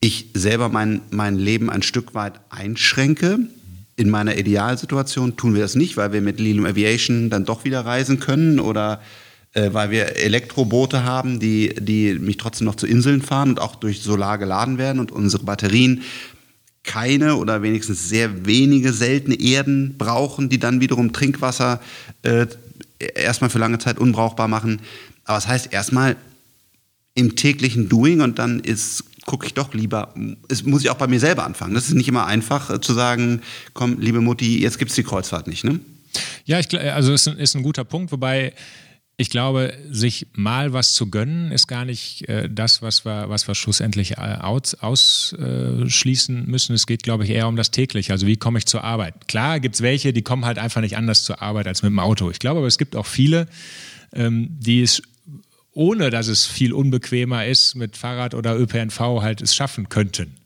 ich 0.00 0.30
selber 0.34 0.68
mein, 0.68 1.00
mein 1.10 1.36
Leben 1.36 1.70
ein 1.70 1.82
Stück 1.82 2.14
weit 2.14 2.40
einschränke. 2.50 3.38
In 3.96 4.10
meiner 4.10 4.36
Idealsituation 4.36 5.36
tun 5.36 5.54
wir 5.54 5.62
das 5.62 5.74
nicht, 5.74 5.96
weil 5.96 6.12
wir 6.12 6.22
mit 6.22 6.40
Lilium 6.40 6.66
Aviation 6.66 7.30
dann 7.30 7.44
doch 7.44 7.64
wieder 7.64 7.84
reisen 7.84 8.18
können 8.18 8.58
oder 8.58 9.00
äh, 9.52 9.72
weil 9.72 9.90
wir 9.90 10.16
Elektroboote 10.16 11.04
haben, 11.04 11.38
die, 11.38 11.74
die 11.78 12.18
mich 12.18 12.38
trotzdem 12.38 12.64
noch 12.64 12.74
zu 12.74 12.86
Inseln 12.86 13.22
fahren 13.22 13.50
und 13.50 13.60
auch 13.60 13.76
durch 13.76 14.00
Solar 14.00 14.38
geladen 14.38 14.78
werden 14.78 14.98
und 14.98 15.12
unsere 15.12 15.44
Batterien 15.44 16.02
keine 16.84 17.36
oder 17.36 17.62
wenigstens 17.62 18.08
sehr 18.08 18.46
wenige 18.46 18.92
seltene 18.92 19.40
Erden 19.40 19.96
brauchen, 19.98 20.48
die 20.48 20.58
dann 20.58 20.80
wiederum 20.80 21.12
Trinkwasser 21.12 21.80
äh, 22.22 22.46
erstmal 23.14 23.50
für 23.50 23.58
lange 23.58 23.78
Zeit 23.78 23.98
unbrauchbar 23.98 24.48
machen. 24.48 24.80
Aber 25.24 25.36
das 25.36 25.46
heißt 25.46 25.72
erstmal 25.72 26.16
im 27.14 27.36
täglichen 27.36 27.88
Doing 27.88 28.20
und 28.20 28.38
dann 28.38 28.60
ist 28.60 29.04
gucke 29.26 29.46
ich 29.46 29.54
doch 29.54 29.72
lieber, 29.72 30.14
es 30.48 30.64
muss 30.64 30.82
ich 30.82 30.90
auch 30.90 30.96
bei 30.96 31.06
mir 31.06 31.20
selber 31.20 31.44
anfangen. 31.44 31.74
Das 31.74 31.86
ist 31.86 31.94
nicht 31.94 32.08
immer 32.08 32.26
einfach 32.26 32.70
äh, 32.70 32.80
zu 32.80 32.92
sagen, 32.92 33.40
komm, 33.72 34.00
liebe 34.00 34.20
Mutti, 34.20 34.60
jetzt 34.60 34.78
gibt 34.78 34.90
es 34.90 34.96
die 34.96 35.04
Kreuzfahrt 35.04 35.46
nicht, 35.46 35.64
ne? 35.64 35.80
Ja, 36.44 36.58
ich, 36.58 36.78
also 36.78 37.12
ist, 37.12 37.26
ist 37.26 37.54
ein 37.54 37.62
guter 37.62 37.84
Punkt, 37.84 38.12
wobei 38.12 38.52
ich 39.16 39.30
glaube, 39.30 39.74
sich 39.90 40.26
mal 40.32 40.72
was 40.72 40.94
zu 40.94 41.10
gönnen, 41.10 41.52
ist 41.52 41.68
gar 41.68 41.84
nicht 41.84 42.28
äh, 42.28 42.48
das, 42.50 42.82
was 42.82 43.04
wir, 43.04 43.28
was 43.28 43.46
wir 43.46 43.54
schlussendlich 43.54 44.12
äh, 44.12 44.38
aus, 44.40 44.74
ausschließen 44.74 46.46
müssen. 46.46 46.74
Es 46.74 46.86
geht, 46.86 47.02
glaube 47.02 47.24
ich, 47.24 47.30
eher 47.30 47.46
um 47.46 47.56
das 47.56 47.70
tägliche. 47.70 48.12
Also 48.12 48.26
wie 48.26 48.36
komme 48.36 48.58
ich 48.58 48.66
zur 48.66 48.84
Arbeit? 48.84 49.28
Klar 49.28 49.60
gibt 49.60 49.76
es 49.76 49.82
welche, 49.82 50.12
die 50.12 50.22
kommen 50.22 50.44
halt 50.44 50.58
einfach 50.58 50.80
nicht 50.80 50.96
anders 50.96 51.24
zur 51.24 51.42
Arbeit 51.42 51.66
als 51.68 51.82
mit 51.82 51.90
dem 51.90 51.98
Auto. 51.98 52.30
Ich 52.30 52.38
glaube 52.38 52.58
aber, 52.58 52.66
es 52.66 52.78
gibt 52.78 52.96
auch 52.96 53.06
viele, 53.06 53.48
ähm, 54.12 54.48
die 54.58 54.82
es 54.82 55.02
ohne 55.74 56.10
dass 56.10 56.28
es 56.28 56.44
viel 56.44 56.72
unbequemer 56.72 57.46
ist, 57.46 57.74
mit 57.74 57.96
Fahrrad 57.96 58.34
oder 58.34 58.58
ÖPNV 58.58 58.98
halt 59.22 59.40
es 59.40 59.54
schaffen 59.54 59.88
könnten. 59.88 60.36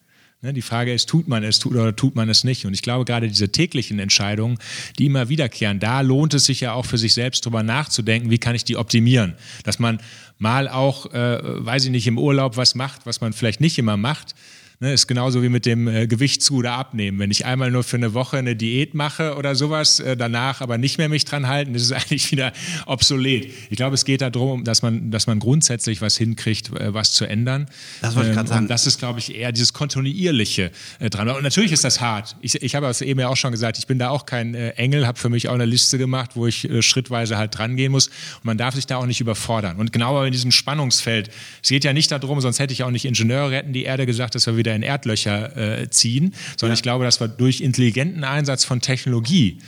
Ne, 0.46 0.52
die 0.52 0.62
Frage 0.62 0.92
ist, 0.92 1.08
tut 1.08 1.26
man 1.26 1.42
es 1.42 1.66
oder 1.66 1.96
tut 1.96 2.14
man 2.14 2.28
es 2.28 2.44
nicht? 2.44 2.66
Und 2.66 2.72
ich 2.72 2.82
glaube, 2.82 3.04
gerade 3.04 3.26
diese 3.26 3.50
täglichen 3.50 3.98
Entscheidungen, 3.98 4.58
die 4.96 5.06
immer 5.06 5.28
wiederkehren, 5.28 5.80
da 5.80 6.02
lohnt 6.02 6.34
es 6.34 6.44
sich 6.44 6.60
ja 6.60 6.72
auch 6.72 6.86
für 6.86 6.98
sich 6.98 7.14
selbst 7.14 7.44
drüber 7.44 7.64
nachzudenken, 7.64 8.30
wie 8.30 8.38
kann 8.38 8.54
ich 8.54 8.62
die 8.62 8.76
optimieren? 8.76 9.34
Dass 9.64 9.80
man 9.80 9.98
mal 10.38 10.68
auch, 10.68 11.12
äh, 11.12 11.40
weiß 11.42 11.86
ich 11.86 11.90
nicht, 11.90 12.06
im 12.06 12.16
Urlaub 12.16 12.56
was 12.56 12.76
macht, 12.76 13.06
was 13.06 13.20
man 13.20 13.32
vielleicht 13.32 13.60
nicht 13.60 13.76
immer 13.76 13.96
macht, 13.96 14.36
Ne, 14.78 14.92
ist 14.92 15.06
genauso 15.06 15.42
wie 15.42 15.48
mit 15.48 15.64
dem 15.64 15.88
äh, 15.88 16.06
Gewicht 16.06 16.42
zu 16.42 16.56
oder 16.56 16.72
abnehmen. 16.72 17.18
Wenn 17.18 17.30
ich 17.30 17.46
einmal 17.46 17.70
nur 17.70 17.82
für 17.82 17.96
eine 17.96 18.12
Woche 18.12 18.36
eine 18.36 18.54
Diät 18.56 18.92
mache 18.92 19.36
oder 19.36 19.54
sowas, 19.54 20.00
äh, 20.00 20.18
danach 20.18 20.60
aber 20.60 20.76
nicht 20.76 20.98
mehr 20.98 21.08
mich 21.08 21.24
dran 21.24 21.48
halten, 21.48 21.74
ist 21.74 21.82
es 21.84 21.92
eigentlich 21.92 22.30
wieder 22.30 22.52
obsolet. 22.84 23.50
Ich 23.70 23.76
glaube, 23.78 23.94
es 23.94 24.04
geht 24.04 24.20
darum, 24.20 24.64
dass 24.64 24.82
man, 24.82 25.10
dass 25.10 25.26
man 25.26 25.38
grundsätzlich 25.38 26.02
was 26.02 26.18
hinkriegt, 26.18 26.78
äh, 26.78 26.92
was 26.92 27.14
zu 27.14 27.24
ändern. 27.24 27.70
Das 28.02 28.16
wollte 28.16 28.28
ich 28.28 28.34
gerade 28.34 28.48
ähm, 28.48 28.50
sagen. 28.50 28.64
Und 28.64 28.68
das 28.68 28.86
ist, 28.86 28.98
glaube 28.98 29.18
ich, 29.18 29.34
eher 29.34 29.50
dieses 29.50 29.72
kontinuierliche 29.72 30.70
äh, 30.98 31.08
dran. 31.08 31.26
Und 31.30 31.42
natürlich 31.42 31.72
ist 31.72 31.84
das 31.84 32.02
hart. 32.02 32.36
Ich, 32.42 32.62
ich 32.62 32.74
habe 32.74 32.86
es 32.88 33.00
eben 33.00 33.18
ja 33.18 33.28
auch 33.28 33.36
schon 33.36 33.52
gesagt, 33.52 33.78
ich 33.78 33.86
bin 33.86 33.98
da 33.98 34.10
auch 34.10 34.26
kein 34.26 34.54
äh, 34.54 34.72
Engel, 34.72 35.06
habe 35.06 35.18
für 35.18 35.30
mich 35.30 35.48
auch 35.48 35.54
eine 35.54 35.64
Liste 35.64 35.96
gemacht, 35.96 36.32
wo 36.34 36.46
ich 36.46 36.68
äh, 36.68 36.82
schrittweise 36.82 37.38
halt 37.38 37.56
dran 37.56 37.76
gehen 37.76 37.92
muss. 37.92 38.08
Und 38.08 38.44
man 38.44 38.58
darf 38.58 38.74
sich 38.74 38.84
da 38.84 38.98
auch 38.98 39.06
nicht 39.06 39.22
überfordern. 39.22 39.78
Und 39.78 39.90
genau 39.90 40.22
in 40.22 40.32
diesem 40.32 40.52
Spannungsfeld, 40.52 41.30
es 41.62 41.70
geht 41.70 41.84
ja 41.84 41.94
nicht 41.94 42.10
darum, 42.10 42.42
sonst 42.42 42.58
hätte 42.58 42.74
ich 42.74 42.82
auch 42.82 42.90
nicht 42.90 43.06
Ingenieure 43.06 43.52
retten 43.52 43.72
die 43.72 43.84
Erde 43.84 44.04
gesagt, 44.04 44.34
dass 44.34 44.46
wir 44.46 44.58
wieder 44.58 44.65
wieder 44.66 44.74
in 44.74 44.82
Erdlöcher 44.82 45.56
äh, 45.56 45.90
ziehen, 45.90 46.34
sondern 46.58 46.74
ja. 46.74 46.78
ich 46.78 46.82
glaube, 46.82 47.04
dass 47.04 47.20
wir 47.20 47.28
durch 47.28 47.60
intelligenten 47.60 48.24
Einsatz 48.24 48.64
von 48.64 48.80
Technologie 48.80 49.58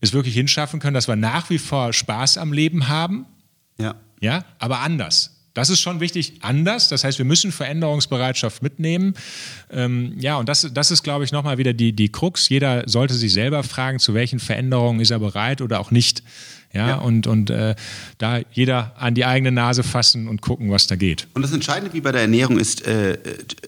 es 0.00 0.12
wirklich 0.12 0.34
hinschaffen 0.34 0.78
können, 0.78 0.94
dass 0.94 1.08
wir 1.08 1.16
nach 1.16 1.50
wie 1.50 1.58
vor 1.58 1.92
Spaß 1.92 2.38
am 2.38 2.52
Leben 2.52 2.88
haben, 2.88 3.26
ja, 3.80 3.96
ja 4.20 4.44
aber 4.58 4.80
anders. 4.80 5.34
Das 5.54 5.70
ist 5.70 5.80
schon 5.80 5.98
wichtig, 5.98 6.34
anders. 6.42 6.88
Das 6.88 7.02
heißt, 7.02 7.18
wir 7.18 7.24
müssen 7.24 7.50
Veränderungsbereitschaft 7.50 8.62
mitnehmen. 8.62 9.14
Ähm, 9.72 10.14
ja, 10.16 10.36
und 10.36 10.48
das, 10.48 10.68
das 10.72 10.92
ist, 10.92 11.02
glaube 11.02 11.24
ich, 11.24 11.32
nochmal 11.32 11.58
wieder 11.58 11.72
die, 11.72 11.92
die 11.92 12.12
Krux. 12.12 12.48
Jeder 12.48 12.84
sollte 12.86 13.14
sich 13.14 13.32
selber 13.32 13.64
fragen, 13.64 13.98
zu 13.98 14.14
welchen 14.14 14.38
Veränderungen 14.38 15.00
ist 15.00 15.10
er 15.10 15.18
bereit 15.18 15.60
oder 15.60 15.80
auch 15.80 15.90
nicht. 15.90 16.22
Ja, 16.78 16.88
ja. 16.88 16.94
und, 16.96 17.26
und 17.26 17.50
äh, 17.50 17.74
da 18.18 18.40
jeder 18.52 18.94
an 18.98 19.14
die 19.14 19.24
eigene 19.24 19.52
Nase 19.52 19.82
fassen 19.82 20.28
und 20.28 20.40
gucken, 20.40 20.70
was 20.70 20.86
da 20.86 20.96
geht. 20.96 21.26
Und 21.34 21.42
das 21.42 21.52
Entscheidende 21.52 21.92
wie 21.92 22.00
bei 22.00 22.12
der 22.12 22.22
Ernährung 22.22 22.58
ist 22.58 22.86
äh, 22.86 23.18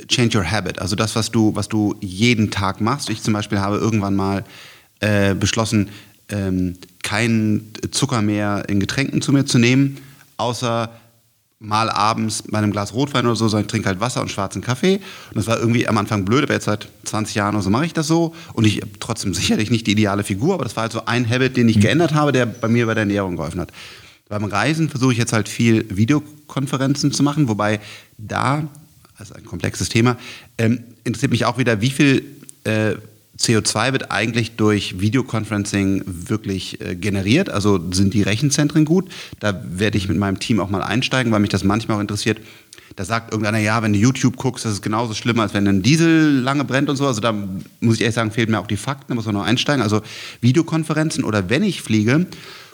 change 0.09 0.39
your 0.39 0.51
habit. 0.51 0.79
Also 0.79 0.97
das, 0.97 1.17
was 1.17 1.31
du, 1.31 1.55
was 1.57 1.69
du 1.69 1.97
jeden 2.01 2.51
Tag 2.51 2.81
machst. 2.81 3.11
Ich 3.11 3.23
zum 3.23 3.35
Beispiel 3.35 3.59
habe 3.59 3.77
irgendwann 3.77 4.15
mal 4.15 4.45
äh, 5.01 5.35
beschlossen, 5.35 5.89
ähm, 6.29 6.77
keinen 7.03 7.73
Zucker 7.91 8.23
mehr 8.23 8.65
in 8.69 8.79
Getränken 8.79 9.21
zu 9.23 9.33
mir 9.33 9.45
zu 9.45 9.59
nehmen, 9.59 9.99
außer 10.37 10.91
mal 11.63 11.91
abends 11.91 12.43
bei 12.51 12.57
einem 12.57 12.73
Glas 12.73 12.95
Rotwein 12.95 13.27
oder 13.27 13.37
so, 13.37 13.47
sondern 13.47 13.67
ich 13.67 13.71
trinke 13.71 13.87
halt 13.87 14.01
Wasser 14.01 14.23
und 14.23 14.31
schwarzen 14.31 14.63
Kaffee. 14.63 14.97
Und 15.29 15.37
das 15.37 15.47
war 15.47 15.59
irgendwie 15.59 15.87
am 15.87 15.99
Anfang 15.99 16.25
blöd, 16.25 16.43
aber 16.45 16.55
jetzt 16.55 16.65
seit 16.65 16.89
20 17.05 17.35
Jahren 17.35 17.55
oder 17.55 17.63
so 17.63 17.69
mache 17.69 17.85
ich 17.85 17.93
das 17.93 18.07
so. 18.07 18.35
Und 18.55 18.67
ich 18.67 18.81
habe 18.81 18.93
trotzdem 18.99 19.35
sicherlich 19.35 19.71
nicht 19.71 19.87
die 19.87 19.93
ideale 19.93 20.25
Figur, 20.25 20.55
aber 20.55 20.65
das 20.65 20.75
war 20.77 20.83
halt 20.83 20.93
so 20.93 21.05
ein 21.05 21.29
Habit, 21.29 21.59
den 21.59 21.69
ich 21.69 21.77
mhm. 21.77 21.83
geändert 21.83 22.15
habe, 22.15 22.33
der 22.33 22.47
bei 22.47 22.69
mir 22.69 22.87
bei 22.87 22.95
der 22.95 23.03
Ernährung 23.03 23.37
geholfen 23.37 23.61
hat. 23.61 23.73
Beim 24.29 24.45
Reisen 24.45 24.89
versuche 24.89 25.13
ich 25.13 25.19
jetzt 25.19 25.33
halt 25.33 25.49
viel 25.49 25.85
Videokonferenzen 25.91 27.13
zu 27.13 27.23
machen, 27.23 27.49
wobei 27.49 27.81
da, 28.17 28.67
also 29.19 29.35
ein 29.35 29.45
komplexes 29.45 29.91
Thema, 29.91 30.17
ähm, 30.57 30.83
interessiert 31.05 31.33
mich 31.33 31.45
auch 31.45 31.59
wieder, 31.59 31.81
wie 31.83 31.91
viel 31.91 32.25
äh, 32.65 32.95
CO2 33.41 33.93
wird 33.93 34.11
eigentlich 34.11 34.57
durch 34.57 35.01
Videoconferencing 35.01 36.05
wirklich 36.07 36.81
äh, 36.81 36.95
generiert? 36.95 37.49
Also 37.49 37.81
sind 37.93 38.13
die 38.13 38.23
Rechenzentren 38.23 38.85
gut? 38.85 39.11
Da 39.41 39.63
werde 39.67 39.97
ich 39.97 40.09
mit 40.09 40.19
meinem 40.19 40.39
Team 40.39 40.61
auch 40.61 40.69
mal 40.69 40.83
einsteigen, 40.83 41.33
weil 41.33 41.41
mich 41.41 41.51
das 41.51 41.65
manchmal 41.65 41.97
auch 41.97 42.03
interessiert. 42.03 42.41
Da 42.97 43.05
sagt 43.05 43.33
irgendeiner, 43.33 43.59
ja, 43.59 43.83
wenn 43.83 43.93
du 43.93 43.99
YouTube 43.99 44.37
guckst, 44.37 44.65
das 44.65 44.73
ist 44.73 44.83
genauso 44.83 45.15
schlimm, 45.15 45.41
als 45.41 45.55
wenn 45.55 45.67
ein 45.67 45.83
Diesel 45.83 46.41
lange 46.41 46.65
brennt 46.65 46.91
und 46.91 46.97
so. 46.97 47.07
Also 47.07 47.21
da 47.21 47.33
muss 47.33 47.95
ich 47.95 48.01
ehrlich 48.03 48.15
sagen, 48.15 48.31
fehlen 48.31 48.51
mir 48.51 48.59
auch 48.59 48.67
die 48.67 48.77
Fakten, 48.77 49.07
da 49.09 49.15
muss 49.15 49.27
man 49.27 49.35
noch 49.35 49.45
einsteigen. 49.45 49.83
Also 49.83 50.03
Videokonferenzen 50.41 51.25
oder 51.25 51.49
wenn 51.49 51.63
ich 51.63 51.83
fliege, 51.83 52.27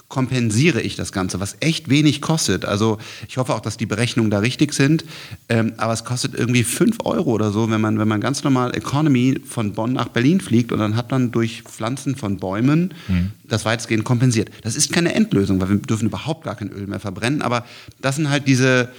kompensiere 0.09 0.81
ich 0.81 0.95
das 0.95 1.11
Ganze, 1.11 1.41
was 1.41 1.57
echt 1.61 1.89
wenig 1.89 2.21
kostet. 2.21 2.65
Also 2.65 2.99
ich 3.29 3.39
hoffe 3.39 3.55
auch, 3.55 3.61
dass 3.61 3.77
die 3.77 3.87
Berechnungen 3.87 4.31
da 4.31 4.39
richtig 4.39 4.73
sind. 4.73 5.05
Ähm, 5.49 5.73
aber 5.79 5.93
es 5.93 6.05
kostet 6.05 6.35
irgendwie 6.35 6.63
5 6.63 6.99
Euro 7.05 7.33
oder 7.33 7.51
so, 7.51 7.69
wenn 7.71 7.81
man, 7.81 7.99
wenn 7.99 8.07
man 8.07 8.21
ganz 8.21 8.45
normal 8.45 8.77
Economy 8.77 9.41
von 9.45 9.73
Bonn 9.73 9.95
nach 9.95 10.09
Berlin 10.09 10.41
fliegt 10.41 10.71
und 10.71 10.79
dann 10.79 10.95
hat 10.95 11.11
man 11.11 11.33
durch 11.33 11.63
Pflanzen 11.63 12.15
von 12.15 12.37
Bäumen 12.37 12.95
mhm. 13.09 13.33
das 13.45 13.65
weitestgehend 13.65 14.05
kompensiert. 14.05 14.51
Das 14.63 14.77
ist 14.77 14.93
keine 14.93 15.13
Endlösung, 15.13 15.61
weil 15.61 15.71
wir 15.71 15.77
dürfen 15.79 16.07
überhaupt 16.07 16.45
gar 16.45 16.55
kein 16.55 16.71
Öl 16.71 16.87
mehr 16.87 17.01
verbrennen. 17.01 17.43
Aber 17.43 17.65
das 18.01 18.15
sind 18.17 18.31
halt 18.31 18.47
diese 18.47 18.91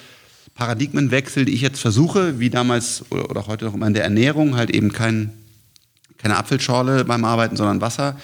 Paradigmenwechsel, 0.55 1.45
die 1.45 1.53
ich 1.53 1.61
jetzt 1.61 1.79
versuche, 1.79 2.39
wie 2.39 2.49
damals 2.49 3.05
oder, 3.11 3.47
heute 3.47 3.65
noch 3.65 3.75
immer 3.75 3.87
in 3.87 3.93
der 3.93 4.03
Ernährung, 4.03 4.57
halt 4.57 4.71
eben 4.71 4.91
kein, 4.91 5.31
keine 6.17 6.35
Apfelschorle 6.35 7.05
beim 7.05 7.23
Arbeiten, 7.23 7.55
sondern 7.55 7.79
Wasser 7.79 8.17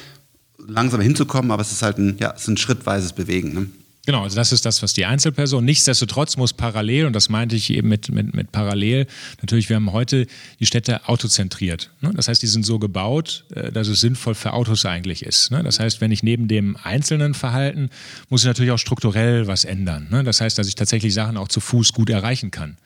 langsam 0.58 1.02
hinzukommen, 1.02 1.52
aber 1.52 1.62
es 1.62 1.72
ist 1.72 1.82
halt 1.82 1.98
ein, 1.98 2.18
ja, 2.20 2.34
es 2.36 2.44
ist 2.44 2.48
ein 2.48 2.58
schrittweises 2.58 3.14
Bewegen. 3.14 3.54
Ne? 3.54 3.68
Genau, 4.06 4.24
also 4.24 4.36
das 4.36 4.52
ist 4.52 4.66
das, 4.66 4.84
was 4.84 4.94
die 4.94 5.06
Einzelperson. 5.06 5.64
Nichtsdestotrotz 5.64 6.36
muss 6.36 6.52
parallel, 6.52 7.06
und 7.06 7.14
das 7.14 7.30
meinte 7.30 7.56
ich 7.56 7.70
eben 7.70 7.88
mit, 7.88 8.10
mit, 8.12 8.34
mit 8.34 8.52
parallel, 8.52 9.08
natürlich, 9.40 9.70
wir 9.70 9.78
haben 9.78 9.94
heute 9.94 10.28
die 10.60 10.66
Städte 10.66 11.08
autozentriert. 11.08 11.90
Ne? 12.02 12.12
Das 12.14 12.28
heißt, 12.28 12.42
die 12.42 12.48
sind 12.48 12.66
so 12.66 12.80
gebaut, 12.80 13.46
äh, 13.56 13.72
dass 13.72 13.88
es 13.88 14.02
sinnvoll 14.02 14.36
für 14.36 14.52
Autos 14.52 14.86
eigentlich 14.86 15.24
ist. 15.24 15.52
Ne? 15.52 15.64
Das 15.64 15.80
heißt, 15.80 16.02
wenn 16.02 16.12
ich 16.12 16.22
neben 16.22 16.50
dem 16.50 16.76
einzelnen 16.84 17.34
Verhalten, 17.34 17.90
muss 18.28 18.42
ich 18.42 18.48
natürlich 18.48 18.72
auch 18.74 18.78
strukturell 18.78 19.48
was 19.48 19.64
ändern. 19.64 20.08
Ne? 20.12 20.26
Das 20.26 20.42
heißt, 20.42 20.58
dass 20.58 20.68
ich 20.68 20.76
tatsächlich 20.76 21.14
Sachen 21.14 21.38
auch 21.38 21.48
zu 21.48 21.62
Fuß 21.62 21.94
gut 21.94 22.10
erreichen 22.10 22.52
kann. 22.52 22.78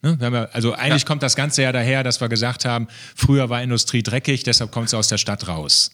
Ne? 0.00 0.48
Also 0.54 0.72
eigentlich 0.72 1.02
ja. 1.02 1.06
kommt 1.06 1.22
das 1.22 1.36
Ganze 1.36 1.62
ja 1.62 1.72
daher, 1.72 2.02
dass 2.02 2.22
wir 2.22 2.30
gesagt 2.30 2.64
haben, 2.64 2.88
früher 3.14 3.50
war 3.50 3.62
Industrie 3.62 4.02
dreckig, 4.02 4.42
deshalb 4.42 4.72
kommt 4.72 4.88
sie 4.88 4.96
aus 4.96 5.08
der 5.08 5.18
Stadt 5.18 5.48
raus. 5.48 5.90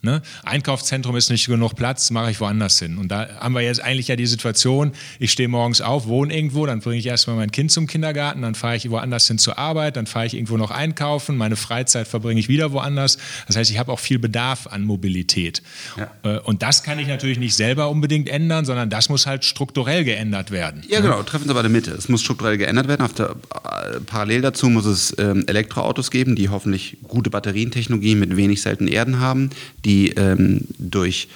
Ne? 0.00 0.22
Einkaufszentrum 0.44 1.16
ist 1.16 1.28
nicht 1.28 1.48
genug 1.48 1.74
Platz, 1.74 2.12
mache 2.12 2.30
ich 2.30 2.38
woanders 2.38 2.78
hin. 2.78 2.98
Und 2.98 3.08
da 3.08 3.28
haben 3.40 3.52
wir 3.56 3.62
jetzt 3.62 3.82
eigentlich 3.82 4.06
ja 4.06 4.14
die 4.14 4.26
Situation, 4.26 4.92
ich 5.18 5.32
stehe 5.32 5.48
morgens 5.48 5.80
auf, 5.80 6.06
wohne 6.06 6.32
irgendwo, 6.32 6.66
dann 6.66 6.78
bringe 6.78 6.98
ich 6.98 7.06
erstmal 7.06 7.34
mein 7.34 7.50
Kind 7.50 7.72
zum 7.72 7.88
Kindergarten, 7.88 8.42
dann 8.42 8.54
fahre 8.54 8.76
ich 8.76 8.88
woanders 8.90 9.26
hin 9.26 9.38
zur 9.38 9.58
Arbeit, 9.58 9.96
dann 9.96 10.06
fahre 10.06 10.26
ich 10.26 10.34
irgendwo 10.34 10.56
noch 10.56 10.70
einkaufen, 10.70 11.36
meine 11.36 11.56
Freizeit 11.56 12.06
verbringe 12.06 12.38
ich 12.38 12.48
wieder 12.48 12.70
woanders. 12.70 13.18
Das 13.48 13.56
heißt, 13.56 13.72
ich 13.72 13.78
habe 13.80 13.90
auch 13.90 13.98
viel 13.98 14.20
Bedarf 14.20 14.68
an 14.68 14.84
Mobilität. 14.84 15.62
Ja. 15.96 16.10
Äh, 16.22 16.38
und 16.42 16.62
das 16.62 16.84
kann 16.84 17.00
ich 17.00 17.08
natürlich 17.08 17.40
nicht 17.40 17.56
selber 17.56 17.90
unbedingt 17.90 18.28
ändern, 18.28 18.66
sondern 18.66 18.90
das 18.90 19.08
muss 19.08 19.26
halt 19.26 19.44
strukturell 19.44 20.04
geändert 20.04 20.52
werden. 20.52 20.84
Ja, 20.88 21.00
genau, 21.00 21.24
treffen 21.24 21.46
Sie 21.46 21.50
aber 21.50 21.60
in 21.60 21.72
der 21.72 21.72
Mitte. 21.72 21.90
Es 21.90 22.08
muss 22.08 22.22
strukturell 22.22 22.56
geändert 22.56 22.86
werden. 22.86 23.04
Der, 23.18 23.30
äh, 23.30 23.98
parallel 24.06 24.42
dazu 24.42 24.68
muss 24.68 24.86
es 24.86 25.12
ähm, 25.18 25.42
Elektroautos 25.48 26.12
geben, 26.12 26.36
die 26.36 26.50
hoffentlich 26.50 26.98
gute 27.02 27.30
Batterientechnologie 27.30 28.14
mit 28.14 28.36
wenig 28.36 28.62
seltenen 28.62 28.92
Erden 28.92 29.18
haben, 29.18 29.50
die 29.84 29.87
ähm, 30.16 30.62
durch 30.78 31.28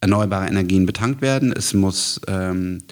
erneuerbare 0.00 0.48
Energien 0.48 0.86
betankt 0.86 1.22
werden. 1.22 1.52
Es 1.52 1.74
muss 1.74 2.20
ähm, 2.28 2.82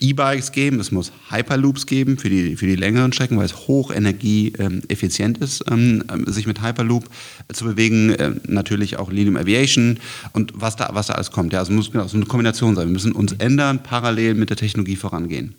E-Bikes 0.00 0.52
geben, 0.52 0.80
es 0.80 0.92
muss 0.92 1.12
Hyperloops 1.30 1.86
geben 1.86 2.16
für 2.16 2.28
die, 2.28 2.56
für 2.56 2.66
die 2.66 2.76
längeren 2.76 3.12
Strecken, 3.12 3.36
weil 3.36 3.46
es 3.46 3.66
hochenergieeffizient 3.66 5.38
ähm, 5.38 5.42
ist, 5.42 5.64
ähm, 5.70 6.04
sich 6.26 6.46
mit 6.46 6.62
Hyperloop 6.62 7.08
zu 7.52 7.64
bewegen. 7.64 8.10
Äh, 8.10 8.32
natürlich 8.46 8.96
auch 8.96 9.10
Lilium 9.10 9.36
Aviation 9.36 9.98
und 10.32 10.52
was 10.54 10.76
da, 10.76 10.90
was 10.92 11.08
da 11.08 11.14
alles 11.14 11.30
kommt. 11.30 11.52
Ja, 11.52 11.58
also 11.58 11.72
es 11.72 11.76
muss 11.76 11.90
genau 11.90 12.06
so 12.06 12.16
eine 12.16 12.26
Kombination 12.26 12.74
sein. 12.74 12.86
Wir 12.88 12.92
müssen 12.92 13.12
uns 13.12 13.32
ändern, 13.32 13.82
parallel 13.82 14.34
mit 14.34 14.50
der 14.50 14.56
Technologie 14.56 14.96
vorangehen. 14.96 15.54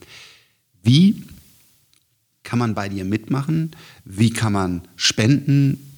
Wie 0.84 1.24
kann 2.44 2.60
man 2.60 2.76
bei 2.76 2.90
dir 2.90 3.06
mitmachen? 3.06 3.72
Wie 4.06 4.30
kann 4.30 4.54
man 4.54 4.82
spenden? 4.96 5.93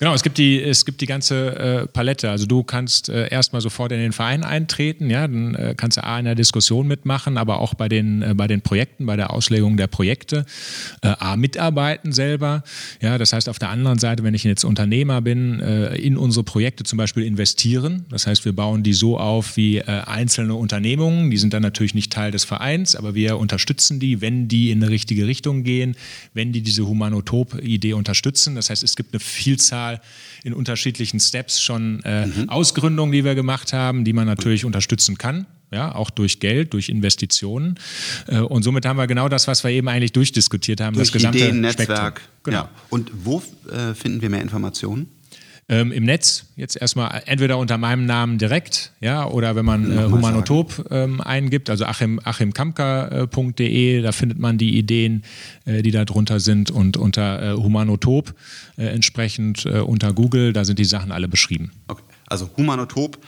Genau, 0.00 0.14
es 0.14 0.22
gibt 0.22 0.38
die, 0.38 0.62
es 0.62 0.84
gibt 0.84 1.00
die 1.00 1.06
ganze 1.06 1.56
äh, 1.56 1.86
Palette. 1.88 2.30
Also 2.30 2.46
du 2.46 2.62
kannst 2.62 3.08
äh, 3.08 3.28
erstmal 3.30 3.60
sofort 3.60 3.90
in 3.90 3.98
den 3.98 4.12
Verein 4.12 4.44
eintreten, 4.44 5.10
ja, 5.10 5.26
dann 5.26 5.56
äh, 5.56 5.74
kannst 5.76 5.96
du 5.96 6.04
A 6.04 6.20
in 6.20 6.24
der 6.24 6.36
Diskussion 6.36 6.86
mitmachen, 6.86 7.36
aber 7.36 7.58
auch 7.58 7.74
bei 7.74 7.88
den, 7.88 8.22
äh, 8.22 8.32
bei 8.32 8.46
den 8.46 8.60
Projekten, 8.60 9.06
bei 9.06 9.16
der 9.16 9.32
Auslegung 9.32 9.76
der 9.76 9.88
Projekte, 9.88 10.46
äh, 11.02 11.08
A 11.18 11.36
mitarbeiten 11.36 12.12
selber. 12.12 12.62
Ja, 13.02 13.18
das 13.18 13.32
heißt 13.32 13.48
auf 13.48 13.58
der 13.58 13.70
anderen 13.70 13.98
Seite, 13.98 14.22
wenn 14.22 14.34
ich 14.34 14.44
jetzt 14.44 14.62
Unternehmer 14.62 15.20
bin, 15.20 15.58
äh, 15.58 15.96
in 15.96 16.16
unsere 16.16 16.44
Projekte 16.44 16.84
zum 16.84 16.96
Beispiel 16.96 17.24
investieren. 17.24 18.04
Das 18.08 18.28
heißt, 18.28 18.44
wir 18.44 18.52
bauen 18.52 18.84
die 18.84 18.92
so 18.92 19.18
auf 19.18 19.56
wie 19.56 19.82
einzelne 19.82 20.54
Unternehmungen. 20.54 21.30
Die 21.30 21.38
sind 21.38 21.52
dann 21.52 21.62
natürlich 21.62 21.94
nicht 21.94 22.12
Teil 22.12 22.30
des 22.30 22.44
Vereins, 22.44 22.94
aber 22.94 23.16
wir 23.16 23.36
unterstützen 23.38 23.98
die, 23.98 24.20
wenn 24.20 24.46
die 24.46 24.70
in 24.70 24.80
eine 24.80 24.92
richtige 24.92 25.26
Richtung 25.26 25.64
gehen, 25.64 25.96
wenn 26.34 26.52
die 26.52 26.60
diese 26.60 26.86
Humanotop-Idee 26.86 27.94
unterstützen. 27.94 28.54
Das 28.54 28.70
heißt, 28.70 28.84
es 28.84 28.94
gibt 28.94 29.12
eine 29.12 29.20
Vielzahl 29.20 29.87
Mal 29.88 30.00
in 30.44 30.52
unterschiedlichen 30.54 31.20
Steps 31.20 31.60
schon 31.60 32.02
äh, 32.04 32.26
mhm. 32.26 32.48
Ausgründungen, 32.48 33.12
die 33.12 33.24
wir 33.24 33.34
gemacht 33.34 33.72
haben, 33.72 34.04
die 34.04 34.12
man 34.12 34.26
natürlich 34.26 34.64
unterstützen 34.64 35.18
kann. 35.18 35.46
Ja, 35.70 35.94
auch 35.94 36.08
durch 36.08 36.40
Geld, 36.40 36.72
durch 36.72 36.88
Investitionen. 36.88 37.78
Äh, 38.26 38.38
und 38.38 38.62
somit 38.62 38.86
haben 38.86 38.96
wir 38.96 39.06
genau 39.06 39.28
das, 39.28 39.48
was 39.48 39.64
wir 39.64 39.70
eben 39.70 39.88
eigentlich 39.88 40.12
durchdiskutiert 40.12 40.80
haben, 40.80 40.94
durch 40.94 41.08
das 41.08 41.12
gesamte 41.12 41.38
Ideen, 41.38 41.60
Netzwerk. 41.60 42.22
Genau. 42.42 42.62
Ja. 42.62 42.70
Und 42.88 43.10
wo 43.12 43.42
äh, 43.70 43.92
finden 43.94 44.22
wir 44.22 44.30
mehr 44.30 44.40
Informationen? 44.40 45.10
Ähm, 45.68 45.92
im 45.92 46.04
Netz. 46.04 46.46
Jetzt 46.56 46.80
erstmal 46.80 47.22
entweder 47.26 47.58
unter 47.58 47.78
meinem 47.78 48.06
Namen 48.06 48.38
direkt, 48.38 48.92
ja, 49.00 49.26
oder 49.26 49.54
wenn 49.54 49.64
man 49.64 49.90
äh, 49.90 50.04
Humanotop 50.04 50.86
ähm, 50.90 51.20
eingibt, 51.20 51.68
also 51.70 51.84
achim, 51.84 52.20
achimkamka.de, 52.22 54.02
da 54.02 54.12
findet 54.12 54.38
man 54.38 54.58
die 54.58 54.78
Ideen, 54.78 55.24
äh, 55.66 55.82
die 55.82 55.90
da 55.90 56.04
drunter 56.04 56.40
sind 56.40 56.70
und 56.70 56.96
unter 56.96 57.42
äh, 57.42 57.54
Humanotop 57.54 58.34
äh, 58.76 58.86
entsprechend 58.86 59.66
äh, 59.66 59.80
unter 59.80 60.12
Google, 60.12 60.52
da 60.52 60.64
sind 60.64 60.78
die 60.78 60.84
Sachen 60.84 61.12
alle 61.12 61.28
beschrieben. 61.28 61.72
Okay. 61.88 62.02
Also 62.26 62.50
Humanotop. 62.56 63.18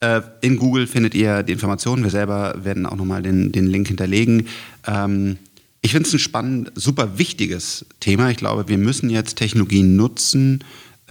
Äh, 0.00 0.20
in 0.40 0.56
Google 0.56 0.86
findet 0.86 1.14
ihr 1.14 1.42
die 1.42 1.52
Informationen. 1.52 2.02
Wir 2.02 2.10
selber 2.10 2.56
werden 2.64 2.86
auch 2.86 2.96
nochmal 2.96 3.22
den, 3.22 3.52
den 3.52 3.66
Link 3.66 3.88
hinterlegen. 3.88 4.48
Ähm, 4.86 5.38
ich 5.80 5.92
finde 5.92 6.08
es 6.08 6.14
ein 6.14 6.20
spannend, 6.20 6.72
super 6.74 7.18
wichtiges 7.18 7.86
Thema. 7.98 8.30
Ich 8.30 8.36
glaube, 8.36 8.68
wir 8.68 8.78
müssen 8.78 9.10
jetzt 9.10 9.34
Technologien 9.36 9.96
nutzen, 9.96 10.62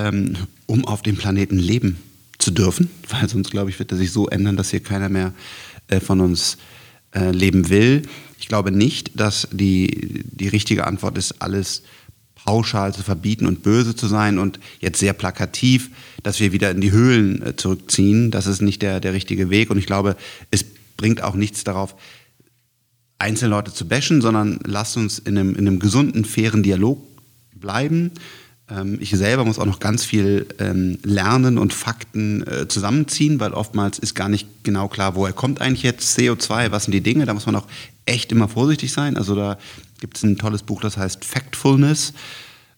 ähm, 0.08 0.36
um 0.66 0.86
auf 0.86 1.02
dem 1.02 1.18
Planeten 1.18 1.58
leben 1.58 1.98
zu 2.38 2.52
dürfen, 2.52 2.90
weil 3.10 3.30
sonst, 3.30 3.52
glaube 3.52 3.70
ich, 3.70 3.80
wird 3.80 3.92
er 3.92 3.98
sich 3.98 4.12
so 4.12 4.28
ändern, 4.28 4.58
dass 4.58 4.72
hier 4.72 4.82
keiner 4.82 5.10
mehr 5.10 5.34
äh, 5.88 6.00
von 6.00 6.22
uns 6.22 6.58
äh, 7.14 7.32
leben 7.32 7.70
will. 7.70 8.04
Ich 8.40 8.48
glaube 8.48 8.72
nicht, 8.72 9.20
dass 9.20 9.48
die, 9.52 10.24
die 10.26 10.48
richtige 10.48 10.88
Antwort 10.88 11.18
ist, 11.18 11.42
alles 11.42 11.84
pauschal 12.34 12.94
zu 12.94 13.04
verbieten 13.04 13.46
und 13.46 13.62
böse 13.62 13.96
zu 13.96 14.08
sein 14.08 14.40
und 14.40 14.60
jetzt 14.80 15.00
sehr 15.00 15.14
plakativ, 15.14 15.92
dass 16.24 16.40
wir 16.40 16.52
wieder 16.52 16.72
in 16.72 16.82
die 16.82 16.92
Höhlen 16.92 17.46
äh, 17.46 17.56
zurückziehen. 17.56 18.32
Das 18.32 18.48
ist 18.48 18.62
nicht 18.62 18.82
der, 18.82 19.00
der 19.00 19.14
richtige 19.14 19.50
Weg 19.50 19.70
und 19.70 19.78
ich 19.78 19.86
glaube, 19.86 20.16
es 20.50 20.66
bringt 20.98 21.22
auch 21.22 21.36
nichts 21.36 21.64
darauf, 21.64 21.96
einzelne 23.20 23.52
Leute 23.52 23.72
zu 23.72 23.88
bashen, 23.88 24.22
sondern 24.22 24.60
lasst 24.66 24.98
uns 24.98 25.20
in 25.20 25.38
einem, 25.38 25.52
in 25.52 25.68
einem 25.68 25.80
gesunden, 25.80 26.26
fairen 26.26 26.64
Dialog 26.64 27.00
bleiben 27.54 28.12
ich 29.00 29.12
selber 29.12 29.44
muss 29.44 29.60
auch 29.60 29.66
noch 29.66 29.80
ganz 29.80 30.06
viel 30.06 30.48
ähm, 30.60 30.98
lernen 31.04 31.58
und 31.58 31.74
Fakten 31.74 32.46
äh, 32.48 32.68
zusammenziehen, 32.68 33.40
weil 33.40 33.54
oftmals 33.54 34.00
ist 34.00 34.16
gar 34.16 34.30
nicht 34.30 34.48
genau 34.64 34.88
klar, 34.88 35.16
woher 35.16 35.34
kommt 35.34 35.62
eigentlich 35.62 35.84
jetzt 35.84 36.18
CO2, 36.18 36.72
was 36.72 36.86
sind 36.86 36.94
die 36.94 37.02
Dinge. 37.02 37.26
Da 37.26 37.34
muss 37.34 37.46
man 37.46 37.56
auch 37.56 37.68
echt 38.06 38.32
immer 38.32 38.48
vorsichtig 38.48 38.94
sein. 38.94 39.18
Also 39.18 39.36
da 39.36 39.58
gibt 40.00 40.18
es 40.18 40.24
ein 40.24 40.38
tolles 40.38 40.64
Buch, 40.64 40.82
das 40.82 40.98
heißt 40.98 41.26
Factfulness. 41.26 42.14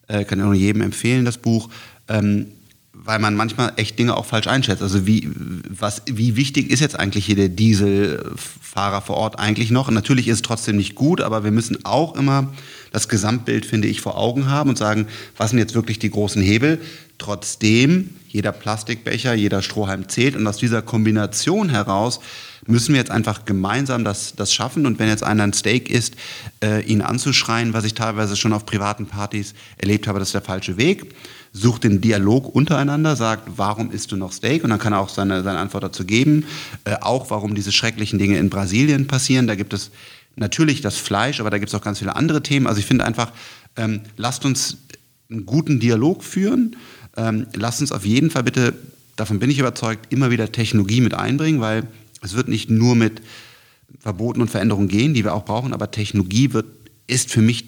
Äh, 0.08 0.24
kann 0.24 0.40
ich 0.40 0.44
auch 0.44 0.54
jedem 0.54 0.82
empfehlen, 0.82 1.24
das 1.24 1.38
Buch. 1.38 1.68
Ähm, 2.08 2.46
weil 2.92 3.18
man 3.18 3.34
manchmal 3.34 3.72
echt 3.76 3.98
Dinge 3.98 4.16
auch 4.16 4.24
falsch 4.24 4.46
einschätzt. 4.46 4.82
Also 4.82 5.06
wie, 5.06 5.30
was, 5.68 6.02
wie 6.06 6.36
wichtig 6.36 6.70
ist 6.70 6.80
jetzt 6.80 6.98
eigentlich 6.98 7.26
hier 7.26 7.36
der 7.36 7.50
Dieselfahrer 7.50 9.02
vor 9.02 9.16
Ort 9.16 9.38
eigentlich 9.38 9.70
noch? 9.70 9.90
Natürlich 9.90 10.26
ist 10.28 10.36
es 10.36 10.42
trotzdem 10.42 10.76
nicht 10.76 10.94
gut, 10.94 11.20
aber 11.20 11.44
wir 11.44 11.50
müssen 11.50 11.84
auch 11.84 12.16
immer 12.16 12.52
das 12.94 13.08
Gesamtbild, 13.08 13.66
finde 13.66 13.88
ich, 13.88 14.00
vor 14.00 14.16
Augen 14.16 14.48
haben 14.48 14.70
und 14.70 14.78
sagen, 14.78 15.08
was 15.36 15.50
sind 15.50 15.58
jetzt 15.58 15.74
wirklich 15.74 15.98
die 15.98 16.10
großen 16.10 16.40
Hebel? 16.40 16.80
Trotzdem, 17.18 18.10
jeder 18.28 18.52
Plastikbecher, 18.52 19.34
jeder 19.34 19.62
Strohhalm 19.62 20.08
zählt 20.08 20.36
und 20.36 20.46
aus 20.46 20.58
dieser 20.58 20.80
Kombination 20.80 21.70
heraus 21.70 22.20
müssen 22.66 22.94
wir 22.94 23.00
jetzt 23.00 23.10
einfach 23.10 23.44
gemeinsam 23.46 24.04
das, 24.04 24.34
das 24.36 24.54
schaffen. 24.54 24.86
Und 24.86 25.00
wenn 25.00 25.08
jetzt 25.08 25.24
einer 25.24 25.42
ein 25.42 25.52
Steak 25.52 25.90
isst, 25.90 26.14
äh, 26.62 26.84
ihn 26.84 27.02
anzuschreien, 27.02 27.72
was 27.72 27.84
ich 27.84 27.94
teilweise 27.94 28.36
schon 28.36 28.52
auf 28.52 28.64
privaten 28.64 29.06
Partys 29.06 29.54
erlebt 29.76 30.06
habe, 30.06 30.20
das 30.20 30.28
ist 30.28 30.34
der 30.34 30.42
falsche 30.42 30.76
Weg. 30.76 31.14
Sucht 31.52 31.82
den 31.82 32.00
Dialog 32.00 32.54
untereinander, 32.54 33.16
sagt, 33.16 33.48
warum 33.56 33.90
isst 33.90 34.12
du 34.12 34.16
noch 34.16 34.32
Steak? 34.32 34.62
Und 34.62 34.70
dann 34.70 34.78
kann 34.78 34.92
er 34.92 35.00
auch 35.00 35.08
seine, 35.08 35.42
seine 35.42 35.58
Antwort 35.58 35.82
dazu 35.82 36.04
geben. 36.04 36.46
Äh, 36.84 36.94
auch 37.00 37.30
warum 37.30 37.56
diese 37.56 37.72
schrecklichen 37.72 38.20
Dinge 38.20 38.38
in 38.38 38.50
Brasilien 38.50 39.08
passieren. 39.08 39.48
Da 39.48 39.56
gibt 39.56 39.72
es 39.72 39.90
natürlich 40.36 40.80
das 40.80 40.96
Fleisch, 40.96 41.40
aber 41.40 41.50
da 41.50 41.58
gibt 41.58 41.68
es 41.68 41.74
auch 41.74 41.82
ganz 41.82 41.98
viele 41.98 42.16
andere 42.16 42.42
Themen. 42.42 42.66
Also 42.66 42.80
ich 42.80 42.86
finde 42.86 43.04
einfach, 43.04 43.32
ähm, 43.76 44.00
lasst 44.16 44.44
uns 44.44 44.78
einen 45.30 45.46
guten 45.46 45.80
Dialog 45.80 46.24
führen. 46.24 46.76
Ähm, 47.16 47.46
lasst 47.54 47.80
uns 47.80 47.92
auf 47.92 48.04
jeden 48.04 48.30
Fall 48.30 48.42
bitte, 48.42 48.74
davon 49.16 49.38
bin 49.38 49.50
ich 49.50 49.58
überzeugt, 49.58 50.12
immer 50.12 50.30
wieder 50.30 50.50
Technologie 50.50 51.00
mit 51.00 51.14
einbringen, 51.14 51.60
weil 51.60 51.86
es 52.22 52.34
wird 52.34 52.48
nicht 52.48 52.70
nur 52.70 52.96
mit 52.96 53.22
Verboten 54.00 54.40
und 54.40 54.50
Veränderungen 54.50 54.88
gehen, 54.88 55.14
die 55.14 55.24
wir 55.24 55.34
auch 55.34 55.44
brauchen, 55.44 55.72
aber 55.72 55.90
Technologie 55.90 56.52
wird, 56.52 56.66
ist 57.06 57.30
für 57.30 57.42
mich 57.42 57.66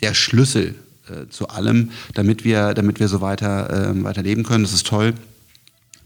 der 0.00 0.14
Schlüssel 0.14 0.74
äh, 1.08 1.28
zu 1.28 1.48
allem, 1.48 1.90
damit 2.14 2.44
wir, 2.44 2.74
damit 2.74 3.00
wir 3.00 3.08
so 3.08 3.20
weiter, 3.20 3.90
äh, 3.90 4.04
weiter 4.04 4.22
leben 4.22 4.42
können. 4.44 4.64
Es 4.64 4.72
ist 4.72 4.86
toll 4.86 5.14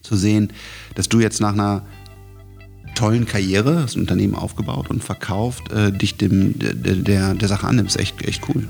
zu 0.03 0.17
sehen, 0.17 0.53
dass 0.95 1.09
du 1.09 1.21
jetzt 1.21 1.41
nach 1.41 1.53
einer 1.53 1.87
tollen 2.97 3.27
Karriere, 3.27 3.87
ein 3.95 4.01
Unternehmen 4.01 4.35
aufgebaut 4.35 4.91
und 4.91 5.05
verkauft, 5.05 5.71
äh, 5.71 5.93
dich 5.93 6.17
dem, 6.17 6.59
der, 6.59 6.75
der, 6.75 7.35
der 7.35 7.49
Sache 7.49 7.67
annimmst. 7.67 7.99
Echt, 7.99 8.21
echt 8.23 8.43
cool. 8.49 8.67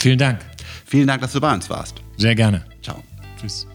Vielen 0.00 0.18
Dank. 0.18 0.40
Vielen 0.84 1.06
Dank, 1.06 1.20
dass 1.20 1.32
du 1.32 1.40
bei 1.40 1.54
uns 1.54 1.70
warst. 1.70 2.02
Sehr 2.16 2.34
gerne. 2.34 2.64
Ciao. 2.82 3.02
Tschüss. 3.40 3.66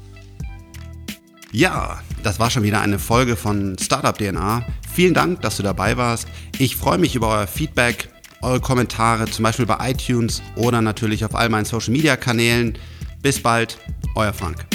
Ja, 1.52 2.02
das 2.24 2.40
war 2.40 2.50
schon 2.50 2.64
wieder 2.64 2.82
eine 2.82 3.00
Folge 3.00 3.36
von 3.36 3.78
Startup 3.80 4.18
DNA. 4.18 4.66
Vielen 4.94 5.14
Dank, 5.14 5.42
dass 5.42 5.58
du 5.58 5.64
dabei 5.64 5.98
warst. 5.98 6.28
Ich 6.58 6.76
freue 6.76 6.98
mich 6.98 7.16
über 7.16 7.28
euer 7.28 7.48
Feedback, 7.48 8.10
eure 8.42 8.62
Kommentare, 8.62 9.26
zum 9.26 9.44
Beispiel 9.44 9.66
bei 9.66 9.92
iTunes 9.92 10.42
oder 10.56 10.82
natürlich 10.82 11.26
auf 11.26 11.36
all 11.36 11.50
meinen 11.50 11.66
Social 11.66 11.92
Media 11.92 12.16
Kanälen. 12.16 12.78
Bis 13.22 13.42
bald, 13.42 13.78
euer 14.16 14.34
Frank. 14.34 14.66